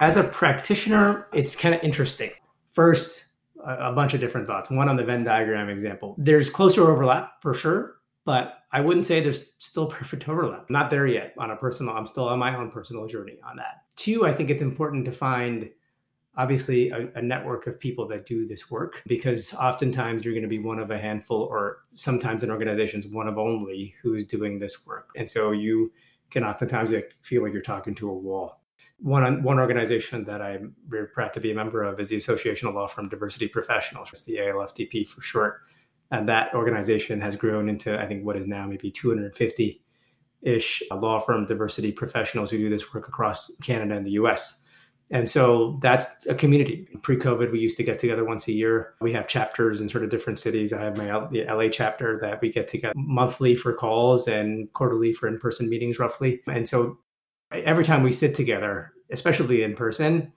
as 0.00 0.16
a 0.16 0.24
practitioner, 0.24 1.28
it's 1.32 1.54
kind 1.54 1.74
of 1.74 1.82
interesting. 1.82 2.32
First, 2.72 3.26
a, 3.64 3.90
a 3.90 3.92
bunch 3.92 4.12
of 4.12 4.20
different 4.20 4.46
thoughts. 4.46 4.70
One 4.70 4.88
on 4.88 4.96
the 4.96 5.04
Venn 5.04 5.22
diagram 5.22 5.68
example. 5.68 6.16
There's 6.18 6.50
closer 6.50 6.90
overlap 6.90 7.40
for 7.40 7.54
sure, 7.54 7.95
but 8.26 8.58
I 8.72 8.80
wouldn't 8.80 9.06
say 9.06 9.20
there's 9.20 9.54
still 9.56 9.86
perfect 9.98 10.28
overlap. 10.28 10.68
not 10.68 10.90
there 10.90 11.06
yet 11.06 11.32
on 11.38 11.50
a 11.50 11.56
personal, 11.56 11.94
I'm 11.96 12.06
still 12.06 12.28
on 12.28 12.38
my 12.38 12.54
own 12.54 12.70
personal 12.70 13.06
journey 13.06 13.38
on 13.48 13.56
that. 13.56 13.84
Two, 13.94 14.26
I 14.26 14.34
think 14.34 14.50
it's 14.50 14.62
important 14.62 15.06
to 15.06 15.12
find 15.12 15.70
obviously 16.36 16.90
a, 16.90 17.08
a, 17.14 17.22
network 17.22 17.66
of 17.66 17.80
people 17.80 18.06
that 18.06 18.26
do 18.26 18.46
this 18.46 18.70
work 18.70 19.02
because 19.06 19.54
oftentimes 19.54 20.22
you're 20.22 20.34
going 20.34 20.42
to 20.42 20.48
be 20.48 20.58
one 20.58 20.78
of 20.78 20.90
a 20.90 20.98
handful 20.98 21.42
or 21.50 21.78
sometimes 21.92 22.42
in 22.42 22.50
organizations 22.50 23.08
one 23.08 23.26
of 23.26 23.38
only 23.38 23.94
who's 24.02 24.22
doing 24.22 24.58
this 24.58 24.86
work 24.86 25.08
and 25.16 25.26
so 25.26 25.52
you 25.52 25.90
can 26.30 26.44
oftentimes 26.44 26.92
feel 27.22 27.42
like 27.42 27.54
you're 27.54 27.62
talking 27.62 27.94
to 27.94 28.10
a 28.10 28.12
wall 28.12 28.60
one 28.98 29.42
one 29.42 29.58
organization 29.58 30.24
that 30.24 30.42
i'm 30.42 30.74
very 30.86 31.06
proud 31.06 31.32
to 31.32 31.40
be 31.40 31.52
a 31.52 31.54
member 31.54 31.82
of 31.82 31.98
is 32.00 32.10
the 32.10 32.16
association 32.16 32.68
of 32.68 32.74
law 32.74 32.86
firm 32.86 33.08
diversity 33.08 33.48
professionals 33.48 34.10
it's 34.12 34.24
the 34.24 34.36
ALFDP 34.36 35.08
for 35.08 35.22
short 35.22 35.62
and 36.10 36.28
that 36.28 36.54
organization 36.54 37.20
has 37.20 37.36
grown 37.36 37.68
into 37.68 37.98
i 37.98 38.06
think 38.06 38.24
what 38.24 38.36
is 38.36 38.46
now 38.46 38.66
maybe 38.66 38.90
250 38.90 39.82
ish 40.42 40.82
uh, 40.90 40.96
law 40.96 41.18
firm 41.18 41.46
diversity 41.46 41.92
professionals 41.92 42.50
who 42.50 42.58
do 42.58 42.68
this 42.68 42.92
work 42.94 43.08
across 43.08 43.54
canada 43.62 43.96
and 43.96 44.06
the 44.06 44.12
us 44.12 44.62
and 45.10 45.30
so 45.30 45.78
that's 45.82 46.26
a 46.26 46.34
community. 46.34 46.88
Pre 47.02 47.16
COVID, 47.16 47.52
we 47.52 47.60
used 47.60 47.76
to 47.76 47.84
get 47.84 47.98
together 47.98 48.24
once 48.24 48.48
a 48.48 48.52
year. 48.52 48.94
We 49.00 49.12
have 49.12 49.28
chapters 49.28 49.80
in 49.80 49.88
sort 49.88 50.02
of 50.02 50.10
different 50.10 50.40
cities. 50.40 50.72
I 50.72 50.82
have 50.82 50.96
my 50.96 51.08
L- 51.10 51.28
the 51.30 51.44
LA 51.44 51.68
chapter 51.68 52.18
that 52.22 52.40
we 52.42 52.50
get 52.50 52.66
together 52.66 52.94
monthly 52.96 53.54
for 53.54 53.72
calls 53.72 54.26
and 54.26 54.72
quarterly 54.72 55.12
for 55.12 55.28
in 55.28 55.38
person 55.38 55.70
meetings, 55.70 56.00
roughly. 56.00 56.40
And 56.48 56.68
so 56.68 56.98
every 57.52 57.84
time 57.84 58.02
we 58.02 58.10
sit 58.10 58.34
together, 58.34 58.92
especially 59.12 59.62
in 59.62 59.76
person, 59.76 60.32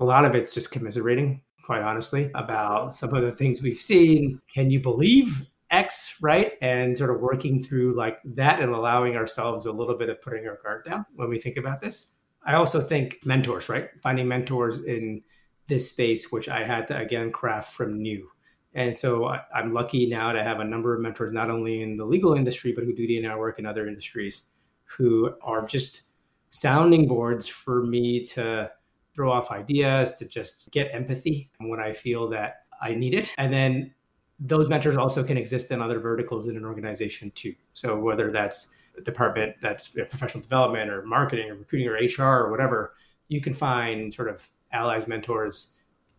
a 0.00 0.04
lot 0.04 0.24
of 0.24 0.34
it's 0.34 0.54
just 0.54 0.70
commiserating, 0.70 1.42
quite 1.66 1.82
honestly, 1.82 2.30
about 2.36 2.94
some 2.94 3.12
of 3.12 3.22
the 3.22 3.32
things 3.32 3.60
we've 3.60 3.80
seen. 3.80 4.40
Can 4.48 4.70
you 4.70 4.78
believe 4.78 5.44
X, 5.70 6.16
right? 6.22 6.52
And 6.62 6.96
sort 6.96 7.10
of 7.10 7.20
working 7.20 7.60
through 7.60 7.96
like 7.96 8.18
that 8.24 8.60
and 8.60 8.72
allowing 8.72 9.16
ourselves 9.16 9.66
a 9.66 9.72
little 9.72 9.98
bit 9.98 10.08
of 10.08 10.22
putting 10.22 10.46
our 10.46 10.60
guard 10.62 10.84
down 10.84 11.04
when 11.16 11.28
we 11.28 11.40
think 11.40 11.56
about 11.56 11.80
this. 11.80 12.12
I 12.46 12.54
also 12.54 12.80
think 12.80 13.18
mentors, 13.26 13.68
right? 13.68 13.90
Finding 14.00 14.28
mentors 14.28 14.84
in 14.84 15.22
this 15.66 15.90
space, 15.90 16.30
which 16.30 16.48
I 16.48 16.64
had 16.64 16.86
to 16.86 16.96
again 16.96 17.32
craft 17.32 17.72
from 17.72 18.00
new. 18.00 18.30
And 18.74 18.94
so 18.94 19.24
I, 19.24 19.40
am 19.54 19.72
lucky 19.72 20.06
now 20.06 20.30
to 20.30 20.44
have 20.44 20.60
a 20.60 20.64
number 20.64 20.94
of 20.94 21.00
mentors, 21.00 21.32
not 21.32 21.50
only 21.50 21.82
in 21.82 21.96
the 21.96 22.04
legal 22.04 22.34
industry, 22.34 22.72
but 22.72 22.84
who 22.84 22.94
do 22.94 23.08
DNI 23.08 23.36
work 23.36 23.58
in 23.58 23.66
other 23.66 23.88
industries, 23.88 24.50
who 24.84 25.34
are 25.42 25.66
just 25.66 26.02
sounding 26.50 27.08
boards 27.08 27.48
for 27.48 27.82
me 27.82 28.24
to 28.26 28.70
throw 29.16 29.32
off 29.32 29.50
ideas, 29.50 30.16
to 30.18 30.28
just 30.28 30.70
get 30.70 30.90
empathy 30.92 31.50
when 31.58 31.80
I 31.80 31.92
feel 31.92 32.28
that 32.28 32.66
I 32.80 32.94
need 32.94 33.14
it. 33.14 33.34
And 33.38 33.52
then 33.52 33.92
those 34.38 34.68
mentors 34.68 34.96
also 34.96 35.24
can 35.24 35.38
exist 35.38 35.70
in 35.70 35.82
other 35.82 35.98
verticals 35.98 36.46
in 36.46 36.56
an 36.56 36.64
organization 36.64 37.32
too. 37.34 37.54
So 37.72 37.98
whether 37.98 38.30
that's 38.30 38.70
department 39.04 39.54
that's 39.60 39.88
professional 39.88 40.42
development 40.42 40.90
or 40.90 41.02
marketing 41.02 41.50
or 41.50 41.54
recruiting 41.54 41.88
or 41.88 41.94
HR 41.94 42.44
or 42.44 42.50
whatever, 42.50 42.94
you 43.28 43.40
can 43.40 43.54
find 43.54 44.12
sort 44.12 44.28
of 44.28 44.48
allies, 44.72 45.08
mentors 45.08 45.72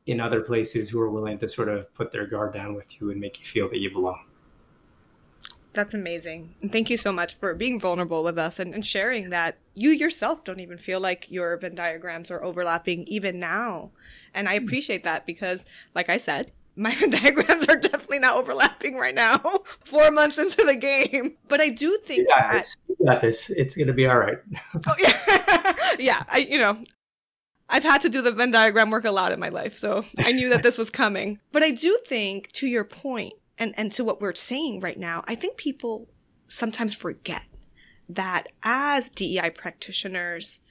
in 0.08 0.20
other 0.20 0.42
places 0.42 0.90
who 0.90 1.00
are 1.00 1.12
willing 1.12 1.38
to 1.38 1.48
sort 1.48 1.70
of 1.70 1.94
put 1.94 2.12
their 2.12 2.26
guard 2.26 2.54
down 2.54 2.74
with 2.74 3.00
you 3.00 3.12
and 3.12 3.22
make 3.22 3.40
you 3.40 3.46
feel 3.46 3.70
that 3.70 3.78
you 3.78 3.92
belong. 3.92 4.24
That's 5.78 5.94
amazing. 5.94 6.56
And 6.60 6.72
thank 6.72 6.90
you 6.90 6.98
so 6.98 7.12
much 7.12 7.36
for 7.36 7.54
being 7.54 7.80
vulnerable 7.80 8.24
with 8.24 8.40
us 8.40 8.58
and, 8.58 8.74
and 8.74 8.84
sharing 8.84 9.30
that 9.30 9.60
you 9.76 9.92
yourself 9.92 10.44
don't 10.44 10.60
even 10.60 10.80
feel 10.80 11.00
like 11.00 11.30
your 11.30 11.56
Venn 11.56 11.76
diagrams 11.76 12.32
are 12.32 12.44
overlapping 12.44 13.04
even 13.04 13.40
now. 13.40 13.92
And 14.34 14.50
I 14.50 14.56
appreciate 14.56 15.04
that 15.04 15.28
because, 15.28 15.66
like 15.94 16.10
I 16.10 16.18
said, 16.18 16.52
my 16.76 16.96
Venn 16.96 17.12
diagrams 17.12 17.68
are 17.68 17.76
definitely 17.76 18.18
not 18.18 18.38
overlapping 18.38 18.96
right 18.96 19.14
now, 19.14 19.38
four 19.86 20.10
months 20.10 20.40
into 20.40 20.64
the 20.64 20.76
game. 20.76 21.38
But 21.48 21.62
I 21.62 21.70
do 21.70 21.96
think 22.04 22.22
you 22.22 22.28
got 22.28 22.40
that 22.40 22.54
this. 22.54 22.78
You 22.88 23.06
got 23.06 23.22
this. 23.22 23.52
It's 23.52 23.78
gonna 23.78 23.94
be 23.94 24.08
all 24.08 24.18
right. 24.18 24.40
oh, 24.88 24.96
yeah, 24.98 25.94
yeah. 26.00 26.24
I, 26.28 26.40
you 26.40 26.58
know, 26.58 26.82
I've 27.70 27.84
had 27.84 28.02
to 28.02 28.10
do 28.10 28.24
the 28.24 28.32
Venn 28.32 28.50
diagram 28.50 28.90
work 28.90 29.06
a 29.06 29.12
lot 29.12 29.32
in 29.32 29.40
my 29.40 29.50
life, 29.50 29.78
so 29.78 30.04
I 30.18 30.32
knew 30.32 30.50
that 30.50 30.64
this 30.64 30.80
was 30.80 30.90
coming. 30.90 31.38
But 31.52 31.62
I 31.62 31.70
do 31.70 32.00
think, 32.04 32.52
to 32.54 32.66
your 32.66 32.84
point, 32.84 33.34
and 33.58 33.74
and 33.78 33.92
to 33.94 34.04
what 34.04 34.22
we're 34.22 34.36
saying 34.36 34.80
right 34.80 35.00
now, 35.00 35.24
I 35.28 35.36
think 35.36 35.58
people 35.58 36.08
sometimes 36.48 36.96
forget 36.96 37.44
that 38.10 38.48
as 38.64 39.10
DEI 39.10 39.50
practitioners, 39.50 40.62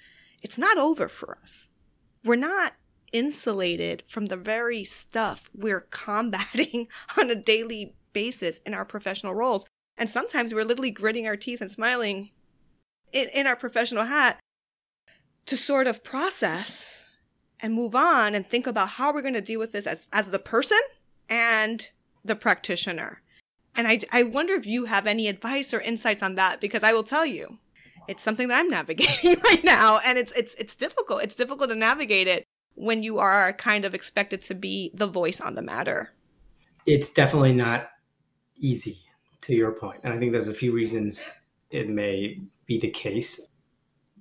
it's 0.43 0.57
not 0.59 0.79
over 0.79 1.09
for 1.09 1.39
us. 1.43 1.69
We're 2.25 2.37
not 2.37 2.75
insulated 3.13 4.03
from 4.07 4.27
the 4.27 4.37
very 4.37 4.85
stuff 4.85 5.51
we're 5.55 5.81
combating 5.91 6.89
on 7.19 7.31
a 7.31 7.35
daily 7.35 7.95
basis 8.13 8.59
in 8.65 8.75
our 8.75 8.85
professional 8.85 9.35
roles. 9.35 9.67
And 9.99 10.11
sometimes 10.11 10.53
we're 10.53 10.65
literally 10.65 10.91
gritting 10.91 11.27
our 11.27 11.37
teeth 11.37 11.61
and 11.61 11.71
smiling 11.71 12.31
in, 13.13 13.29
in 13.31 13.47
our 13.47 13.57
professional 13.57 14.05
hat 14.05 14.39
to 15.47 15.57
sort 15.57 15.87
of 15.87 16.05
process 16.05 17.03
and 17.61 17.73
move 17.73 17.95
on 17.95 18.35
and 18.35 18.47
think 18.47 18.67
about 18.67 18.91
how 18.91 19.13
we're 19.13 19.23
going 19.23 19.35
to 19.35 19.41
deal 19.41 19.59
with 19.59 19.73
this 19.73 19.87
as, 19.87 20.07
as 20.13 20.31
the 20.31 20.39
person 20.39 20.79
and 21.29 21.91
the 22.27 22.37
practitioner. 22.37 23.23
And 23.75 23.87
I, 23.87 24.01
I 24.11 24.23
wonder 24.23 24.55
if 24.55 24.67
you 24.67 24.87
have 24.87 25.07
any 25.07 25.29
advice 25.29 25.75
or 25.75 25.81
insights 25.81 26.23
on 26.23 26.35
that 26.37 26.61
because 26.61 26.83
I 26.83 26.93
will 26.93 27.03
tell 27.03 27.27
you, 27.27 27.59
it's 28.09 28.23
something 28.23 28.49
that 28.49 28.59
I'm 28.59 28.69
navigating 28.71 29.41
right 29.45 29.65
now, 29.65 30.01
and 30.05 30.19
it's 30.19 30.33
it's 30.33 30.55
it's 30.55 30.75
difficult. 30.75 31.23
It's 31.23 31.35
difficult 31.35 31.71
to 31.71 31.77
navigate 31.77 32.29
it 32.29 32.47
when 32.77 33.03
you 33.03 33.19
are 33.19 33.53
kind 33.55 33.85
of 33.85 33.95
expected 33.95 34.43
to 34.43 34.55
be 34.55 34.93
the 34.95 35.07
voice 35.07 35.41
on 35.41 35.55
the 35.55 35.63
matter? 35.63 36.13
It's 36.87 37.13
definitely 37.13 37.53
not 37.53 37.89
easy, 38.57 39.01
to 39.43 39.55
your 39.55 39.73
point. 39.73 40.01
And 40.05 40.13
I 40.13 40.19
think 40.19 40.33
there's 40.33 40.49
a 40.49 40.55
few 40.55 40.73
reasons 40.73 41.27
it 41.71 41.89
may 41.89 42.41
be 42.67 42.79
the 42.79 42.91
case. 42.91 43.49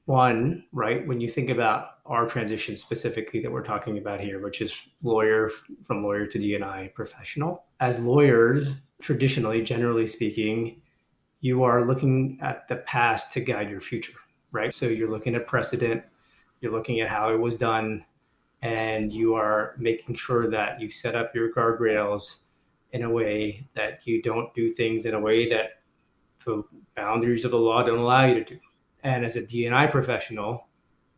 One, 0.05 0.63
right, 0.71 1.05
when 1.05 1.19
you 1.19 1.29
think 1.29 1.49
about 1.49 1.97
our 2.05 2.27
transition 2.27 2.77
specifically 2.77 3.41
that 3.41 3.51
we're 3.51 3.63
talking 3.63 3.97
about 3.97 4.19
here, 4.19 4.41
which 4.41 4.61
is 4.61 4.73
lawyer 5.03 5.49
from 5.83 6.03
lawyer 6.03 6.25
to 6.27 6.39
DNI 6.39 6.93
professional. 6.93 7.64
As 7.79 8.03
lawyers, 8.03 8.69
traditionally, 9.01 9.61
generally 9.63 10.07
speaking, 10.07 10.81
you 11.41 11.63
are 11.63 11.85
looking 11.85 12.39
at 12.41 12.67
the 12.67 12.77
past 12.77 13.33
to 13.33 13.39
guide 13.41 13.69
your 13.69 13.81
future, 13.81 14.17
right? 14.51 14.73
So 14.73 14.87
you're 14.87 15.11
looking 15.11 15.35
at 15.35 15.47
precedent, 15.47 16.03
you're 16.61 16.71
looking 16.71 17.01
at 17.01 17.09
how 17.09 17.33
it 17.33 17.39
was 17.39 17.55
done, 17.55 18.05
and 18.61 19.13
you 19.13 19.35
are 19.35 19.75
making 19.77 20.15
sure 20.15 20.49
that 20.49 20.79
you 20.81 20.89
set 20.89 21.15
up 21.15 21.35
your 21.35 21.53
guardrails 21.53 22.39
in 22.93 23.03
a 23.03 23.09
way 23.09 23.67
that 23.75 24.07
you 24.07 24.21
don't 24.21 24.53
do 24.53 24.69
things 24.69 25.05
in 25.05 25.13
a 25.13 25.19
way 25.19 25.49
that 25.49 25.81
the 26.45 26.63
boundaries 26.95 27.43
of 27.45 27.51
the 27.51 27.57
law 27.57 27.83
don't 27.83 27.99
allow 27.99 28.25
you 28.25 28.35
to 28.35 28.43
do. 28.43 28.59
And 29.03 29.25
as 29.25 29.35
a 29.35 29.43
DNI 29.43 29.91
professional, 29.91 30.69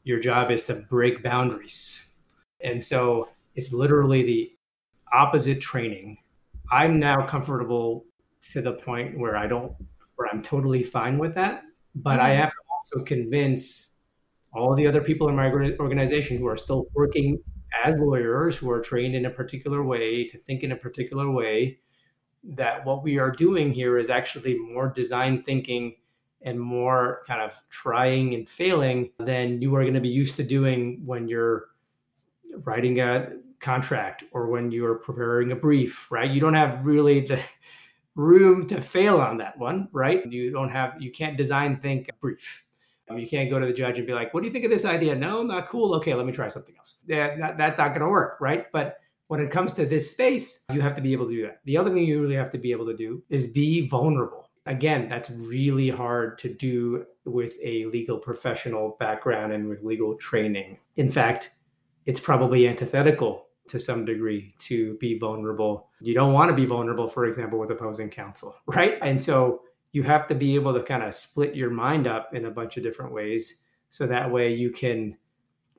your 0.04 0.20
job 0.20 0.52
is 0.52 0.64
to 0.64 0.74
break 0.74 1.24
boundaries. 1.24 2.12
And 2.62 2.84
so 2.84 3.30
it's 3.56 3.72
literally 3.72 4.24
the 4.24 4.52
opposite 5.14 5.62
training. 5.62 6.18
I'm 6.72 7.00
now 7.00 7.26
comfortable 7.26 8.06
to 8.52 8.62
the 8.62 8.74
point 8.74 9.18
where 9.18 9.36
I 9.38 9.48
don't, 9.48 9.74
where 10.16 10.30
I'm 10.32 10.42
totally 10.42 10.84
fine 10.84 11.18
with 11.18 11.34
that. 11.36 11.64
But 11.96 12.18
mm-hmm. 12.18 12.26
I 12.26 12.30
have 12.30 12.50
to 12.50 12.56
also 12.76 13.06
convince 13.06 13.90
all 14.54 14.76
the 14.76 14.88
other 14.88 15.02
people 15.02 15.30
in 15.30 15.36
my 15.36 15.52
organization 15.80 16.38
who 16.38 16.48
are 16.48 16.58
still 16.58 16.88
working 16.94 17.40
as 17.84 18.00
lawyers, 18.00 18.56
who 18.56 18.72
are 18.72 18.82
trained 18.82 19.16
in 19.16 19.26
a 19.26 19.30
particular 19.30 19.84
way 19.84 20.26
to 20.26 20.38
think 20.40 20.64
in 20.64 20.72
a 20.72 20.76
particular 20.76 21.30
way, 21.30 21.80
that 22.44 22.86
what 22.86 23.04
we 23.04 23.20
are 23.20 23.32
doing 23.32 23.74
here 23.74 23.98
is 23.98 24.10
actually 24.10 24.58
more 24.58 24.88
design 24.90 25.44
thinking 25.44 25.96
and 26.44 26.60
more 26.60 27.24
kind 27.28 27.42
of 27.42 27.62
trying 27.70 28.34
and 28.34 28.48
failing 28.48 29.10
than 29.20 29.62
you 29.62 29.76
are 29.76 29.82
going 29.82 29.94
to 29.94 30.00
be 30.00 30.08
used 30.08 30.36
to 30.38 30.44
doing 30.44 31.02
when 31.06 31.28
you're 31.28 31.66
writing 32.64 33.00
a 33.00 33.30
contract 33.60 34.24
or 34.32 34.48
when 34.48 34.72
you're 34.72 34.96
preparing 34.96 35.52
a 35.52 35.56
brief, 35.56 36.12
right? 36.12 36.30
You 36.30 36.40
don't 36.40 36.54
have 36.54 36.86
really 36.86 37.22
the 37.22 37.42
room 38.16 38.66
to 38.68 38.82
fail 38.82 39.20
on 39.20 39.38
that 39.38 39.58
one, 39.58 39.90
right? 39.92 40.26
You 40.26 40.52
don't 40.52 40.70
have, 40.70 41.02
you 41.02 41.12
can't 41.12 41.38
design 41.38 41.80
think 41.80 42.10
brief. 42.20 42.64
You 43.16 43.28
can't 43.28 43.50
go 43.50 43.58
to 43.58 43.66
the 43.66 43.74
judge 43.74 43.98
and 44.00 44.06
be 44.06 44.14
like, 44.14 44.34
what 44.34 44.42
do 44.42 44.48
you 44.48 44.54
think 44.54 44.66
of 44.66 44.72
this 44.72 44.84
idea? 44.84 45.16
No, 45.16 45.42
not 45.42 45.70
cool. 45.70 45.96
Okay, 45.96 46.14
let 46.14 46.26
me 46.26 46.34
try 46.34 46.50
something 46.50 46.76
else. 46.78 46.96
Yeah, 47.06 47.38
that, 47.38 47.58
that's 47.58 47.78
not 47.78 47.90
going 47.90 48.02
to 48.02 48.10
work, 48.10 48.38
right? 48.42 48.66
But 48.74 48.98
when 49.28 49.40
it 49.40 49.50
comes 49.50 49.72
to 49.74 49.86
this 49.86 50.12
space, 50.12 50.66
you 50.74 50.82
have 50.82 50.94
to 50.96 51.02
be 51.02 51.14
able 51.14 51.28
to 51.28 51.32
do 51.32 51.42
that. 51.44 51.62
The 51.64 51.78
other 51.78 51.94
thing 51.94 52.06
you 52.06 52.20
really 52.20 52.36
have 52.36 52.50
to 52.50 52.58
be 52.58 52.72
able 52.72 52.86
to 52.86 52.96
do 52.96 53.24
is 53.30 53.48
be 53.48 53.88
vulnerable. 53.88 54.50
Again, 54.66 55.08
that's 55.08 55.30
really 55.30 55.90
hard 55.90 56.38
to 56.40 56.54
do 56.54 57.06
with 57.24 57.58
a 57.64 57.86
legal 57.86 58.18
professional 58.18 58.98
background 59.00 59.54
and 59.54 59.70
with 59.70 59.84
legal 59.84 60.16
training. 60.16 60.78
In 60.98 61.08
fact, 61.08 61.52
it's 62.06 62.20
probably 62.20 62.68
antithetical 62.68 63.47
to 63.70 63.80
some 63.80 64.06
degree 64.06 64.54
to 64.60 64.96
be 64.96 65.18
vulnerable. 65.18 65.90
You 66.02 66.14
don't 66.14 66.34
want 66.34 66.50
to 66.50 66.56
be 66.56 66.66
vulnerable, 66.66 67.08
for 67.08 67.26
example, 67.26 67.60
with 67.60 67.72
opposing 67.72 68.10
counsel, 68.10 68.56
right? 68.68 68.98
And 69.02 69.20
so 69.20 69.62
you 69.92 70.04
have 70.04 70.28
to 70.28 70.36
be 70.36 70.56
able 70.56 70.74
to 70.74 70.84
kind 70.84 71.04
of 71.04 71.14
split 71.14 71.56
your 71.56 71.70
mind 71.70 72.08
up 72.08 72.34
in 72.34 72.46
a 72.46 72.52
bunch 72.52 72.78
of 72.78 72.84
different 72.84 73.12
ways. 73.12 73.64
So 73.90 74.06
that 74.08 74.30
way 74.30 74.54
you 74.54 74.70
can 74.70 75.18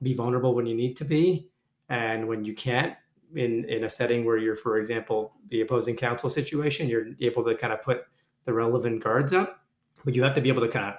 be 0.03 0.15
vulnerable 0.15 0.55
when 0.55 0.67
you 0.67 0.75
need 0.75 0.97
to 0.97 1.05
be. 1.05 1.51
And 1.89 2.27
when 2.29 2.45
you 2.45 2.55
can't, 2.55 2.95
in, 3.35 3.65
in 3.67 3.85
a 3.85 3.89
setting 3.89 4.25
where 4.25 4.39
you're, 4.39 4.57
for 4.57 4.79
example, 4.79 5.35
the 5.51 5.61
opposing 5.61 5.97
counsel 5.97 6.31
situation, 6.31 6.89
you're 6.89 7.09
able 7.21 7.45
to 7.45 7.55
kind 7.55 7.73
of 7.73 7.83
put 7.83 8.05
the 8.45 8.53
relevant 8.53 9.03
guards 9.03 9.33
up. 9.33 9.61
But 10.05 10.15
you 10.15 10.23
have 10.23 10.35
to 10.35 10.41
be 10.41 10.49
able 10.49 10.63
to 10.63 10.69
kind 10.69 10.87
of 10.87 10.95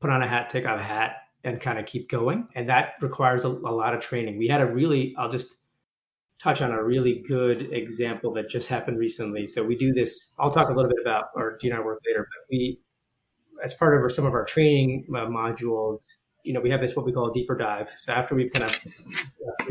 put 0.00 0.10
on 0.10 0.22
a 0.22 0.26
hat, 0.26 0.50
take 0.50 0.66
off 0.66 0.78
a 0.78 0.82
hat, 0.82 1.16
and 1.44 1.60
kind 1.60 1.78
of 1.78 1.86
keep 1.86 2.08
going. 2.08 2.48
And 2.54 2.68
that 2.68 2.94
requires 3.00 3.44
a, 3.44 3.48
a 3.48 3.72
lot 3.72 3.94
of 3.94 4.00
training. 4.00 4.38
We 4.38 4.48
had 4.48 4.60
a 4.60 4.66
really, 4.66 5.14
I'll 5.18 5.28
just 5.28 5.56
touch 6.38 6.60
on 6.60 6.72
a 6.72 6.82
really 6.82 7.22
good 7.26 7.72
example 7.72 8.32
that 8.34 8.48
just 8.48 8.68
happened 8.68 8.98
recently. 8.98 9.46
So 9.46 9.64
we 9.64 9.76
do 9.76 9.92
this. 9.92 10.34
I'll 10.38 10.50
talk 10.50 10.68
a 10.68 10.72
little 10.72 10.90
bit 10.90 11.00
about 11.00 11.26
our 11.36 11.58
DNI 11.62 11.84
work 11.84 12.00
later, 12.06 12.20
but 12.30 12.46
we, 12.50 12.78
as 13.62 13.74
part 13.74 13.94
of 13.94 14.02
our, 14.02 14.10
some 14.10 14.26
of 14.26 14.34
our 14.34 14.44
training 14.44 15.06
uh, 15.10 15.26
modules, 15.26 16.04
you 16.44 16.52
know, 16.52 16.60
we 16.60 16.70
have 16.70 16.80
this 16.80 16.94
what 16.94 17.06
we 17.06 17.12
call 17.12 17.30
a 17.30 17.32
deeper 17.32 17.56
dive. 17.56 17.90
So 17.98 18.12
after 18.12 18.34
we've 18.34 18.52
kind 18.52 18.70
of 18.70 18.86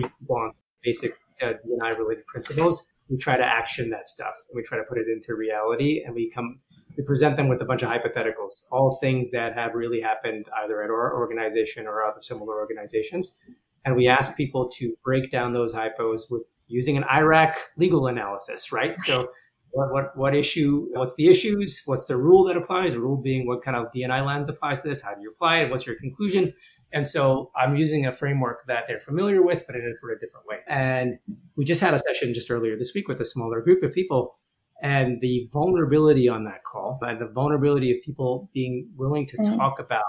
uh, 0.04 0.08
gone 0.28 0.52
basic 0.84 1.14
uh, 1.42 1.54
DNI 1.66 1.98
related 1.98 2.26
principles, 2.26 2.88
we 3.10 3.18
try 3.18 3.38
to 3.38 3.46
action 3.46 3.90
that 3.92 4.10
stuff 4.10 4.34
and 4.50 4.56
we 4.56 4.64
try 4.64 4.78
to 4.78 4.84
put 4.86 4.98
it 4.98 5.08
into 5.08 5.36
reality, 5.36 6.02
and 6.06 6.16
we 6.16 6.32
come 6.32 6.58
we 6.98 7.04
present 7.04 7.36
them 7.38 7.48
with 7.48 7.62
a 7.62 7.66
bunch 7.66 7.82
of 7.82 7.90
hypotheticals, 7.90 8.66
all 8.72 8.98
things 9.02 9.32
that 9.32 9.56
have 9.56 9.74
really 9.74 10.00
happened 10.00 10.46
either 10.64 10.84
at 10.84 10.90
our 10.90 11.18
organization 11.18 11.88
or 11.88 12.04
other 12.04 12.22
similar 12.22 12.60
organizations. 12.60 13.38
And 13.86 13.96
we 13.96 14.08
ask 14.08 14.38
people 14.38 14.70
to 14.76 14.96
break 15.04 15.32
down 15.32 15.54
those 15.54 15.74
hypos 15.74 16.22
with 16.30 16.44
using 16.68 16.98
an 16.98 17.04
IRAC 17.04 17.54
legal 17.78 18.08
analysis, 18.08 18.72
right? 18.72 18.98
So 19.00 19.30
what, 19.72 19.92
what, 19.92 20.18
what 20.18 20.36
issue, 20.36 20.88
what's 20.94 21.16
the 21.16 21.28
issues? 21.28 21.82
What's 21.86 22.06
the 22.06 22.18
rule 22.18 22.44
that 22.46 22.56
applies? 22.56 22.94
The 22.94 23.00
rule 23.00 23.18
being 23.18 23.48
what 23.48 23.64
kind 23.64 23.76
of 23.76 23.88
DNI 23.92 24.26
lens 24.26 24.50
applies 24.50 24.82
to 24.84 24.90
this? 24.90 25.02
How 25.02 25.16
do 25.16 25.22
you 25.22 25.32
apply 25.32 25.60
it? 25.60 25.72
What's 25.72 25.86
your 25.86 25.96
conclusion? 25.96 26.54
And 26.94 27.08
so 27.08 27.52
I'm 27.56 27.76
using 27.76 28.06
a 28.06 28.12
framework 28.12 28.66
that 28.68 28.84
they're 28.88 29.00
familiar 29.00 29.44
with, 29.44 29.66
but 29.66 29.76
in 29.76 29.82
it 29.82 29.96
for 30.00 30.12
a 30.12 30.20
different 30.20 30.46
way. 30.46 30.58
And 30.68 31.18
we 31.56 31.66
just 31.66 31.82
had 31.82 31.96
a 31.96 32.00
session 32.00 32.36
just 32.36 32.52
earlier 32.52 32.78
this 32.78 32.94
week 32.94 33.08
with 33.08 33.20
a 33.20 33.26
smaller 33.26 33.62
group 33.62 33.82
of 33.82 33.92
people. 33.92 34.38
And 34.84 35.22
the 35.22 35.50
vulnerability 35.52 36.30
on 36.30 36.44
that 36.44 36.64
call, 36.66 37.00
and 37.02 37.20
the 37.20 37.26
vulnerability 37.26 37.92
of 37.92 38.04
people 38.04 38.50
being 38.54 38.90
willing 38.96 39.26
to 39.28 39.38
mm-hmm. 39.38 39.58
talk 39.58 39.80
about 39.80 40.04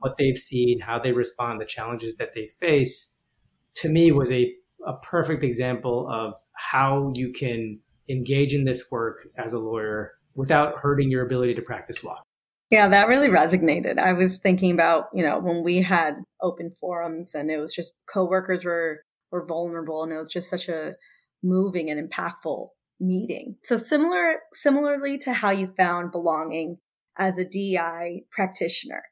what 0.00 0.16
they've 0.18 0.36
seen, 0.36 0.80
how 0.80 0.98
they 0.98 1.12
respond, 1.12 1.60
the 1.60 1.64
challenges 1.64 2.16
that 2.16 2.34
they 2.34 2.48
face, 2.60 3.14
to 3.76 3.88
me 3.88 4.12
was 4.12 4.30
a 4.30 4.52
a 4.86 4.94
perfect 4.94 5.42
example 5.42 6.08
of 6.10 6.36
how 6.54 7.12
you 7.16 7.32
can 7.32 7.80
engage 8.08 8.52
in 8.52 8.64
this 8.64 8.90
work 8.90 9.28
as 9.36 9.52
a 9.52 9.58
lawyer 9.58 10.12
without 10.34 10.78
hurting 10.78 11.10
your 11.10 11.24
ability 11.24 11.54
to 11.54 11.62
practice 11.62 12.04
law. 12.04 12.20
Yeah, 12.70 12.88
that 12.88 13.08
really 13.08 13.28
resonated. 13.28 13.98
I 13.98 14.12
was 14.12 14.38
thinking 14.38 14.72
about, 14.72 15.06
you 15.14 15.24
know, 15.24 15.38
when 15.38 15.62
we 15.62 15.82
had 15.82 16.16
open 16.42 16.72
forums 16.72 17.34
and 17.34 17.50
it 17.50 17.58
was 17.58 17.72
just 17.72 17.94
coworkers 18.12 18.64
were 18.64 19.02
were 19.30 19.46
vulnerable 19.46 20.02
and 20.02 20.12
it 20.12 20.16
was 20.16 20.32
just 20.32 20.48
such 20.48 20.68
a 20.68 20.94
moving 21.42 21.90
and 21.90 22.10
impactful 22.10 22.68
meeting. 23.00 23.56
So 23.64 23.76
similar 23.76 24.40
similarly 24.52 25.18
to 25.18 25.32
how 25.32 25.50
you 25.50 25.66
found 25.66 26.12
belonging 26.12 26.78
as 27.18 27.38
a 27.38 27.44
DI 27.44 28.22
practitioner. 28.30 29.04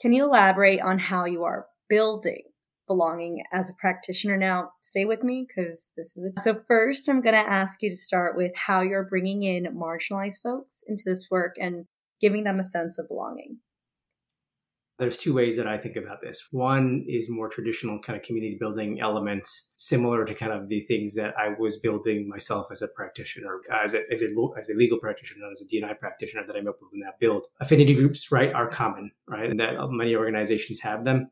Can 0.00 0.12
you 0.12 0.24
elaborate 0.24 0.80
on 0.80 0.98
how 0.98 1.24
you 1.24 1.44
are 1.44 1.66
building 1.88 2.42
belonging 2.86 3.42
as 3.52 3.70
a 3.70 3.74
practitioner. 3.74 4.36
Now, 4.36 4.72
stay 4.80 5.04
with 5.04 5.22
me 5.22 5.46
because 5.46 5.90
this 5.96 6.16
is 6.16 6.24
a- 6.24 6.40
so. 6.42 6.62
First, 6.66 7.08
I'm 7.08 7.20
going 7.20 7.34
to 7.34 7.50
ask 7.50 7.82
you 7.82 7.90
to 7.90 7.96
start 7.96 8.36
with 8.36 8.52
how 8.56 8.82
you're 8.82 9.04
bringing 9.04 9.42
in 9.42 9.64
marginalized 9.76 10.40
folks 10.42 10.84
into 10.86 11.04
this 11.06 11.28
work 11.30 11.56
and 11.60 11.86
giving 12.20 12.44
them 12.44 12.58
a 12.58 12.62
sense 12.62 12.98
of 12.98 13.08
belonging. 13.08 13.58
There's 14.98 15.18
two 15.18 15.34
ways 15.34 15.56
that 15.56 15.66
I 15.66 15.78
think 15.78 15.96
about 15.96 16.20
this. 16.22 16.46
One 16.52 17.04
is 17.08 17.28
more 17.28 17.48
traditional 17.48 17.98
kind 17.98 18.16
of 18.16 18.24
community 18.24 18.56
building 18.60 19.00
elements, 19.00 19.74
similar 19.78 20.24
to 20.24 20.34
kind 20.34 20.52
of 20.52 20.68
the 20.68 20.80
things 20.82 21.16
that 21.16 21.34
I 21.36 21.58
was 21.58 21.78
building 21.78 22.28
myself 22.28 22.68
as 22.70 22.82
a 22.82 22.88
practitioner, 22.94 23.60
as 23.72 23.94
a, 23.94 24.02
as 24.12 24.22
a, 24.22 24.28
as 24.58 24.70
a 24.70 24.74
legal 24.74 24.98
practitioner, 24.98 25.40
not 25.40 25.50
as 25.50 25.62
a 25.62 25.66
DNI 25.66 25.98
practitioner 25.98 26.44
that 26.46 26.54
I'm 26.54 26.62
able 26.68 26.74
to 26.74 26.98
now 26.98 27.10
build. 27.18 27.46
Affinity 27.60 27.94
groups, 27.94 28.30
right, 28.30 28.52
are 28.52 28.68
common, 28.68 29.10
right? 29.26 29.50
And 29.50 29.58
that 29.58 29.74
many 29.90 30.14
organizations 30.14 30.80
have 30.80 31.04
them. 31.04 31.30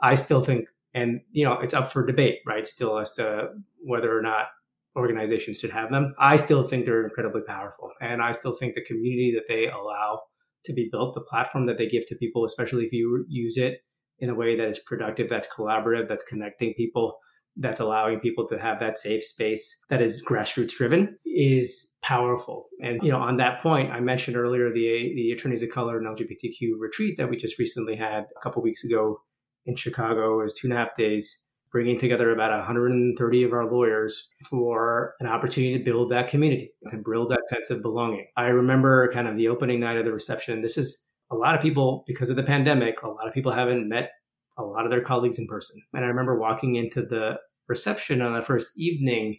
I 0.00 0.16
still 0.16 0.42
think 0.42 0.66
and 0.94 1.20
you 1.30 1.44
know 1.44 1.58
it's 1.60 1.74
up 1.74 1.92
for 1.92 2.04
debate 2.04 2.38
right 2.46 2.66
still 2.66 2.98
as 2.98 3.12
to 3.12 3.48
whether 3.82 4.16
or 4.16 4.22
not 4.22 4.46
organizations 4.94 5.58
should 5.58 5.70
have 5.70 5.90
them. 5.90 6.14
I 6.18 6.36
still 6.36 6.62
think 6.62 6.84
they're 6.84 7.02
incredibly 7.04 7.42
powerful 7.42 7.90
and 8.00 8.22
i 8.22 8.32
still 8.32 8.52
think 8.52 8.74
the 8.74 8.84
community 8.84 9.32
that 9.34 9.48
they 9.48 9.68
allow 9.68 10.20
to 10.64 10.72
be 10.72 10.88
built 10.92 11.14
the 11.14 11.20
platform 11.20 11.66
that 11.66 11.78
they 11.78 11.88
give 11.88 12.06
to 12.06 12.14
people 12.14 12.44
especially 12.44 12.84
if 12.84 12.92
you 12.92 13.24
use 13.28 13.56
it 13.56 13.82
in 14.18 14.30
a 14.30 14.34
way 14.34 14.56
that 14.56 14.68
is 14.68 14.78
productive 14.78 15.28
that's 15.28 15.48
collaborative 15.48 16.08
that's 16.08 16.24
connecting 16.24 16.74
people 16.74 17.18
that's 17.56 17.80
allowing 17.80 18.18
people 18.18 18.46
to 18.48 18.58
have 18.58 18.80
that 18.80 18.98
safe 18.98 19.24
space 19.24 19.82
that 19.90 20.00
is 20.00 20.24
grassroots 20.24 20.74
driven 20.76 21.18
is 21.26 21.94
powerful. 22.02 22.68
And 22.82 23.00
you 23.02 23.10
know 23.10 23.18
on 23.18 23.36
that 23.36 23.60
point 23.60 23.92
i 23.92 24.00
mentioned 24.00 24.36
earlier 24.36 24.72
the 24.72 25.12
the 25.14 25.30
attorneys 25.32 25.62
of 25.62 25.70
color 25.70 25.98
and 25.98 26.06
lgbtq 26.06 26.72
retreat 26.78 27.16
that 27.18 27.30
we 27.30 27.36
just 27.36 27.58
recently 27.58 27.96
had 27.96 28.24
a 28.36 28.40
couple 28.42 28.62
weeks 28.62 28.84
ago 28.84 29.20
in 29.66 29.76
Chicago. 29.76 30.40
It 30.40 30.44
was 30.44 30.54
two 30.54 30.66
and 30.66 30.74
a 30.74 30.76
half 30.76 30.96
days, 30.96 31.46
bringing 31.70 31.98
together 31.98 32.30
about 32.32 32.50
130 32.50 33.44
of 33.44 33.52
our 33.52 33.70
lawyers 33.70 34.28
for 34.48 35.14
an 35.20 35.26
opportunity 35.26 35.78
to 35.78 35.84
build 35.84 36.10
that 36.10 36.28
community, 36.28 36.72
to 36.88 36.98
build 36.98 37.30
that 37.30 37.46
sense 37.46 37.70
of 37.70 37.82
belonging. 37.82 38.26
I 38.36 38.48
remember 38.48 39.10
kind 39.12 39.26
of 39.28 39.36
the 39.36 39.48
opening 39.48 39.80
night 39.80 39.96
of 39.96 40.04
the 40.04 40.12
reception. 40.12 40.62
This 40.62 40.76
is 40.76 41.06
a 41.30 41.34
lot 41.34 41.54
of 41.54 41.62
people, 41.62 42.04
because 42.06 42.28
of 42.28 42.36
the 42.36 42.42
pandemic, 42.42 43.02
a 43.02 43.08
lot 43.08 43.26
of 43.26 43.32
people 43.32 43.52
haven't 43.52 43.88
met 43.88 44.10
a 44.58 44.62
lot 44.62 44.84
of 44.84 44.90
their 44.90 45.00
colleagues 45.00 45.38
in 45.38 45.46
person. 45.46 45.80
And 45.94 46.04
I 46.04 46.08
remember 46.08 46.38
walking 46.38 46.74
into 46.74 47.00
the 47.00 47.38
reception 47.68 48.20
on 48.20 48.34
the 48.34 48.42
first 48.42 48.78
evening, 48.78 49.38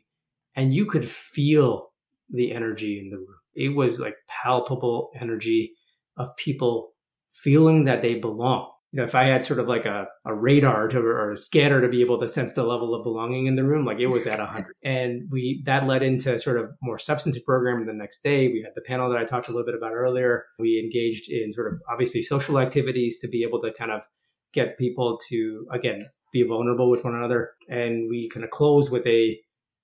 and 0.56 0.74
you 0.74 0.88
could 0.88 1.08
feel 1.08 1.92
the 2.32 2.52
energy 2.52 3.00
in 3.00 3.12
the 3.12 3.18
room. 3.18 3.38
It 3.54 3.76
was 3.76 4.00
like 4.00 4.16
palpable 4.28 5.12
energy 5.22 5.74
of 6.18 6.36
people 6.36 6.94
feeling 7.30 7.84
that 7.84 8.02
they 8.02 8.16
belong 8.16 8.72
you 8.94 8.98
know, 8.98 9.06
if 9.06 9.16
I 9.16 9.24
had 9.24 9.44
sort 9.44 9.60
of 9.60 9.68
like 9.68 9.88
a, 9.88 10.08
a 10.24 10.36
radar 10.36 10.88
to, 10.90 11.00
or 11.00 11.32
a 11.32 11.36
scanner 11.36 11.82
to 11.82 11.88
be 11.88 12.02
able 12.02 12.20
to 12.20 12.28
sense 12.28 12.54
the 12.54 12.64
level 12.64 12.94
of 12.94 13.04
belonging 13.04 13.48
in 13.48 13.56
the 13.56 13.64
room, 13.64 13.86
like 13.86 13.98
it 13.98 14.06
was 14.06 14.28
at 14.28 14.38
100. 14.38 14.76
And 14.84 15.24
we 15.32 15.64
that 15.66 15.88
led 15.88 16.04
into 16.04 16.38
sort 16.38 16.60
of 16.60 16.70
more 16.84 17.00
substantive 17.00 17.44
programming 17.44 17.88
the 17.88 17.94
next 17.94 18.22
day. 18.22 18.50
We 18.50 18.62
had 18.62 18.74
the 18.76 18.82
panel 18.82 19.10
that 19.10 19.18
I 19.18 19.24
talked 19.24 19.48
a 19.48 19.52
little 19.52 19.66
bit 19.66 19.74
about 19.74 19.94
earlier. 19.94 20.46
We 20.60 20.80
engaged 20.80 21.32
in 21.32 21.52
sort 21.52 21.74
of 21.74 21.80
obviously 21.92 22.22
social 22.22 22.60
activities 22.60 23.18
to 23.20 23.28
be 23.28 23.44
able 23.44 23.62
to 23.62 23.74
kind 23.74 23.92
of 23.92 24.04
get 24.54 24.78
people 24.78 25.18
to, 25.30 25.66
again, 25.72 26.06
be 26.32 26.44
vulnerable 26.44 26.92
with 26.92 27.04
one 27.04 27.16
another. 27.16 27.54
And 27.68 28.08
we 28.08 28.30
kind 28.30 28.44
of 28.44 28.52
closed 28.52 28.92
with 28.92 29.08
a 29.08 29.40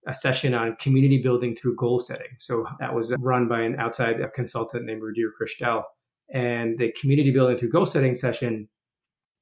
a 0.08 0.14
session 0.14 0.54
on 0.54 0.76
community 0.76 1.22
building 1.22 1.56
through 1.56 1.76
goal 1.76 2.00
setting. 2.00 2.32
So 2.38 2.66
that 2.80 2.94
was 2.94 3.14
run 3.20 3.48
by 3.48 3.62
an 3.62 3.76
outside 3.80 4.18
consultant 4.36 4.86
named 4.86 5.02
Rudir 5.02 5.32
Christel. 5.36 5.84
And 6.32 6.78
the 6.78 6.92
community 6.94 7.32
building 7.32 7.58
through 7.58 7.72
goal 7.72 7.86
setting 7.86 8.14
session 8.14 8.70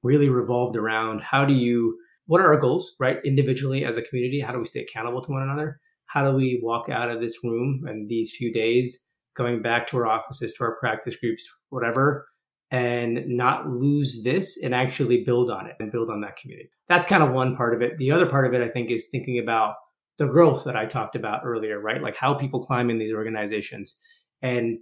really 0.02 0.28
revolved 0.28 0.76
around 0.76 1.20
how 1.20 1.44
do 1.44 1.54
you 1.54 1.98
what 2.26 2.42
are 2.42 2.52
our 2.52 2.60
goals 2.60 2.94
right 3.00 3.18
individually 3.24 3.84
as 3.84 3.96
a 3.96 4.02
community? 4.02 4.40
How 4.40 4.52
do 4.52 4.58
we 4.58 4.66
stay 4.66 4.80
accountable 4.80 5.22
to 5.22 5.32
one 5.32 5.42
another? 5.42 5.80
How 6.06 6.30
do 6.30 6.36
we 6.36 6.60
walk 6.62 6.88
out 6.90 7.10
of 7.10 7.20
this 7.20 7.42
room 7.42 7.84
and 7.86 8.08
these 8.08 8.34
few 8.36 8.52
days 8.52 9.06
going 9.34 9.62
back 9.62 9.86
to 9.88 9.96
our 9.96 10.06
offices 10.06 10.52
to 10.54 10.64
our 10.64 10.76
practice 10.78 11.16
groups 11.16 11.48
whatever 11.70 12.26
and 12.70 13.26
not 13.26 13.66
lose 13.68 14.22
this 14.24 14.62
and 14.62 14.74
actually 14.74 15.24
build 15.24 15.50
on 15.50 15.66
it 15.66 15.76
and 15.80 15.90
build 15.90 16.10
on 16.10 16.20
that 16.20 16.36
community? 16.36 16.70
That's 16.86 17.06
kind 17.06 17.22
of 17.22 17.30
one 17.30 17.56
part 17.56 17.74
of 17.74 17.80
it. 17.80 17.96
The 17.96 18.10
other 18.10 18.26
part 18.26 18.46
of 18.46 18.52
it 18.52 18.62
i 18.62 18.68
think 18.68 18.90
is 18.90 19.08
thinking 19.08 19.38
about 19.38 19.76
the 20.18 20.26
growth 20.26 20.64
that 20.64 20.76
i 20.76 20.84
talked 20.84 21.16
about 21.16 21.42
earlier 21.44 21.80
right? 21.80 22.02
Like 22.02 22.16
how 22.16 22.34
people 22.34 22.62
climb 22.62 22.90
in 22.90 22.98
these 22.98 23.14
organizations 23.14 23.98
and 24.42 24.78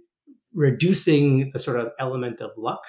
reducing 0.53 1.49
the 1.53 1.59
sort 1.59 1.79
of 1.79 1.91
element 1.99 2.41
of 2.41 2.51
luck 2.57 2.81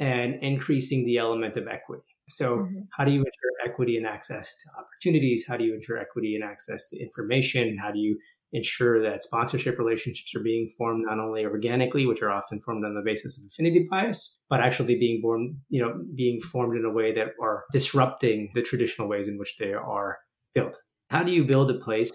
and 0.00 0.42
increasing 0.42 1.04
the 1.04 1.18
element 1.18 1.56
of 1.56 1.68
equity. 1.68 2.02
So, 2.28 2.58
mm-hmm. 2.58 2.80
how 2.96 3.04
do 3.04 3.12
you 3.12 3.18
ensure 3.18 3.50
equity 3.64 3.96
and 3.96 4.06
access 4.06 4.56
to 4.56 4.70
opportunities? 4.78 5.44
How 5.46 5.56
do 5.56 5.64
you 5.64 5.74
ensure 5.74 5.98
equity 5.98 6.34
and 6.34 6.44
access 6.44 6.88
to 6.88 7.00
information? 7.00 7.76
How 7.76 7.90
do 7.90 7.98
you 7.98 8.18
ensure 8.52 9.00
that 9.00 9.22
sponsorship 9.22 9.78
relationships 9.78 10.34
are 10.34 10.42
being 10.42 10.68
formed 10.76 11.04
not 11.06 11.18
only 11.18 11.44
organically, 11.44 12.06
which 12.06 12.22
are 12.22 12.30
often 12.30 12.60
formed 12.60 12.84
on 12.84 12.94
the 12.94 13.02
basis 13.04 13.38
of 13.38 13.44
affinity 13.46 13.86
bias, 13.88 14.38
but 14.48 14.60
actually 14.60 14.96
being 14.96 15.20
born, 15.20 15.56
you 15.68 15.80
know, 15.80 16.02
being 16.16 16.40
formed 16.40 16.76
in 16.76 16.84
a 16.84 16.90
way 16.90 17.12
that 17.12 17.28
are 17.40 17.64
disrupting 17.70 18.50
the 18.54 18.62
traditional 18.62 19.08
ways 19.08 19.28
in 19.28 19.38
which 19.38 19.56
they 19.58 19.72
are 19.72 20.18
built. 20.54 20.76
How 21.10 21.22
do 21.22 21.32
you 21.32 21.44
build 21.44 21.70
a 21.70 21.74
place 21.74 22.10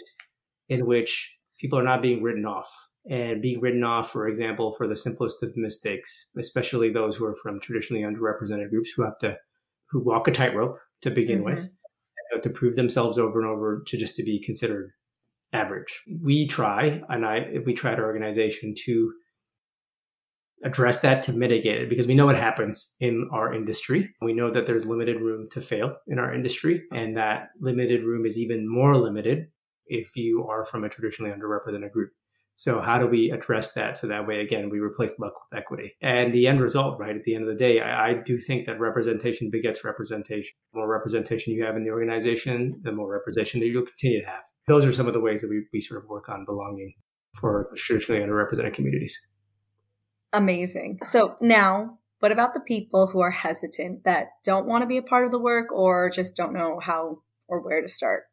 in 0.68 0.86
which 0.86 1.38
people 1.60 1.80
are 1.80 1.84
not 1.84 2.02
being 2.02 2.22
written 2.24 2.46
off 2.46 2.70
and 3.10 3.42
being 3.42 3.60
written 3.60 3.84
off, 3.84 4.12
for 4.12 4.28
example, 4.28 4.72
for 4.72 4.88
the 4.88 4.96
simplest 4.96 5.44
of 5.44 5.56
mistakes, 5.56 6.32
especially 6.38 6.92
those 6.92 7.16
who 7.16 7.26
are 7.26 7.36
from 7.36 7.60
traditionally 7.60 8.04
underrepresented 8.04 8.70
groups 8.70 8.92
who 8.92 9.04
have 9.04 9.18
to 9.20 9.38
who 9.90 10.04
walk 10.04 10.28
a 10.28 10.32
tightrope 10.32 10.80
to 11.02 11.12
begin 11.12 11.38
mm-hmm. 11.38 11.52
with, 11.52 11.70
have 12.34 12.42
to 12.42 12.50
prove 12.50 12.76
themselves 12.76 13.18
over 13.18 13.40
and 13.40 13.50
over 13.50 13.84
to 13.88 13.98
just 13.98 14.16
to 14.16 14.24
be 14.24 14.40
considered 14.40 14.92
average. 15.54 16.02
We 16.22 16.48
try, 16.48 17.02
and 17.10 17.26
I 17.26 17.60
we 17.66 17.74
try 17.74 17.94
at 17.94 18.00
our 18.00 18.06
organization 18.06 18.74
to 18.86 19.14
address 20.64 21.02
that 21.02 21.22
to 21.22 21.34
mitigate 21.34 21.82
it 21.82 21.90
because 21.90 22.08
we 22.08 22.16
know 22.16 22.26
what 22.26 22.38
happens 22.38 22.96
in 23.00 23.30
our 23.32 23.54
industry. 23.54 24.10
We 24.22 24.34
know 24.34 24.50
that 24.52 24.66
there's 24.66 24.88
limited 24.88 25.22
room 25.22 25.48
to 25.52 25.62
fail 25.62 25.96
in 26.08 26.18
our 26.20 26.34
industry, 26.34 26.84
and 26.92 27.16
that 27.18 27.50
limited 27.60 28.04
room 28.04 28.26
is 28.26 28.38
even 28.38 28.68
more 28.68 28.98
limited 28.98 29.48
if 29.88 30.16
you 30.16 30.48
are 30.50 30.66
from 30.66 30.84
a 30.84 30.90
traditionally 30.90 31.32
underrepresented 31.32 31.92
group. 31.92 32.12
So 32.58 32.80
how 32.80 32.98
do 32.98 33.06
we 33.06 33.32
address 33.32 33.74
that 33.74 33.98
so 33.98 34.08
that 34.08 34.26
way 34.26 34.40
again 34.40 34.70
we 34.70 34.80
replace 34.80 35.20
luck 35.20 35.34
with 35.34 35.60
equity? 35.60 35.94
And 36.02 36.34
the 36.34 36.48
end 36.48 36.62
result, 36.62 37.00
right? 37.00 37.16
At 37.16 37.24
the 37.24 37.34
end 37.34 37.44
of 37.44 37.50
the 37.50 37.56
day, 37.56 37.82
I, 37.82 38.10
I, 38.10 38.14
do 38.14 38.38
think 38.38 38.66
that 38.66 38.80
representation 38.80 39.50
begets 39.50 39.84
representation. 39.84 40.54
The 40.74 40.80
more 40.80 40.90
representation 40.90 41.54
you 41.54 41.66
have 41.66 41.76
in 41.76 41.84
the 41.84 41.90
organization, 41.90 42.80
the 42.84 42.94
more 42.94 43.12
representation 43.12 43.60
that 43.60 43.68
you'll 43.68 43.86
continue 43.86 44.22
to 44.22 44.28
have. 44.28 44.44
Those 44.68 44.86
are 44.86 44.94
some 44.94 45.08
of 45.08 45.14
the 45.14 45.20
ways 45.20 45.42
that 45.42 45.50
we, 45.50 45.66
we 45.74 45.82
sort 45.82 46.02
of 46.02 46.10
work 46.10 46.30
on 46.30 46.46
belonging 46.46 46.94
for 47.34 47.70
traditionally 47.76 48.22
underrepresented 48.22 48.74
communities. 48.74 49.20
Amazing. 50.32 51.00
So 51.04 51.36
now 51.42 52.00
what 52.20 52.32
about 52.32 52.54
the 52.54 52.62
people 52.62 53.08
who 53.08 53.20
are 53.20 53.32
hesitant 53.32 54.04
that 54.06 54.30
don't 54.44 54.66
want 54.66 54.82
to 54.82 54.88
be 54.88 54.98
a 54.98 55.04
part 55.04 55.26
of 55.26 55.32
the 55.32 55.40
work 55.40 55.72
or 55.72 56.10
just 56.10 56.36
don't 56.36 56.54
know 56.54 56.80
how 56.82 57.20
or 57.48 57.62
where 57.62 57.82
to 57.82 57.90
start? 57.90 58.24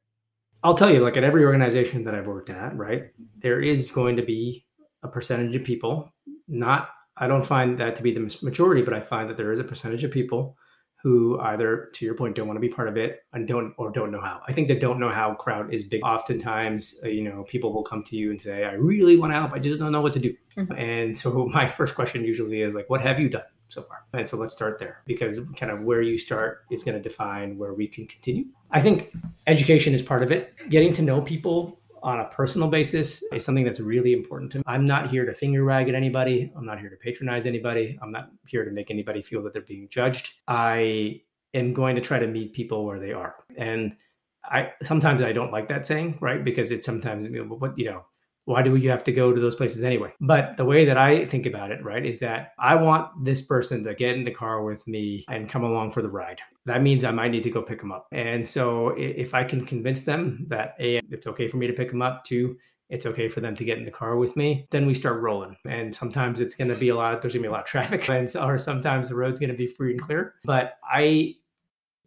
I'll 0.65 0.75
tell 0.75 0.91
you, 0.91 1.01
like 1.01 1.17
at 1.17 1.25
every 1.25 1.45
organization 1.45 2.05
that 2.05 2.15
I've 2.15 2.27
worked 2.27 2.51
at, 2.51 2.77
right, 2.77 3.05
there 3.39 3.61
is 3.61 3.91
going 3.91 4.17
to 4.17 4.23
be 4.23 4.65
a 5.03 5.09
percentage 5.09 5.57
of 5.57 5.65
people, 5.65 6.13
not, 6.47 6.91
I 7.17 7.27
don't 7.27 7.45
find 7.45 7.79
that 7.79 7.97
to 7.97 8.03
be 8.03 8.13
the 8.13 8.39
majority, 8.43 8.83
but 8.83 8.95
I 8.95 9.01
find 9.01 9.29
that 9.29 9.37
there 9.37 9.53
is 9.53 9.59
a 9.59 9.65
percentage 9.65 10.05
of 10.05 10.11
people 10.11 10.57
who 11.03 11.41
either, 11.41 11.91
to 11.95 12.05
your 12.05 12.15
point, 12.15 12.37
don't 12.37 12.47
want 12.47 12.57
to 12.57 12.61
be 12.61 12.69
part 12.69 12.87
of 12.87 12.97
it 12.97 13.25
and 13.33 13.49
don't, 13.49 13.75
or 13.77 13.91
don't 13.91 14.13
know 14.13 14.21
how. 14.21 14.41
I 14.47 14.53
think 14.53 14.69
the 14.69 14.77
don't 14.77 15.01
know 15.01 15.09
how 15.09 15.35
crowd 15.35 15.75
is 15.75 15.83
big. 15.83 16.05
Oftentimes, 16.05 17.01
uh, 17.05 17.09
you 17.09 17.25
know, 17.25 17.43
people 17.43 17.73
will 17.73 17.83
come 17.83 18.05
to 18.05 18.17
you 18.17 18.31
and 18.31 18.41
say, 18.41 18.65
I 18.65 18.75
really 18.75 19.17
want 19.17 19.33
to 19.33 19.41
help. 19.41 19.53
I 19.53 19.59
just 19.59 19.81
don't 19.81 19.91
know 19.91 20.01
what 20.01 20.13
to 20.13 20.21
do. 20.21 20.35
Mm-hmm. 20.57 20.79
And 20.79 21.19
so 21.19 21.47
my 21.53 21.67
first 21.67 21.97
question 21.97 22.25
usually 22.25 22.63
is 22.63 22.77
like, 22.77 22.89
what 22.89 23.01
have 23.01 23.19
you 23.19 23.29
done? 23.29 23.43
So 23.73 23.83
far. 23.83 24.05
And 24.13 24.27
so 24.27 24.37
let's 24.37 24.55
start 24.55 24.79
there 24.79 25.03
because 25.07 25.41
kind 25.57 25.73
of 25.73 25.81
where 25.81 26.03
you 26.03 26.19
start 26.19 26.65
is 26.71 26.85
going 26.85 26.97
to 26.97 27.03
define 27.03 27.57
where 27.59 27.75
we 27.75 27.89
can 27.89 28.07
continue. 28.07 28.45
I 28.71 28.81
think 28.81 29.13
education 29.47 29.95
is 29.95 30.03
part 30.03 30.23
of 30.23 30.31
it. 30.31 30.55
Getting 30.69 30.93
to 30.95 31.03
know 31.03 31.21
people 31.21 31.81
on 32.03 32.21
a 32.21 32.25
personal 32.27 32.69
basis 32.69 33.23
is 33.33 33.45
something 33.45 33.65
that's 33.65 33.81
really 33.81 34.13
important 34.13 34.51
to 34.53 34.59
me. 34.59 34.65
I'm 34.67 34.85
not 34.85 35.11
here 35.11 35.25
to 35.25 35.33
finger 35.33 35.65
wag 35.65 35.89
at 35.89 35.95
anybody. 35.95 36.53
I'm 36.57 36.67
not 36.67 36.81
here 36.81 36.91
to 36.91 36.97
patronize 36.97 37.47
anybody. 37.47 37.99
I'm 38.03 38.11
not 38.11 38.31
here 38.47 38.65
to 38.65 38.71
make 38.71 38.91
anybody 38.91 39.23
feel 39.23 39.43
that 39.45 39.53
they're 39.53 39.63
being 39.63 39.89
judged. 39.89 40.35
I 40.49 41.23
am 41.55 41.73
going 41.73 41.95
to 41.95 42.01
try 42.01 42.19
to 42.19 42.27
meet 42.27 42.55
people 42.55 42.85
where 42.85 42.99
they 42.99 43.13
are. 43.13 43.37
And 43.57 43.97
I 44.45 44.73
sometimes 44.83 45.23
I 45.23 45.33
don't 45.33 45.53
like 45.53 45.69
that 45.69 45.87
saying, 45.87 46.19
right? 46.21 46.45
Because 46.45 46.73
it 46.73 46.85
sometimes 46.85 47.27
you 47.27 47.45
know, 47.45 47.55
what 47.55 47.79
you 47.79 47.85
know, 47.85 48.05
why 48.45 48.63
do 48.63 48.75
you 48.77 48.91
have 48.91 49.05
to 49.05 49.13
go 49.13 49.33
to 49.33 49.41
those 49.41 49.55
places 49.55 49.83
anyway? 49.83 50.13
But 50.21 50.57
the 50.57 50.65
way 50.65 50.85
that 50.85 50.99
I 50.99 51.27
think 51.27 51.47
about 51.47 51.71
it, 51.71 51.83
right, 51.85 52.05
is 52.05 52.19
that 52.21 52.53
I 52.59 52.75
want 52.75 53.25
this 53.25 53.43
person 53.43 53.85
to 53.85 53.95
get 53.95 54.17
in 54.17 54.25
the 54.25 54.33
car 54.33 54.65
with 54.65 54.87
me 54.89 55.25
and 55.29 55.49
come 55.49 55.63
along 55.63 55.93
for 55.93 56.03
the 56.03 56.11
ride. 56.11 56.41
That 56.67 56.83
means 56.83 57.05
I 57.05 57.13
might 57.13 57.31
need 57.31 57.45
to 57.45 57.51
go 57.51 57.63
pick 57.63 57.81
them 57.81 57.93
up. 57.93 58.07
And 58.13 58.47
so 58.47 58.95
if 58.97 59.35
I 59.35 59.45
can 59.45 59.65
convince 59.65 60.03
them 60.03 60.47
that 60.49 60.75
A, 60.81 61.01
it's 61.11 61.27
okay 61.27 61.49
for 61.49 61.57
me 61.57 61.67
to 61.67 61.73
pick 61.73 61.91
them 61.91 62.03
up, 62.03 62.25
two, 62.25 62.57
it's 62.89 63.07
okay 63.07 63.27
for 63.27 63.41
them 63.41 63.57
to 63.57 63.65
get 63.65 63.79
in 63.79 63.85
the 63.85 63.91
car 63.91 64.17
with 64.17 64.37
me, 64.37 64.67
then 64.71 64.87
we 64.87 64.93
start 64.93 65.23
rolling. 65.23 65.57
And 65.67 65.95
sometimes 65.95 66.41
it's 66.41 66.55
going 66.55 66.69
to 66.69 66.77
be 66.77 66.91
a 66.91 66.95
lot, 66.95 67.23
there's 67.23 67.33
going 67.35 67.43
to 67.43 67.49
be 67.49 67.51
a 67.51 67.53
lot 67.53 67.63
of 67.63 67.67
traffic, 67.67 68.09
and, 68.09 68.31
or 68.37 68.59
sometimes 68.59 69.09
the 69.09 69.15
road's 69.15 69.41
going 69.41 69.51
to 69.51 69.57
be 69.57 69.67
free 69.67 69.93
and 69.93 70.01
clear. 70.01 70.35
But 70.45 70.79
I, 70.85 71.37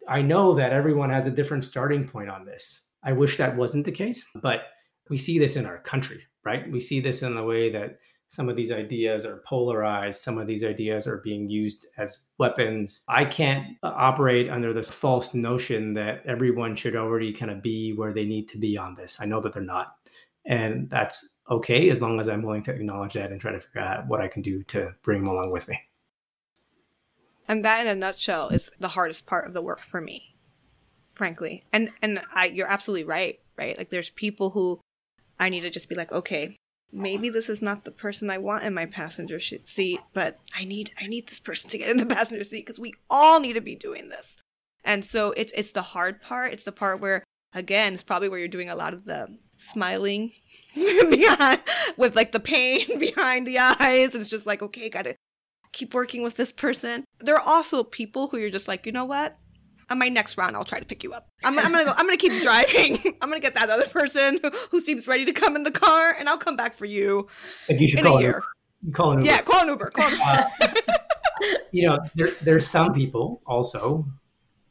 I 0.06 0.22
know 0.22 0.54
that 0.54 0.72
everyone 0.72 1.10
has 1.10 1.26
a 1.26 1.30
different 1.32 1.64
starting 1.64 2.06
point 2.06 2.30
on 2.30 2.44
this. 2.44 2.88
I 3.02 3.12
wish 3.12 3.36
that 3.36 3.56
wasn't 3.56 3.84
the 3.84 3.92
case, 3.92 4.26
but 4.36 4.62
we 5.08 5.18
see 5.18 5.38
this 5.38 5.56
in 5.56 5.66
our 5.66 5.78
country, 5.78 6.22
right? 6.44 6.70
We 6.70 6.80
see 6.80 7.00
this 7.00 7.22
in 7.22 7.34
the 7.34 7.44
way 7.44 7.70
that 7.70 7.98
some 8.28 8.48
of 8.48 8.56
these 8.56 8.72
ideas 8.72 9.24
are 9.24 9.42
polarized, 9.46 10.20
some 10.20 10.36
of 10.38 10.46
these 10.46 10.64
ideas 10.64 11.06
are 11.06 11.18
being 11.18 11.48
used 11.48 11.86
as 11.96 12.26
weapons. 12.38 13.02
I 13.08 13.24
can't 13.24 13.76
uh, 13.82 13.92
operate 13.94 14.50
under 14.50 14.72
this 14.72 14.90
false 14.90 15.32
notion 15.32 15.94
that 15.94 16.22
everyone 16.26 16.74
should 16.74 16.96
already 16.96 17.32
kind 17.32 17.52
of 17.52 17.62
be 17.62 17.92
where 17.92 18.12
they 18.12 18.24
need 18.24 18.48
to 18.48 18.58
be 18.58 18.76
on 18.76 18.96
this. 18.96 19.18
I 19.20 19.26
know 19.26 19.40
that 19.40 19.54
they're 19.54 19.62
not. 19.62 19.96
And 20.44 20.90
that's 20.90 21.38
okay 21.50 21.88
as 21.90 22.02
long 22.02 22.20
as 22.20 22.28
I'm 22.28 22.42
willing 22.42 22.62
to 22.64 22.74
acknowledge 22.74 23.14
that 23.14 23.30
and 23.30 23.40
try 23.40 23.52
to 23.52 23.60
figure 23.60 23.80
out 23.80 24.06
what 24.08 24.20
I 24.20 24.28
can 24.28 24.42
do 24.42 24.62
to 24.64 24.94
bring 25.02 25.22
them 25.22 25.32
along 25.32 25.50
with 25.52 25.68
me. 25.68 25.78
And 27.48 27.64
that 27.64 27.80
in 27.80 27.86
a 27.86 27.94
nutshell 27.94 28.48
is 28.48 28.70
the 28.80 28.88
hardest 28.88 29.26
part 29.26 29.46
of 29.46 29.52
the 29.52 29.62
work 29.62 29.80
for 29.80 30.00
me, 30.00 30.34
frankly. 31.12 31.62
And 31.72 31.92
and 32.02 32.20
I 32.34 32.46
you're 32.46 32.66
absolutely 32.66 33.04
right, 33.04 33.38
right? 33.56 33.78
Like 33.78 33.90
there's 33.90 34.10
people 34.10 34.50
who 34.50 34.80
I 35.38 35.48
need 35.48 35.60
to 35.60 35.70
just 35.70 35.88
be 35.88 35.94
like, 35.94 36.12
okay, 36.12 36.56
maybe 36.92 37.28
this 37.28 37.48
is 37.48 37.60
not 37.60 37.84
the 37.84 37.90
person 37.90 38.30
I 38.30 38.38
want 38.38 38.64
in 38.64 38.74
my 38.74 38.86
passenger 38.86 39.40
seat, 39.40 40.00
but 40.12 40.38
I 40.56 40.64
need 40.64 40.92
I 41.00 41.06
need 41.06 41.28
this 41.28 41.40
person 41.40 41.70
to 41.70 41.78
get 41.78 41.88
in 41.88 41.96
the 41.96 42.06
passenger 42.14 42.44
seat 42.44 42.66
because 42.66 42.78
we 42.78 42.94
all 43.10 43.40
need 43.40 43.54
to 43.54 43.60
be 43.60 43.74
doing 43.74 44.08
this. 44.08 44.36
And 44.84 45.04
so 45.04 45.32
it's 45.32 45.52
it's 45.54 45.72
the 45.72 45.82
hard 45.82 46.22
part. 46.22 46.52
It's 46.52 46.64
the 46.64 46.72
part 46.72 47.00
where 47.00 47.24
again, 47.52 47.94
it's 47.94 48.02
probably 48.02 48.28
where 48.28 48.38
you're 48.38 48.48
doing 48.48 48.70
a 48.70 48.76
lot 48.76 48.92
of 48.92 49.04
the 49.04 49.38
smiling 49.56 50.30
behind 50.74 51.60
with 51.96 52.14
like 52.14 52.32
the 52.32 52.40
pain 52.40 52.86
behind 52.98 53.46
the 53.46 53.58
eyes. 53.58 54.14
And 54.14 54.20
it's 54.20 54.30
just 54.30 54.46
like, 54.46 54.62
okay, 54.62 54.88
gotta 54.88 55.16
keep 55.72 55.94
working 55.94 56.22
with 56.22 56.36
this 56.36 56.52
person. 56.52 57.04
There 57.18 57.34
are 57.34 57.46
also 57.46 57.82
people 57.82 58.28
who 58.28 58.38
you're 58.38 58.50
just 58.50 58.68
like, 58.68 58.86
you 58.86 58.92
know 58.92 59.04
what? 59.04 59.36
On 59.88 59.98
my 59.98 60.08
next 60.08 60.36
round, 60.36 60.56
I'll 60.56 60.64
try 60.64 60.80
to 60.80 60.86
pick 60.86 61.04
you 61.04 61.12
up. 61.12 61.28
I'm, 61.44 61.58
I'm 61.58 61.70
gonna 61.72 61.84
go. 61.84 61.92
I'm 61.96 62.06
gonna 62.06 62.16
keep 62.16 62.42
driving. 62.42 62.98
I'm 63.20 63.28
gonna 63.28 63.40
get 63.40 63.54
that 63.54 63.70
other 63.70 63.86
person 63.86 64.40
who, 64.70 64.80
seems 64.80 65.06
ready 65.06 65.24
to 65.24 65.32
come 65.32 65.56
in 65.56 65.62
the 65.62 65.70
car, 65.70 66.14
and 66.18 66.28
I'll 66.28 66.38
come 66.38 66.56
back 66.56 66.74
for 66.74 66.86
you. 66.86 67.26
Like 67.68 67.80
you 67.80 67.88
should 67.88 68.04
call 68.04 68.18
a 68.18 68.20
year. 68.20 68.42
Uber. 68.84 68.96
Call 68.96 69.12
an 69.12 69.18
Uber. 69.18 69.30
Yeah, 69.30 69.40
call 69.42 69.62
an 69.62 69.68
Uber. 69.68 69.90
Call 69.90 70.06
an 70.06 70.12
Uber. 70.12 70.48
Uh, 70.60 71.54
you 71.72 71.88
know, 71.88 71.98
there, 72.14 72.32
there's 72.42 72.66
some 72.66 72.92
people 72.92 73.42
also 73.46 74.06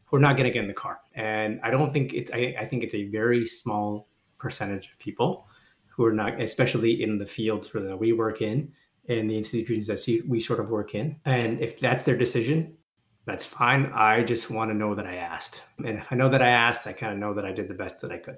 who 0.05 0.17
are 0.17 0.19
not 0.19 0.37
to 0.37 0.43
get 0.43 0.55
in 0.55 0.67
the 0.67 0.73
car, 0.73 0.99
and 1.13 1.59
I 1.63 1.71
don't 1.71 1.91
think 1.91 2.13
it. 2.13 2.29
I, 2.33 2.55
I 2.59 2.65
think 2.65 2.83
it's 2.83 2.95
a 2.95 3.07
very 3.07 3.45
small 3.45 4.07
percentage 4.37 4.89
of 4.91 4.99
people 4.99 5.47
who 5.87 6.05
are 6.05 6.13
not, 6.13 6.41
especially 6.41 7.01
in 7.01 7.17
the 7.17 7.25
fields 7.25 7.71
that 7.73 7.97
we 7.97 8.11
work 8.11 8.41
in, 8.41 8.71
and 9.07 9.29
the 9.29 9.37
institutions 9.37 9.87
that 9.87 10.23
we 10.27 10.39
sort 10.39 10.59
of 10.59 10.69
work 10.69 10.93
in. 10.93 11.15
And 11.25 11.61
if 11.61 11.79
that's 11.79 12.03
their 12.03 12.17
decision, 12.17 12.77
that's 13.25 13.45
fine. 13.45 13.91
I 13.93 14.23
just 14.23 14.51
want 14.51 14.71
to 14.71 14.75
know 14.75 14.95
that 14.95 15.05
I 15.05 15.15
asked. 15.15 15.61
And 15.79 15.99
if 15.99 16.07
I 16.11 16.15
know 16.15 16.29
that 16.29 16.41
I 16.41 16.49
asked, 16.49 16.85
I 16.87 16.93
kind 16.93 17.11
of 17.13 17.19
know 17.19 17.33
that 17.33 17.45
I 17.45 17.51
did 17.51 17.67
the 17.67 17.73
best 17.73 18.01
that 18.01 18.11
I 18.11 18.17
could. 18.17 18.37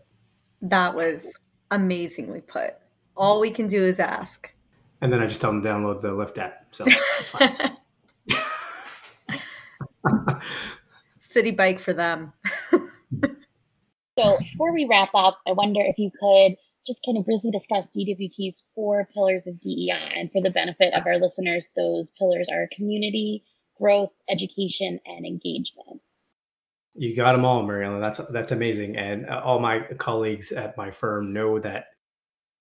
That 0.62 0.96
was 0.96 1.32
amazingly 1.72 2.42
put. 2.42 2.76
All 3.16 3.40
we 3.40 3.52
can 3.52 3.68
do 3.68 3.84
is 3.84 4.00
ask. 4.00 4.54
And 5.02 5.12
then 5.12 5.22
I 5.22 5.28
just 5.28 5.42
tell 5.42 5.52
them 5.52 5.62
to 5.62 5.70
download 5.70 6.02
the 6.02 6.10
Lyft 6.10 6.38
app. 6.38 6.68
So 6.72 6.86
it's 6.88 7.28
fine. 7.28 7.56
Citi 11.22 11.56
Bike 11.56 11.80
for 11.80 11.94
them. 11.94 12.34
so 12.72 14.38
before 14.40 14.74
we 14.74 14.88
wrap 14.90 15.10
up, 15.14 15.40
I 15.48 15.52
wonder 15.52 15.82
if 15.82 15.98
you 15.98 16.12
could 16.20 16.56
just 16.86 17.04
kind 17.06 17.18
of 17.18 17.26
briefly 17.26 17.52
discuss 17.52 17.90
DWT's 17.90 18.64
four 18.74 19.08
pillars 19.14 19.46
of 19.46 19.60
DEI. 19.62 20.14
And 20.16 20.32
for 20.32 20.42
the 20.42 20.50
benefit 20.50 20.94
of 20.94 21.06
our 21.06 21.18
listeners, 21.18 21.70
those 21.76 22.12
pillars 22.18 22.48
are 22.52 22.70
community, 22.72 23.44
growth, 23.80 24.12
education, 24.30 25.00
and 25.06 25.26
engagement. 25.26 26.02
You 26.96 27.16
got 27.16 27.34
them 27.34 27.46
all, 27.46 27.64
Mary 27.64 27.86
Ellen. 27.86 28.02
That's 28.02 28.18
that's 28.30 28.52
amazing, 28.52 28.98
and 28.98 29.28
uh, 29.30 29.42
all 29.44 29.60
my 29.60 29.82
colleagues 29.98 30.52
at 30.52 30.76
my 30.78 30.90
firm 30.90 31.32
know 31.32 31.60
that 31.60 31.88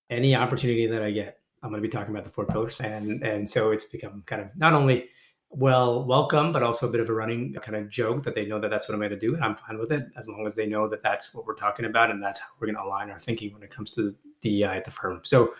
any 0.09 0.35
opportunity 0.35 0.85
that 0.87 1.01
I 1.01 1.11
get, 1.11 1.39
I'm 1.63 1.69
going 1.69 1.81
to 1.81 1.87
be 1.87 1.91
talking 1.91 2.13
about 2.13 2.23
the 2.23 2.29
four 2.29 2.45
pillars, 2.45 2.79
and 2.79 3.23
and 3.23 3.49
so 3.49 3.71
it's 3.71 3.85
become 3.85 4.23
kind 4.27 4.41
of 4.41 4.49
not 4.55 4.73
only 4.73 5.09
well 5.49 6.05
welcome, 6.05 6.51
but 6.51 6.61
also 6.61 6.87
a 6.87 6.91
bit 6.91 7.01
of 7.01 7.09
a 7.09 7.13
running 7.13 7.53
kind 7.53 7.75
of 7.75 7.89
joke 7.89 8.21
that 8.23 8.35
they 8.35 8.45
know 8.45 8.59
that 8.59 8.69
that's 8.69 8.87
what 8.87 8.93
I'm 8.93 8.99
going 8.99 9.11
to 9.11 9.19
do, 9.19 9.33
and 9.33 9.43
I'm 9.43 9.55
fine 9.55 9.79
with 9.79 9.91
it 9.91 10.05
as 10.17 10.27
long 10.29 10.45
as 10.45 10.55
they 10.55 10.67
know 10.67 10.87
that 10.87 11.01
that's 11.01 11.33
what 11.33 11.45
we're 11.45 11.55
talking 11.55 11.85
about, 11.85 12.11
and 12.11 12.21
that's 12.21 12.39
how 12.39 12.47
we're 12.59 12.67
going 12.67 12.75
to 12.75 12.83
align 12.83 13.09
our 13.09 13.19
thinking 13.19 13.53
when 13.53 13.63
it 13.63 13.71
comes 13.71 13.91
to 13.91 14.03
the 14.03 14.15
DEI 14.41 14.77
at 14.77 14.85
the 14.85 14.91
firm. 14.91 15.21
So, 15.23 15.55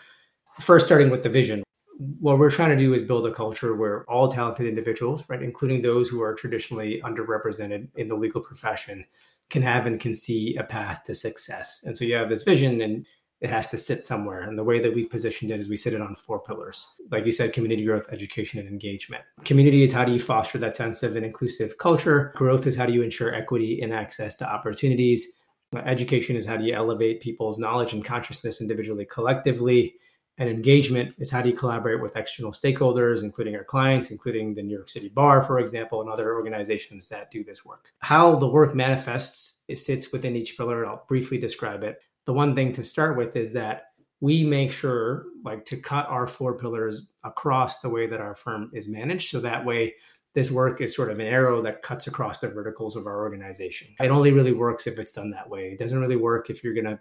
first, 0.60 0.86
starting 0.86 1.10
with 1.10 1.24
the 1.24 1.28
vision, 1.28 1.64
what 1.98 2.38
we're 2.38 2.50
trying 2.50 2.70
to 2.70 2.76
do 2.76 2.94
is 2.94 3.02
build 3.02 3.26
a 3.26 3.34
culture 3.34 3.74
where 3.74 4.04
all 4.04 4.28
talented 4.28 4.66
individuals, 4.66 5.24
right, 5.28 5.42
including 5.42 5.82
those 5.82 6.08
who 6.08 6.22
are 6.22 6.34
traditionally 6.34 7.02
underrepresented 7.04 7.88
in 7.96 8.08
the 8.08 8.14
legal 8.14 8.40
profession, 8.40 9.04
can 9.50 9.62
have 9.62 9.86
and 9.86 10.00
can 10.00 10.14
see 10.14 10.56
a 10.56 10.62
path 10.62 11.02
to 11.04 11.14
success. 11.14 11.82
And 11.84 11.96
so 11.96 12.04
you 12.04 12.14
have 12.14 12.28
this 12.28 12.44
vision 12.44 12.80
and 12.80 13.04
it 13.40 13.50
has 13.50 13.68
to 13.70 13.78
sit 13.78 14.04
somewhere. 14.04 14.42
And 14.42 14.58
the 14.58 14.64
way 14.64 14.80
that 14.80 14.94
we've 14.94 15.10
positioned 15.10 15.50
it 15.50 15.58
is 15.58 15.68
we 15.68 15.76
sit 15.76 15.92
it 15.92 16.00
on 16.00 16.14
four 16.14 16.40
pillars. 16.40 16.86
Like 17.10 17.24
you 17.24 17.32
said, 17.32 17.52
community 17.52 17.84
growth, 17.84 18.08
education, 18.12 18.60
and 18.60 18.68
engagement. 18.68 19.22
Community 19.44 19.82
is 19.82 19.92
how 19.92 20.04
do 20.04 20.12
you 20.12 20.20
foster 20.20 20.58
that 20.58 20.74
sense 20.74 21.02
of 21.02 21.16
an 21.16 21.24
inclusive 21.24 21.78
culture? 21.78 22.32
Growth 22.36 22.66
is 22.66 22.76
how 22.76 22.86
do 22.86 22.92
you 22.92 23.02
ensure 23.02 23.34
equity 23.34 23.80
and 23.80 23.92
access 23.92 24.36
to 24.36 24.48
opportunities? 24.48 25.38
Education 25.74 26.36
is 26.36 26.46
how 26.46 26.56
do 26.56 26.66
you 26.66 26.74
elevate 26.74 27.20
people's 27.20 27.58
knowledge 27.58 27.92
and 27.92 28.04
consciousness 28.04 28.60
individually, 28.60 29.04
collectively? 29.04 29.94
And 30.38 30.48
engagement 30.48 31.14
is 31.18 31.30
how 31.30 31.42
do 31.42 31.48
you 31.48 31.56
collaborate 31.56 32.00
with 32.00 32.16
external 32.16 32.52
stakeholders, 32.52 33.22
including 33.22 33.56
our 33.56 33.64
clients, 33.64 34.10
including 34.10 34.54
the 34.54 34.62
New 34.62 34.74
York 34.74 34.88
City 34.88 35.08
Bar, 35.08 35.42
for 35.42 35.58
example, 35.58 36.00
and 36.00 36.08
other 36.08 36.34
organizations 36.34 37.08
that 37.08 37.30
do 37.30 37.42
this 37.42 37.64
work. 37.64 37.92
How 37.98 38.36
the 38.36 38.46
work 38.46 38.74
manifests, 38.74 39.62
it 39.68 39.76
sits 39.76 40.12
within 40.12 40.36
each 40.36 40.56
pillar, 40.56 40.82
and 40.82 40.90
I'll 40.90 41.04
briefly 41.08 41.38
describe 41.38 41.82
it. 41.82 42.00
The 42.24 42.32
one 42.32 42.54
thing 42.54 42.72
to 42.74 42.84
start 42.84 43.16
with 43.16 43.34
is 43.34 43.52
that 43.54 43.88
we 44.20 44.44
make 44.44 44.72
sure 44.72 45.26
like 45.44 45.64
to 45.64 45.76
cut 45.76 46.06
our 46.08 46.26
four 46.26 46.56
pillars 46.56 47.10
across 47.24 47.80
the 47.80 47.88
way 47.88 48.06
that 48.06 48.20
our 48.20 48.34
firm 48.34 48.70
is 48.72 48.88
managed 48.88 49.30
so 49.30 49.40
that 49.40 49.64
way 49.64 49.94
this 50.34 50.50
work 50.50 50.80
is 50.80 50.94
sort 50.94 51.10
of 51.10 51.18
an 51.18 51.26
arrow 51.26 51.62
that 51.62 51.82
cuts 51.82 52.06
across 52.06 52.40
the 52.40 52.48
verticals 52.48 52.96
of 52.96 53.06
our 53.06 53.18
organization 53.18 53.88
it 54.00 54.10
only 54.10 54.32
really 54.32 54.52
works 54.52 54.86
if 54.86 54.98
it's 54.98 55.12
done 55.12 55.30
that 55.30 55.48
way 55.48 55.70
it 55.72 55.78
doesn't 55.78 56.00
really 56.00 56.16
work 56.16 56.50
if 56.50 56.64
you're 56.64 56.74
going 56.74 56.84
to 56.84 56.98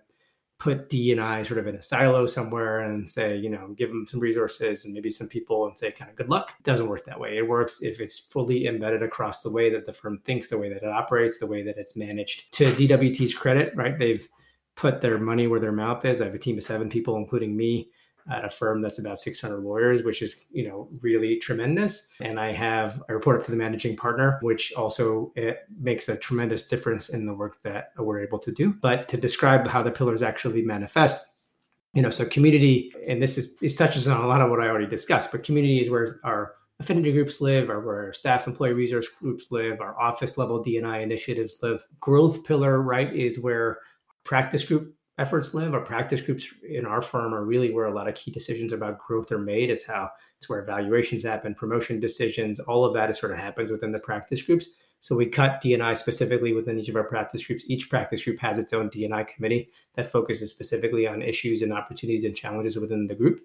put 0.60 0.90
D 0.90 1.12
and 1.12 1.22
I 1.22 1.44
sort 1.44 1.60
of 1.60 1.68
in 1.68 1.76
a 1.76 1.84
silo 1.84 2.26
somewhere 2.26 2.80
and 2.80 3.08
say, 3.08 3.38
you 3.38 3.50
know, 3.50 3.76
give 3.78 3.90
them 3.90 4.08
some 4.08 4.20
resources 4.20 4.86
and 4.86 4.94
maybe 4.94 5.12
some 5.12 5.28
people 5.28 5.68
and 5.68 5.78
say, 5.78 5.92
kind 5.92 6.10
of 6.10 6.18
good 6.18 6.30
luck. 6.30 6.54
It 6.60 6.64
doesn't 6.64 6.90
work 6.90 7.06
that 7.06 7.20
way. 7.20 7.38
It 7.38 7.48
works 7.48 7.84
if 7.84 8.00
it's 8.00 8.18
fully 8.18 8.66
embedded 8.66 9.04
across 9.04 9.42
the 9.42 9.52
way 9.52 9.70
that 9.70 9.86
the 9.86 9.94
firm 9.94 10.20
thinks, 10.26 10.50
the 10.50 10.58
way 10.58 10.70
that 10.70 10.84
it 10.84 10.90
operates, 10.90 11.40
the 11.40 11.48
way 11.48 11.62
that 11.64 11.78
it's 11.78 11.96
managed. 11.96 12.52
To 12.54 12.74
DWT's 12.74 13.36
credit, 13.36 13.76
right? 13.76 13.98
They've 14.00 14.28
put 14.76 15.02
their 15.02 15.20
money 15.20 15.48
where 15.48 15.60
their 15.60 15.72
mouth 15.72 16.06
is. 16.06 16.22
I 16.22 16.26
have 16.26 16.36
a 16.36 16.40
team 16.40 16.58
of 16.58 16.64
seven 16.64 16.90
people, 16.90 17.18
including 17.18 17.56
me, 17.56 17.90
at 18.32 18.46
a 18.46 18.50
firm 18.50 18.82
that's 18.82 19.00
about 19.00 19.20
600 19.20 19.60
lawyers, 19.60 20.04
which 20.04 20.22
is, 20.22 20.46
you 20.52 20.68
know, 20.68 20.90
really 21.02 21.38
tremendous. 21.38 22.10
And 22.20 22.40
I 22.40 22.52
have, 22.52 23.02
I 23.10 23.14
report 23.14 23.40
up 23.40 23.46
to 23.46 23.52
the 23.52 23.58
managing 23.58 23.96
partner, 23.96 24.40
which 24.42 24.74
also 24.74 25.32
it 25.36 25.60
makes 25.80 26.10
a 26.10 26.18
tremendous 26.18 26.68
difference 26.68 27.10
in 27.10 27.26
the 27.26 27.34
work 27.34 27.62
that 27.64 27.92
we're 27.98 28.22
able 28.22 28.40
to 28.40 28.52
do. 28.52 28.74
But 28.74 29.08
to 29.10 29.18
describe 29.18 29.68
how 29.68 29.82
the 29.82 29.92
pillars 29.92 30.22
actually 30.22 30.62
manifest, 30.62 31.28
you 31.94 32.02
know, 32.02 32.10
so 32.10 32.26
community, 32.26 32.94
and 33.08 33.22
this 33.22 33.38
is, 33.38 33.58
this 33.58 33.76
touches 33.76 34.08
on 34.08 34.22
a 34.22 34.28
lot 34.28 34.42
of 34.42 34.50
what 34.50 34.60
I 34.60 34.68
already 34.68 34.88
discussed, 34.88 35.32
but 35.32 35.44
community 35.44 35.80
is 35.80 35.90
where 35.90 36.20
our 36.24 36.54
affinity 36.80 37.12
groups 37.12 37.42
live, 37.42 37.70
or 37.70 37.80
where 37.80 38.14
staff 38.14 38.46
employee 38.46 38.74
resource 38.74 39.08
groups 39.08 39.48
live, 39.52 39.82
our 39.82 40.00
office 40.00 40.38
level 40.38 40.64
DNI 40.64 41.02
initiatives 41.02 41.58
live. 41.64 41.84
Growth 42.00 42.44
pillar, 42.44 42.82
right, 42.84 43.16
is 43.16 43.40
where 43.40 43.80
practice 44.26 44.64
group 44.64 44.94
efforts 45.18 45.54
live. 45.54 45.74
Our 45.74 45.82
practice 45.82 46.22
groups 46.22 46.48
in 46.68 46.86
our 46.86 47.02
firm 47.02 47.34
are 47.34 47.44
really 47.44 47.74
where 47.74 47.86
a 47.86 47.94
lot 47.94 48.08
of 48.08 48.16
key 48.16 48.32
decisions 48.32 48.72
about 48.72 49.00
growth 49.00 49.32
are 49.32 49.40
made. 49.40 49.70
It's 49.70 49.86
how 49.86 50.12
it's 50.38 50.48
where 50.48 50.60
evaluations 50.60 51.24
happen, 51.24 51.56
promotion 51.56 52.00
decisions, 52.00 52.60
all 52.60 52.86
of 52.86 52.94
that 52.94 53.10
is 53.10 53.18
sort 53.18 53.32
of 53.32 53.40
happens 53.40 53.72
within 53.72 53.92
the 53.92 54.00
practice 54.00 54.42
groups. 54.42 54.70
So 55.00 55.16
we 55.16 55.28
cut 55.28 55.62
DNI 55.64 55.98
specifically 55.98 56.54
within 56.54 56.80
each 56.80 56.90
of 56.90 56.96
our 56.96 57.04
practice 57.04 57.46
groups. 57.46 57.66
Each 57.68 57.90
practice 57.90 58.24
group 58.24 58.40
has 58.40 58.58
its 58.58 58.74
own 58.74 58.90
DNI 58.90 59.28
committee 59.28 59.70
that 59.96 60.12
focuses 60.12 60.50
specifically 60.50 61.08
on 61.08 61.22
issues 61.22 61.62
and 61.62 61.72
opportunities 61.72 62.24
and 62.24 62.36
challenges 62.36 62.78
within 62.78 63.08
the 63.08 63.16
group. 63.16 63.42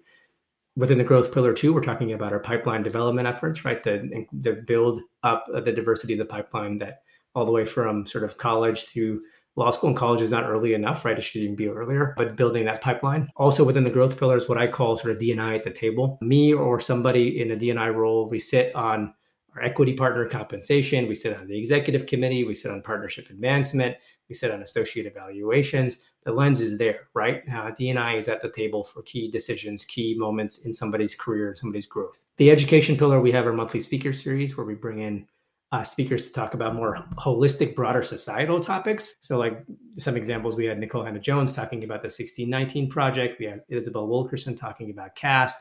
Within 0.75 0.97
the 0.97 1.03
growth 1.03 1.31
pillar 1.31 1.53
two, 1.53 1.71
we're 1.71 1.81
talking 1.81 2.13
about 2.13 2.33
our 2.33 2.39
pipeline 2.39 2.81
development 2.81 3.27
efforts, 3.27 3.63
right? 3.63 3.83
The, 3.83 4.25
the 4.33 4.53
build 4.53 5.01
up 5.21 5.45
the 5.47 5.71
diversity 5.71 6.13
of 6.13 6.19
the 6.19 6.25
pipeline 6.25 6.79
that 6.79 7.03
all 7.35 7.45
the 7.45 7.51
way 7.51 7.65
from 7.65 8.05
sort 8.07 8.23
of 8.23 8.37
college 8.37 8.85
through 8.85 9.21
law 9.55 9.71
school 9.71 9.89
and 9.89 9.97
college 9.97 10.21
is 10.21 10.31
not 10.31 10.45
early 10.45 10.73
enough, 10.73 11.05
right? 11.05 11.17
It 11.17 11.21
should 11.21 11.43
even 11.43 11.55
be 11.55 11.67
earlier, 11.67 12.13
but 12.17 12.35
building 12.35 12.65
that 12.65 12.81
pipeline. 12.81 13.29
Also 13.35 13.63
within 13.63 13.83
the 13.83 13.91
growth 13.91 14.17
pillar 14.17 14.35
is 14.35 14.49
what 14.49 14.57
I 14.57 14.67
call 14.67 14.97
sort 14.97 15.15
of 15.15 15.21
DNI 15.21 15.55
at 15.55 15.63
the 15.63 15.71
table. 15.71 16.17
Me 16.21 16.53
or 16.53 16.79
somebody 16.79 17.41
in 17.41 17.51
a 17.51 17.55
DNI 17.55 17.93
role, 17.93 18.27
we 18.29 18.39
sit 18.39 18.73
on 18.75 19.13
our 19.55 19.61
equity 19.61 19.93
partner 19.93 20.27
compensation, 20.27 21.07
we 21.07 21.13
sit 21.13 21.37
on 21.37 21.47
the 21.47 21.57
executive 21.57 22.07
committee, 22.07 22.43
we 22.43 22.55
sit 22.55 22.71
on 22.71 22.81
partnership 22.81 23.29
advancement, 23.29 23.95
we 24.27 24.33
sit 24.33 24.49
on 24.49 24.63
associate 24.63 25.05
evaluations. 25.05 26.05
The 26.23 26.31
lens 26.31 26.61
is 26.61 26.77
there, 26.77 27.01
right? 27.13 27.43
Uh, 27.47 27.71
DNI 27.71 28.17
is 28.17 28.27
at 28.27 28.41
the 28.41 28.49
table 28.49 28.83
for 28.83 29.03
key 29.03 29.29
decisions, 29.29 29.85
key 29.85 30.15
moments 30.17 30.65
in 30.65 30.73
somebody's 30.73 31.13
career, 31.13 31.55
somebody's 31.55 31.85
growth. 31.85 32.25
The 32.37 32.49
education 32.49 32.97
pillar, 32.97 33.19
we 33.21 33.31
have 33.31 33.45
our 33.45 33.53
monthly 33.53 33.81
speaker 33.81 34.13
series 34.13 34.57
where 34.57 34.65
we 34.65 34.73
bring 34.73 34.99
in 34.99 35.27
uh, 35.73 35.83
speakers 35.83 36.27
to 36.27 36.31
talk 36.31 36.53
about 36.53 36.75
more 36.75 37.03
holistic, 37.17 37.75
broader 37.75 38.03
societal 38.03 38.59
topics. 38.59 39.15
So, 39.21 39.39
like 39.39 39.65
some 39.97 40.15
examples, 40.15 40.55
we 40.55 40.65
had 40.65 40.79
Nicole 40.79 41.03
Hannah-Jones 41.03 41.55
talking 41.55 41.83
about 41.83 42.03
the 42.03 42.07
1619 42.07 42.89
Project. 42.89 43.39
We 43.39 43.47
had 43.47 43.63
Isabel 43.69 44.07
Wilkerson 44.07 44.55
talking 44.55 44.91
about 44.91 45.15
Caste. 45.15 45.57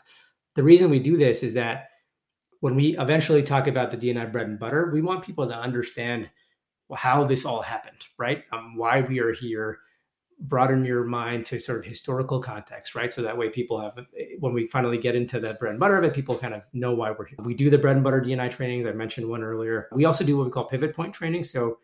The 0.55 0.63
reason 0.63 0.91
we 0.91 0.99
do 0.99 1.17
this 1.17 1.43
is 1.43 1.55
that 1.55 1.89
when 2.61 2.75
we 2.75 2.97
eventually 2.99 3.43
talk 3.43 3.69
about 3.69 3.91
the 3.91 3.97
DNI 3.97 4.31
bread 4.31 4.49
and 4.49 4.59
butter, 4.59 4.91
we 4.93 5.01
want 5.01 5.25
people 5.25 5.49
to 5.49 5.55
understand 5.55 6.29
how 6.95 7.25
this 7.25 7.47
all 7.47 7.63
happened, 7.63 8.05
right? 8.19 8.45
Um, 8.53 8.77
why 8.77 9.01
we 9.01 9.19
are 9.19 9.33
here, 9.33 9.79
broaden 10.43 10.85
your 10.85 11.05
mind 11.05 11.47
to 11.47 11.61
sort 11.61 11.79
of 11.79 11.85
historical 11.85 12.41
context, 12.41 12.95
right? 12.95 13.13
So 13.13 13.23
that 13.23 13.37
way 13.37 13.49
people 13.49 13.81
have, 13.81 13.99
when 14.41 14.53
we 14.53 14.67
finally 14.67 14.99
get 14.99 15.15
into 15.15 15.39
the 15.39 15.55
bread 15.55 15.71
and 15.71 15.81
butter 15.81 15.97
of 15.97 16.05
it, 16.05 16.15
people 16.15 16.37
kind 16.37 16.53
of 16.55 16.65
know 16.73 16.93
why 16.93 17.13
we're 17.13 17.27
here. 17.27 17.39
We 17.43 17.55
do 17.55 17.71
the 17.71 17.79
bread 17.79 17.97
and 17.97 18.05
butter 18.05 18.21
DNI 18.21 18.51
trainings. 18.51 18.87
I 18.87 18.93
mentioned 18.93 19.29
one 19.29 19.43
earlier. 19.43 19.89
We 19.93 20.05
also 20.05 20.25
do 20.25 20.37
what 20.37 20.47
we 20.47 20.51
call 20.51 20.65
pivot 20.65 20.95
point 20.95 21.15
training. 21.15 21.45
So 21.45 21.79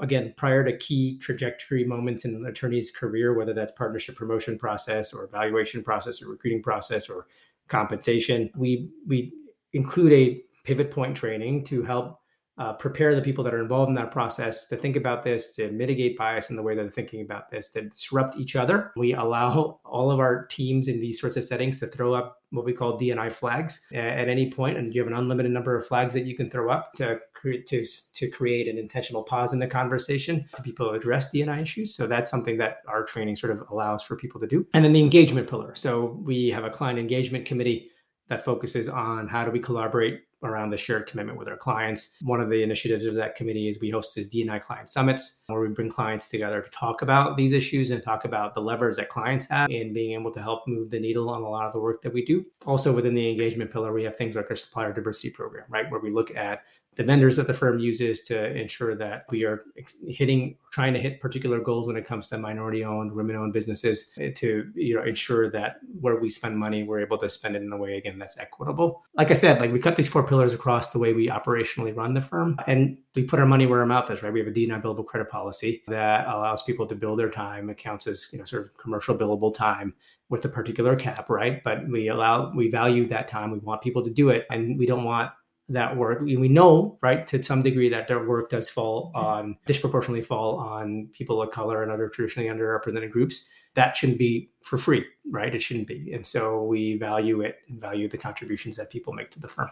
again, 0.00 0.32
prior 0.36 0.64
to 0.64 0.76
key 0.78 1.18
trajectory 1.18 1.84
moments 1.84 2.24
in 2.24 2.34
an 2.34 2.46
attorney's 2.46 2.90
career, 2.90 3.34
whether 3.34 3.52
that's 3.52 3.72
partnership 3.72 4.16
promotion 4.16 4.58
process 4.58 5.12
or 5.12 5.24
evaluation 5.24 5.82
process 5.82 6.22
or 6.22 6.28
recruiting 6.28 6.62
process 6.62 7.08
or 7.08 7.26
compensation, 7.68 8.50
we, 8.54 8.90
we 9.06 9.32
include 9.72 10.12
a 10.12 10.40
pivot 10.64 10.90
point 10.90 11.16
training 11.16 11.64
to 11.64 11.82
help 11.82 12.20
uh, 12.56 12.72
prepare 12.74 13.14
the 13.14 13.20
people 13.20 13.42
that 13.42 13.52
are 13.52 13.60
involved 13.60 13.88
in 13.88 13.94
that 13.94 14.10
process 14.10 14.66
to 14.66 14.76
think 14.76 14.96
about 14.96 15.24
this, 15.24 15.54
to 15.56 15.70
mitigate 15.72 16.16
bias 16.16 16.50
in 16.50 16.56
the 16.56 16.62
way 16.62 16.74
that 16.74 16.82
they're 16.82 16.90
thinking 16.90 17.20
about 17.20 17.50
this, 17.50 17.68
to 17.70 17.82
disrupt 17.82 18.36
each 18.36 18.54
other. 18.54 18.92
We 18.96 19.14
allow 19.14 19.80
all 19.84 20.10
of 20.10 20.20
our 20.20 20.46
teams 20.46 20.88
in 20.88 21.00
these 21.00 21.20
sorts 21.20 21.36
of 21.36 21.44
settings 21.44 21.80
to 21.80 21.86
throw 21.86 22.14
up 22.14 22.42
what 22.50 22.64
we 22.64 22.72
call 22.72 22.96
DNI 22.96 23.32
flags 23.32 23.84
at 23.92 24.28
any 24.28 24.50
point, 24.50 24.78
and 24.78 24.94
you 24.94 25.00
have 25.00 25.08
an 25.08 25.18
unlimited 25.18 25.50
number 25.50 25.74
of 25.76 25.84
flags 25.84 26.14
that 26.14 26.24
you 26.24 26.36
can 26.36 26.48
throw 26.48 26.70
up 26.70 26.92
to 26.94 27.18
create 27.32 27.66
to, 27.66 27.84
to 28.12 28.28
create 28.28 28.68
an 28.68 28.78
intentional 28.78 29.24
pause 29.24 29.52
in 29.52 29.58
the 29.58 29.66
conversation 29.66 30.46
to 30.54 30.62
people 30.62 30.90
address 30.90 31.32
DNI 31.34 31.60
issues. 31.60 31.94
So 31.94 32.06
that's 32.06 32.30
something 32.30 32.56
that 32.58 32.78
our 32.86 33.02
training 33.02 33.34
sort 33.34 33.52
of 33.52 33.64
allows 33.70 34.04
for 34.04 34.14
people 34.14 34.40
to 34.40 34.46
do. 34.46 34.64
And 34.72 34.84
then 34.84 34.92
the 34.92 35.00
engagement 35.00 35.50
pillar. 35.50 35.74
So 35.74 36.20
we 36.22 36.48
have 36.50 36.64
a 36.64 36.70
client 36.70 37.00
engagement 37.00 37.44
committee 37.44 37.90
that 38.28 38.44
focuses 38.44 38.88
on 38.88 39.28
how 39.28 39.44
do 39.44 39.50
we 39.50 39.58
collaborate 39.58 40.22
around 40.44 40.70
the 40.70 40.76
shared 40.76 41.06
commitment 41.06 41.38
with 41.38 41.48
our 41.48 41.56
clients. 41.56 42.16
One 42.22 42.40
of 42.40 42.48
the 42.48 42.62
initiatives 42.62 43.04
of 43.04 43.14
that 43.14 43.34
committee 43.34 43.68
is 43.68 43.78
we 43.80 43.90
host 43.90 44.14
these 44.14 44.30
DNI 44.30 44.60
client 44.60 44.88
summits 44.88 45.40
where 45.46 45.60
we 45.60 45.68
bring 45.68 45.90
clients 45.90 46.28
together 46.28 46.60
to 46.60 46.70
talk 46.70 47.02
about 47.02 47.36
these 47.36 47.52
issues 47.52 47.90
and 47.90 48.02
talk 48.02 48.24
about 48.24 48.54
the 48.54 48.60
levers 48.60 48.96
that 48.96 49.08
clients 49.08 49.46
have 49.48 49.70
in 49.70 49.92
being 49.92 50.18
able 50.18 50.30
to 50.32 50.42
help 50.42 50.66
move 50.66 50.90
the 50.90 51.00
needle 51.00 51.28
on 51.30 51.42
a 51.42 51.48
lot 51.48 51.66
of 51.66 51.72
the 51.72 51.80
work 51.80 52.02
that 52.02 52.12
we 52.12 52.24
do. 52.24 52.44
Also 52.66 52.92
within 52.92 53.14
the 53.14 53.30
engagement 53.30 53.70
pillar, 53.70 53.92
we 53.92 54.04
have 54.04 54.16
things 54.16 54.36
like 54.36 54.50
our 54.50 54.56
supplier 54.56 54.92
diversity 54.92 55.30
program, 55.30 55.64
right? 55.68 55.90
Where 55.90 56.00
we 56.00 56.10
look 56.10 56.34
at 56.36 56.62
the 56.96 57.04
vendors 57.04 57.36
that 57.36 57.46
the 57.46 57.54
firm 57.54 57.78
uses 57.78 58.22
to 58.22 58.56
ensure 58.56 58.94
that 58.94 59.26
we 59.30 59.44
are 59.44 59.60
hitting 60.06 60.56
trying 60.70 60.92
to 60.92 61.00
hit 61.00 61.20
particular 61.20 61.60
goals 61.60 61.86
when 61.86 61.96
it 61.96 62.06
comes 62.06 62.28
to 62.28 62.38
minority 62.38 62.84
owned 62.84 63.12
women 63.12 63.36
owned 63.36 63.52
businesses 63.52 64.10
eh, 64.18 64.30
to 64.34 64.70
you 64.74 64.94
know 64.94 65.02
ensure 65.02 65.50
that 65.50 65.76
where 66.00 66.16
we 66.16 66.28
spend 66.28 66.58
money 66.58 66.82
we're 66.82 67.00
able 67.00 67.18
to 67.18 67.28
spend 67.28 67.56
it 67.56 67.62
in 67.62 67.72
a 67.72 67.76
way 67.76 67.96
again 67.96 68.18
that's 68.18 68.38
equitable. 68.38 69.04
Like 69.14 69.30
i 69.30 69.34
said 69.34 69.60
like 69.60 69.72
we 69.72 69.78
cut 69.78 69.96
these 69.96 70.08
four 70.08 70.26
pillars 70.26 70.52
across 70.52 70.90
the 70.90 70.98
way 70.98 71.12
we 71.12 71.28
operationally 71.28 71.94
run 71.94 72.14
the 72.14 72.20
firm 72.20 72.58
and 72.66 72.98
we 73.14 73.22
put 73.22 73.38
our 73.38 73.46
money 73.46 73.66
where 73.66 73.80
our 73.80 73.86
mouth 73.86 74.10
is 74.10 74.22
right? 74.22 74.32
We 74.32 74.40
have 74.40 74.48
a 74.48 74.52
DNI 74.52 74.82
billable 74.82 75.06
credit 75.06 75.30
policy 75.30 75.82
that 75.88 76.26
allows 76.26 76.62
people 76.62 76.86
to 76.86 76.94
bill 76.94 77.16
their 77.16 77.30
time. 77.30 77.70
It 77.70 77.78
counts 77.78 78.06
as 78.06 78.28
you 78.32 78.38
know 78.38 78.44
sort 78.44 78.66
of 78.66 78.76
commercial 78.76 79.16
billable 79.16 79.54
time 79.54 79.94
with 80.30 80.44
a 80.44 80.48
particular 80.48 80.96
cap 80.96 81.28
right? 81.30 81.62
But 81.62 81.88
we 81.88 82.08
allow 82.08 82.52
we 82.54 82.70
value 82.70 83.06
that 83.08 83.28
time. 83.28 83.50
We 83.50 83.58
want 83.58 83.82
people 83.82 84.02
to 84.02 84.10
do 84.10 84.30
it 84.30 84.46
and 84.50 84.78
we 84.78 84.86
don't 84.86 85.04
want 85.04 85.30
that 85.68 85.96
work. 85.96 86.20
We, 86.20 86.48
know, 86.48 86.98
right, 87.02 87.26
to 87.28 87.42
some 87.42 87.62
degree 87.62 87.88
that 87.88 88.08
their 88.08 88.26
work 88.26 88.50
does 88.50 88.68
fall 88.68 89.10
on 89.14 89.56
disproportionately 89.66 90.22
fall 90.22 90.58
on 90.58 91.08
people 91.12 91.40
of 91.42 91.50
color 91.50 91.82
and 91.82 91.90
other 91.90 92.08
traditionally 92.08 92.48
underrepresented 92.48 93.10
groups. 93.10 93.46
That 93.74 93.96
shouldn't 93.96 94.18
be 94.18 94.50
for 94.62 94.78
free, 94.78 95.04
right? 95.32 95.54
It 95.54 95.62
shouldn't 95.62 95.88
be. 95.88 96.12
And 96.12 96.24
so 96.24 96.62
we 96.62 96.96
value 96.96 97.40
it 97.40 97.56
and 97.68 97.80
value 97.80 98.08
the 98.08 98.18
contributions 98.18 98.76
that 98.76 98.90
people 98.90 99.12
make 99.12 99.30
to 99.30 99.40
the 99.40 99.48
firm. 99.48 99.70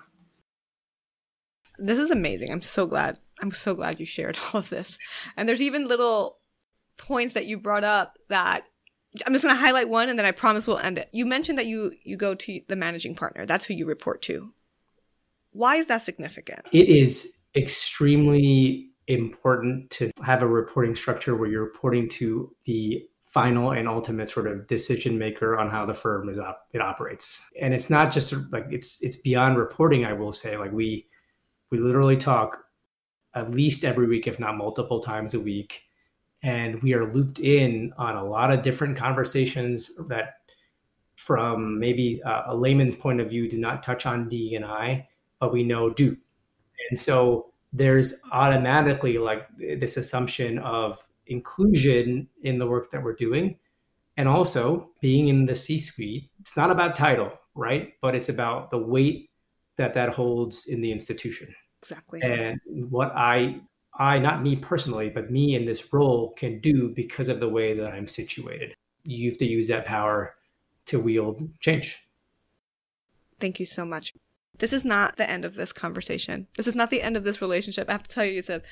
This 1.79 1.99
is 1.99 2.11
amazing. 2.11 2.51
I'm 2.51 2.63
so 2.63 2.87
glad. 2.87 3.19
I'm 3.41 3.51
so 3.51 3.75
glad 3.75 4.01
you 4.01 4.07
shared 4.07 4.39
all 4.53 4.61
of 4.61 4.71
this. 4.71 4.99
And 5.37 5.49
there's 5.49 5.63
even 5.63 5.87
little 5.87 6.39
points 6.97 7.35
that 7.35 7.47
you 7.47 7.59
brought 7.59 7.85
up 7.85 8.19
that 8.29 8.67
I'm 9.27 9.33
just 9.35 9.45
going 9.45 9.55
to 9.55 9.61
highlight 9.61 9.89
one 9.89 10.09
and 10.09 10.19
then 10.19 10.25
I 10.25 10.31
promise 10.31 10.67
we'll 10.67 10.79
end 10.79 10.99
it. 10.99 11.09
You 11.13 11.27
mentioned 11.27 11.59
that 11.59 11.67
you 11.67 11.93
you 12.03 12.17
go 12.17 12.35
to 12.35 12.61
the 12.69 12.77
managing 12.77 13.15
partner. 13.15 13.45
That's 13.45 13.67
who 13.67 13.75
you 13.75 13.87
report 13.87 14.23
to. 14.23 14.53
Why 15.53 15.77
is 15.77 15.87
that 15.87 16.05
significant? 16.05 16.67
It 16.73 16.89
is 16.89 17.39
extremely 17.55 18.89
important 19.09 19.91
to 19.91 20.11
have 20.23 20.43
a 20.43 20.47
reporting 20.47 20.97
structure 20.97 21.37
where 21.37 21.49
you're 21.49 21.65
reporting 21.65 22.09
to 22.09 22.55
the 22.65 23.05
final 23.27 23.73
and 23.73 23.89
ultimate 23.89 24.29
sort 24.29 24.47
of 24.47 24.67
decision 24.67 25.19
maker 25.19 25.59
on 25.59 25.71
how 25.71 25.87
the 25.87 25.95
firm 25.95 26.29
is 26.29 26.39
op- 26.39 26.67
it 26.73 26.81
operates. 26.81 27.41
And 27.61 27.73
it's 27.73 27.89
not 27.89 28.13
just 28.13 28.35
like 28.53 28.67
it's 28.71 29.03
it's 29.03 29.17
beyond 29.17 29.57
reporting. 29.57 30.05
I 30.05 30.13
will 30.13 30.33
say 30.33 30.57
like 30.57 30.73
we 30.73 31.07
we 31.71 31.79
literally 31.79 32.17
talk 32.17 32.59
at 33.35 33.51
least 33.51 33.85
every 33.85 34.07
week, 34.07 34.27
if 34.27 34.39
not 34.39 34.57
multiple 34.57 35.01
times 35.01 35.33
a 35.33 35.41
week, 35.41 35.83
and 36.43 36.83
we 36.83 36.93
are 36.93 37.11
looped 37.11 37.41
in 37.41 37.93
on 37.97 38.17
a 38.17 38.25
lot 38.25 38.53
of 38.53 38.63
different 38.63 38.97
conversations 38.97 39.95
that, 40.09 40.35
from 41.17 41.79
maybe 41.79 42.21
a, 42.25 42.45
a 42.49 42.57
layman's 42.57 42.97
point 42.97 43.21
of 43.21 43.31
view, 43.31 43.49
do 43.49 43.59
not 43.59 43.83
touch 43.83 44.05
on 44.07 44.29
D 44.29 44.55
and 44.55 44.65
I, 44.65 45.09
but 45.43 45.53
we 45.53 45.65
know 45.65 45.91
do. 45.91 46.17
And 46.89 46.97
so 46.99 47.51
there's 47.73 48.21
automatically 48.31 49.19
like 49.19 49.49
this 49.59 49.97
assumption 49.97 50.61
of 50.61 51.05
inclusion 51.27 52.29
in 52.45 52.61
the 52.61 52.67
work 52.67 52.93
that 52.93 53.03
we're 53.03 53.17
doing 53.17 53.57
and 54.17 54.29
also 54.29 54.91
being 55.01 55.29
in 55.29 55.47
the 55.47 55.55
c 55.55 55.79
suite 55.79 56.29
it's 56.41 56.57
not 56.57 56.71
about 56.71 56.95
title 56.95 57.33
right 57.55 57.95
but 58.03 58.15
it's 58.15 58.29
about 58.29 58.71
the 58.71 58.77
weight 58.77 59.31
that 59.77 59.95
that 59.95 60.13
holds 60.13 60.67
in 60.67 60.83
the 60.83 60.91
institution 60.93 61.55
Exactly. 61.81 62.21
and 62.23 62.61
what 62.91 63.13
i 63.15 63.59
i 63.95 64.19
not 64.19 64.43
me 64.43 64.57
personally 64.57 65.09
but 65.09 65.31
me 65.31 65.55
in 65.55 65.65
this 65.65 65.93
role 65.95 66.35
can 66.37 66.61
do 66.61 66.89
because 66.91 67.29
of 67.29 67.41
the 67.41 67.49
way 67.49 67.73
that 67.73 67.95
i'm 67.95 68.09
situated 68.09 68.75
you 69.05 69.31
have 69.31 69.39
to 69.39 69.47
use 69.47 69.69
that 69.69 69.87
power 69.87 70.35
to 70.85 71.01
wield 71.01 71.49
change 71.61 72.03
Thank 73.43 73.59
you 73.59 73.67
so 73.67 73.85
much. 73.85 74.13
This 74.59 74.73
is 74.73 74.85
not 74.85 75.17
the 75.17 75.29
end 75.29 75.45
of 75.45 75.55
this 75.55 75.73
conversation. 75.73 76.47
This 76.57 76.67
is 76.67 76.75
not 76.75 76.91
the 76.91 77.03
end 77.03 77.17
of 77.17 77.25
this 77.25 77.41
relationship. 77.41 77.89
I 77.89 77.93
have 77.93 78.03
to 78.05 78.11
tell 78.11 78.25
you, 78.25 78.33
Yusuf. 78.33 78.63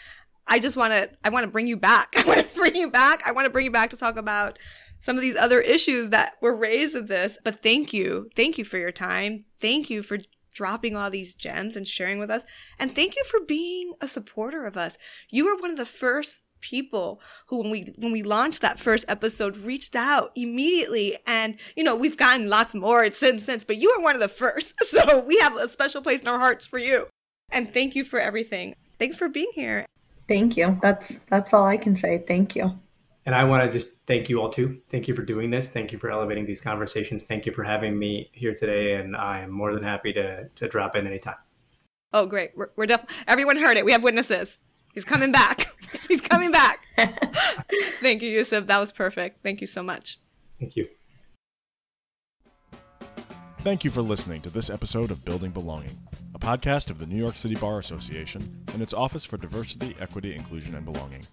I 0.46 0.58
just 0.58 0.76
want 0.76 0.92
to. 0.92 1.10
I 1.24 1.30
want 1.30 1.44
to 1.44 1.50
bring 1.52 1.66
you 1.66 1.76
back. 1.76 2.14
I 2.16 2.24
want 2.24 2.46
to 2.46 2.54
bring 2.54 2.76
you 2.76 2.90
back. 2.90 3.26
I 3.26 3.32
want 3.32 3.46
to 3.46 3.50
bring 3.50 3.64
you 3.64 3.70
back 3.70 3.90
to 3.90 3.96
talk 3.96 4.16
about 4.16 4.58
some 5.00 5.16
of 5.16 5.22
these 5.22 5.36
other 5.36 5.60
issues 5.60 6.10
that 6.10 6.34
were 6.40 6.54
raised 6.54 6.94
in 6.94 7.06
this. 7.06 7.38
But 7.42 7.62
thank 7.62 7.92
you, 7.92 8.28
thank 8.36 8.58
you 8.58 8.64
for 8.64 8.78
your 8.78 8.92
time. 8.92 9.38
Thank 9.58 9.90
you 9.90 10.02
for 10.02 10.18
dropping 10.52 10.96
all 10.96 11.10
these 11.10 11.34
gems 11.34 11.76
and 11.76 11.86
sharing 11.86 12.18
with 12.18 12.30
us. 12.30 12.44
And 12.78 12.94
thank 12.94 13.16
you 13.16 13.24
for 13.24 13.40
being 13.40 13.94
a 14.00 14.06
supporter 14.06 14.66
of 14.66 14.76
us. 14.76 14.98
You 15.30 15.46
were 15.46 15.60
one 15.60 15.70
of 15.70 15.76
the 15.76 15.86
first 15.86 16.42
people 16.60 17.20
who 17.46 17.58
when 17.58 17.70
we 17.70 17.92
when 17.98 18.12
we 18.12 18.22
launched 18.22 18.60
that 18.60 18.78
first 18.78 19.04
episode 19.08 19.56
reached 19.56 19.96
out 19.96 20.30
immediately 20.34 21.18
and 21.26 21.56
you 21.76 21.84
know 21.84 21.94
we've 21.94 22.16
gotten 22.16 22.48
lots 22.48 22.74
more 22.74 23.10
since 23.12 23.44
since 23.44 23.64
but 23.64 23.76
you 23.76 23.94
were 23.96 24.02
one 24.02 24.14
of 24.14 24.20
the 24.20 24.28
first 24.28 24.74
so 24.88 25.20
we 25.20 25.38
have 25.38 25.56
a 25.56 25.68
special 25.68 26.02
place 26.02 26.20
in 26.20 26.28
our 26.28 26.38
hearts 26.38 26.66
for 26.66 26.78
you 26.78 27.06
and 27.50 27.72
thank 27.72 27.94
you 27.94 28.04
for 28.04 28.18
everything 28.18 28.74
thanks 28.98 29.16
for 29.16 29.28
being 29.28 29.50
here 29.54 29.86
Thank 30.28 30.56
you. 30.56 30.78
That's 30.80 31.18
that's 31.28 31.52
all 31.52 31.66
I 31.66 31.76
can 31.76 31.96
say. 31.96 32.22
Thank 32.24 32.54
you. 32.54 32.78
And 33.26 33.34
I 33.34 33.42
want 33.42 33.64
to 33.64 33.68
just 33.68 34.00
thank 34.06 34.28
you 34.28 34.40
all 34.40 34.48
too. 34.48 34.80
Thank 34.88 35.08
you 35.08 35.14
for 35.16 35.22
doing 35.22 35.50
this. 35.50 35.68
Thank 35.68 35.90
you 35.90 35.98
for 35.98 36.08
elevating 36.08 36.46
these 36.46 36.60
conversations. 36.60 37.24
Thank 37.24 37.46
you 37.46 37.52
for 37.52 37.64
having 37.64 37.98
me 37.98 38.30
here 38.32 38.54
today. 38.54 38.94
And 38.94 39.16
I 39.16 39.40
am 39.40 39.50
more 39.50 39.74
than 39.74 39.82
happy 39.82 40.12
to, 40.12 40.48
to 40.48 40.68
drop 40.68 40.94
in 40.94 41.04
anytime. 41.08 41.34
oh 42.12 42.26
great 42.26 42.52
we're, 42.56 42.70
we're 42.76 42.86
def- 42.86 43.04
everyone 43.26 43.56
heard 43.56 43.76
it 43.76 43.84
we 43.84 43.92
have 43.92 44.02
witnesses 44.04 44.60
he's 44.94 45.04
coming 45.04 45.32
back 45.32 45.68
he's 46.08 46.20
coming 46.20 46.50
back 46.50 46.80
thank 48.00 48.22
you 48.22 48.30
yusuf 48.30 48.66
that 48.66 48.78
was 48.78 48.92
perfect 48.92 49.42
thank 49.42 49.60
you 49.60 49.66
so 49.66 49.82
much 49.82 50.18
Thank 50.60 50.76
you. 50.76 50.86
Thank 53.60 53.82
you 53.82 53.90
for 53.90 54.02
listening 54.02 54.42
to 54.42 54.50
this 54.50 54.68
episode 54.68 55.10
of 55.10 55.24
Building 55.24 55.50
Belonging, 55.50 55.98
a 56.34 56.38
podcast 56.38 56.90
of 56.90 56.98
the 56.98 57.06
New 57.06 57.16
York 57.16 57.36
City 57.36 57.54
Bar 57.54 57.78
Association 57.78 58.64
and 58.72 58.82
its 58.82 58.92
Office 58.92 59.24
for 59.24 59.38
Diversity, 59.38 59.96
Equity, 59.98 60.34
Inclusion, 60.34 60.74
and 60.74 60.84
Belonging. 60.84 61.24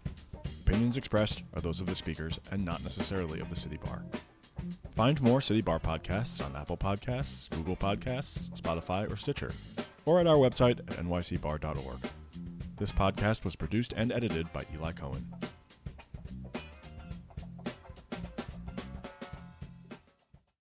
Opinions 0.62 0.98
expressed 0.98 1.44
are 1.54 1.62
those 1.62 1.82
of 1.82 1.88
the 1.88 1.96
speakers 1.96 2.40
and 2.52 2.64
not 2.64 2.84
necessarily 2.84 3.42
of 3.42 3.50
the 3.50 3.56
City 3.56 3.78
Bar. 3.84 4.04
Find 4.96 5.22
more 5.22 5.42
City 5.42 5.62
Bar 5.62 5.80
podcasts 5.80 6.44
on 6.46 6.56
Apple 6.56 6.78
Podcasts, 6.78 7.50
Google 7.50 7.76
Podcasts, 7.76 8.50
Spotify, 8.60 9.12
or 9.12 9.18
Stitcher, 9.18 9.52
or 10.06 10.20
at 10.20 10.28
our 10.28 10.38
website 10.38 10.80
at 10.80 11.06
nycbar.org. 11.06 12.00
This 12.78 12.92
podcast 12.92 13.44
was 13.44 13.56
produced 13.56 13.94
and 13.98 14.12
edited 14.12 14.54
by 14.54 14.64
Eli 14.72 14.92
Cohen. 14.92 15.26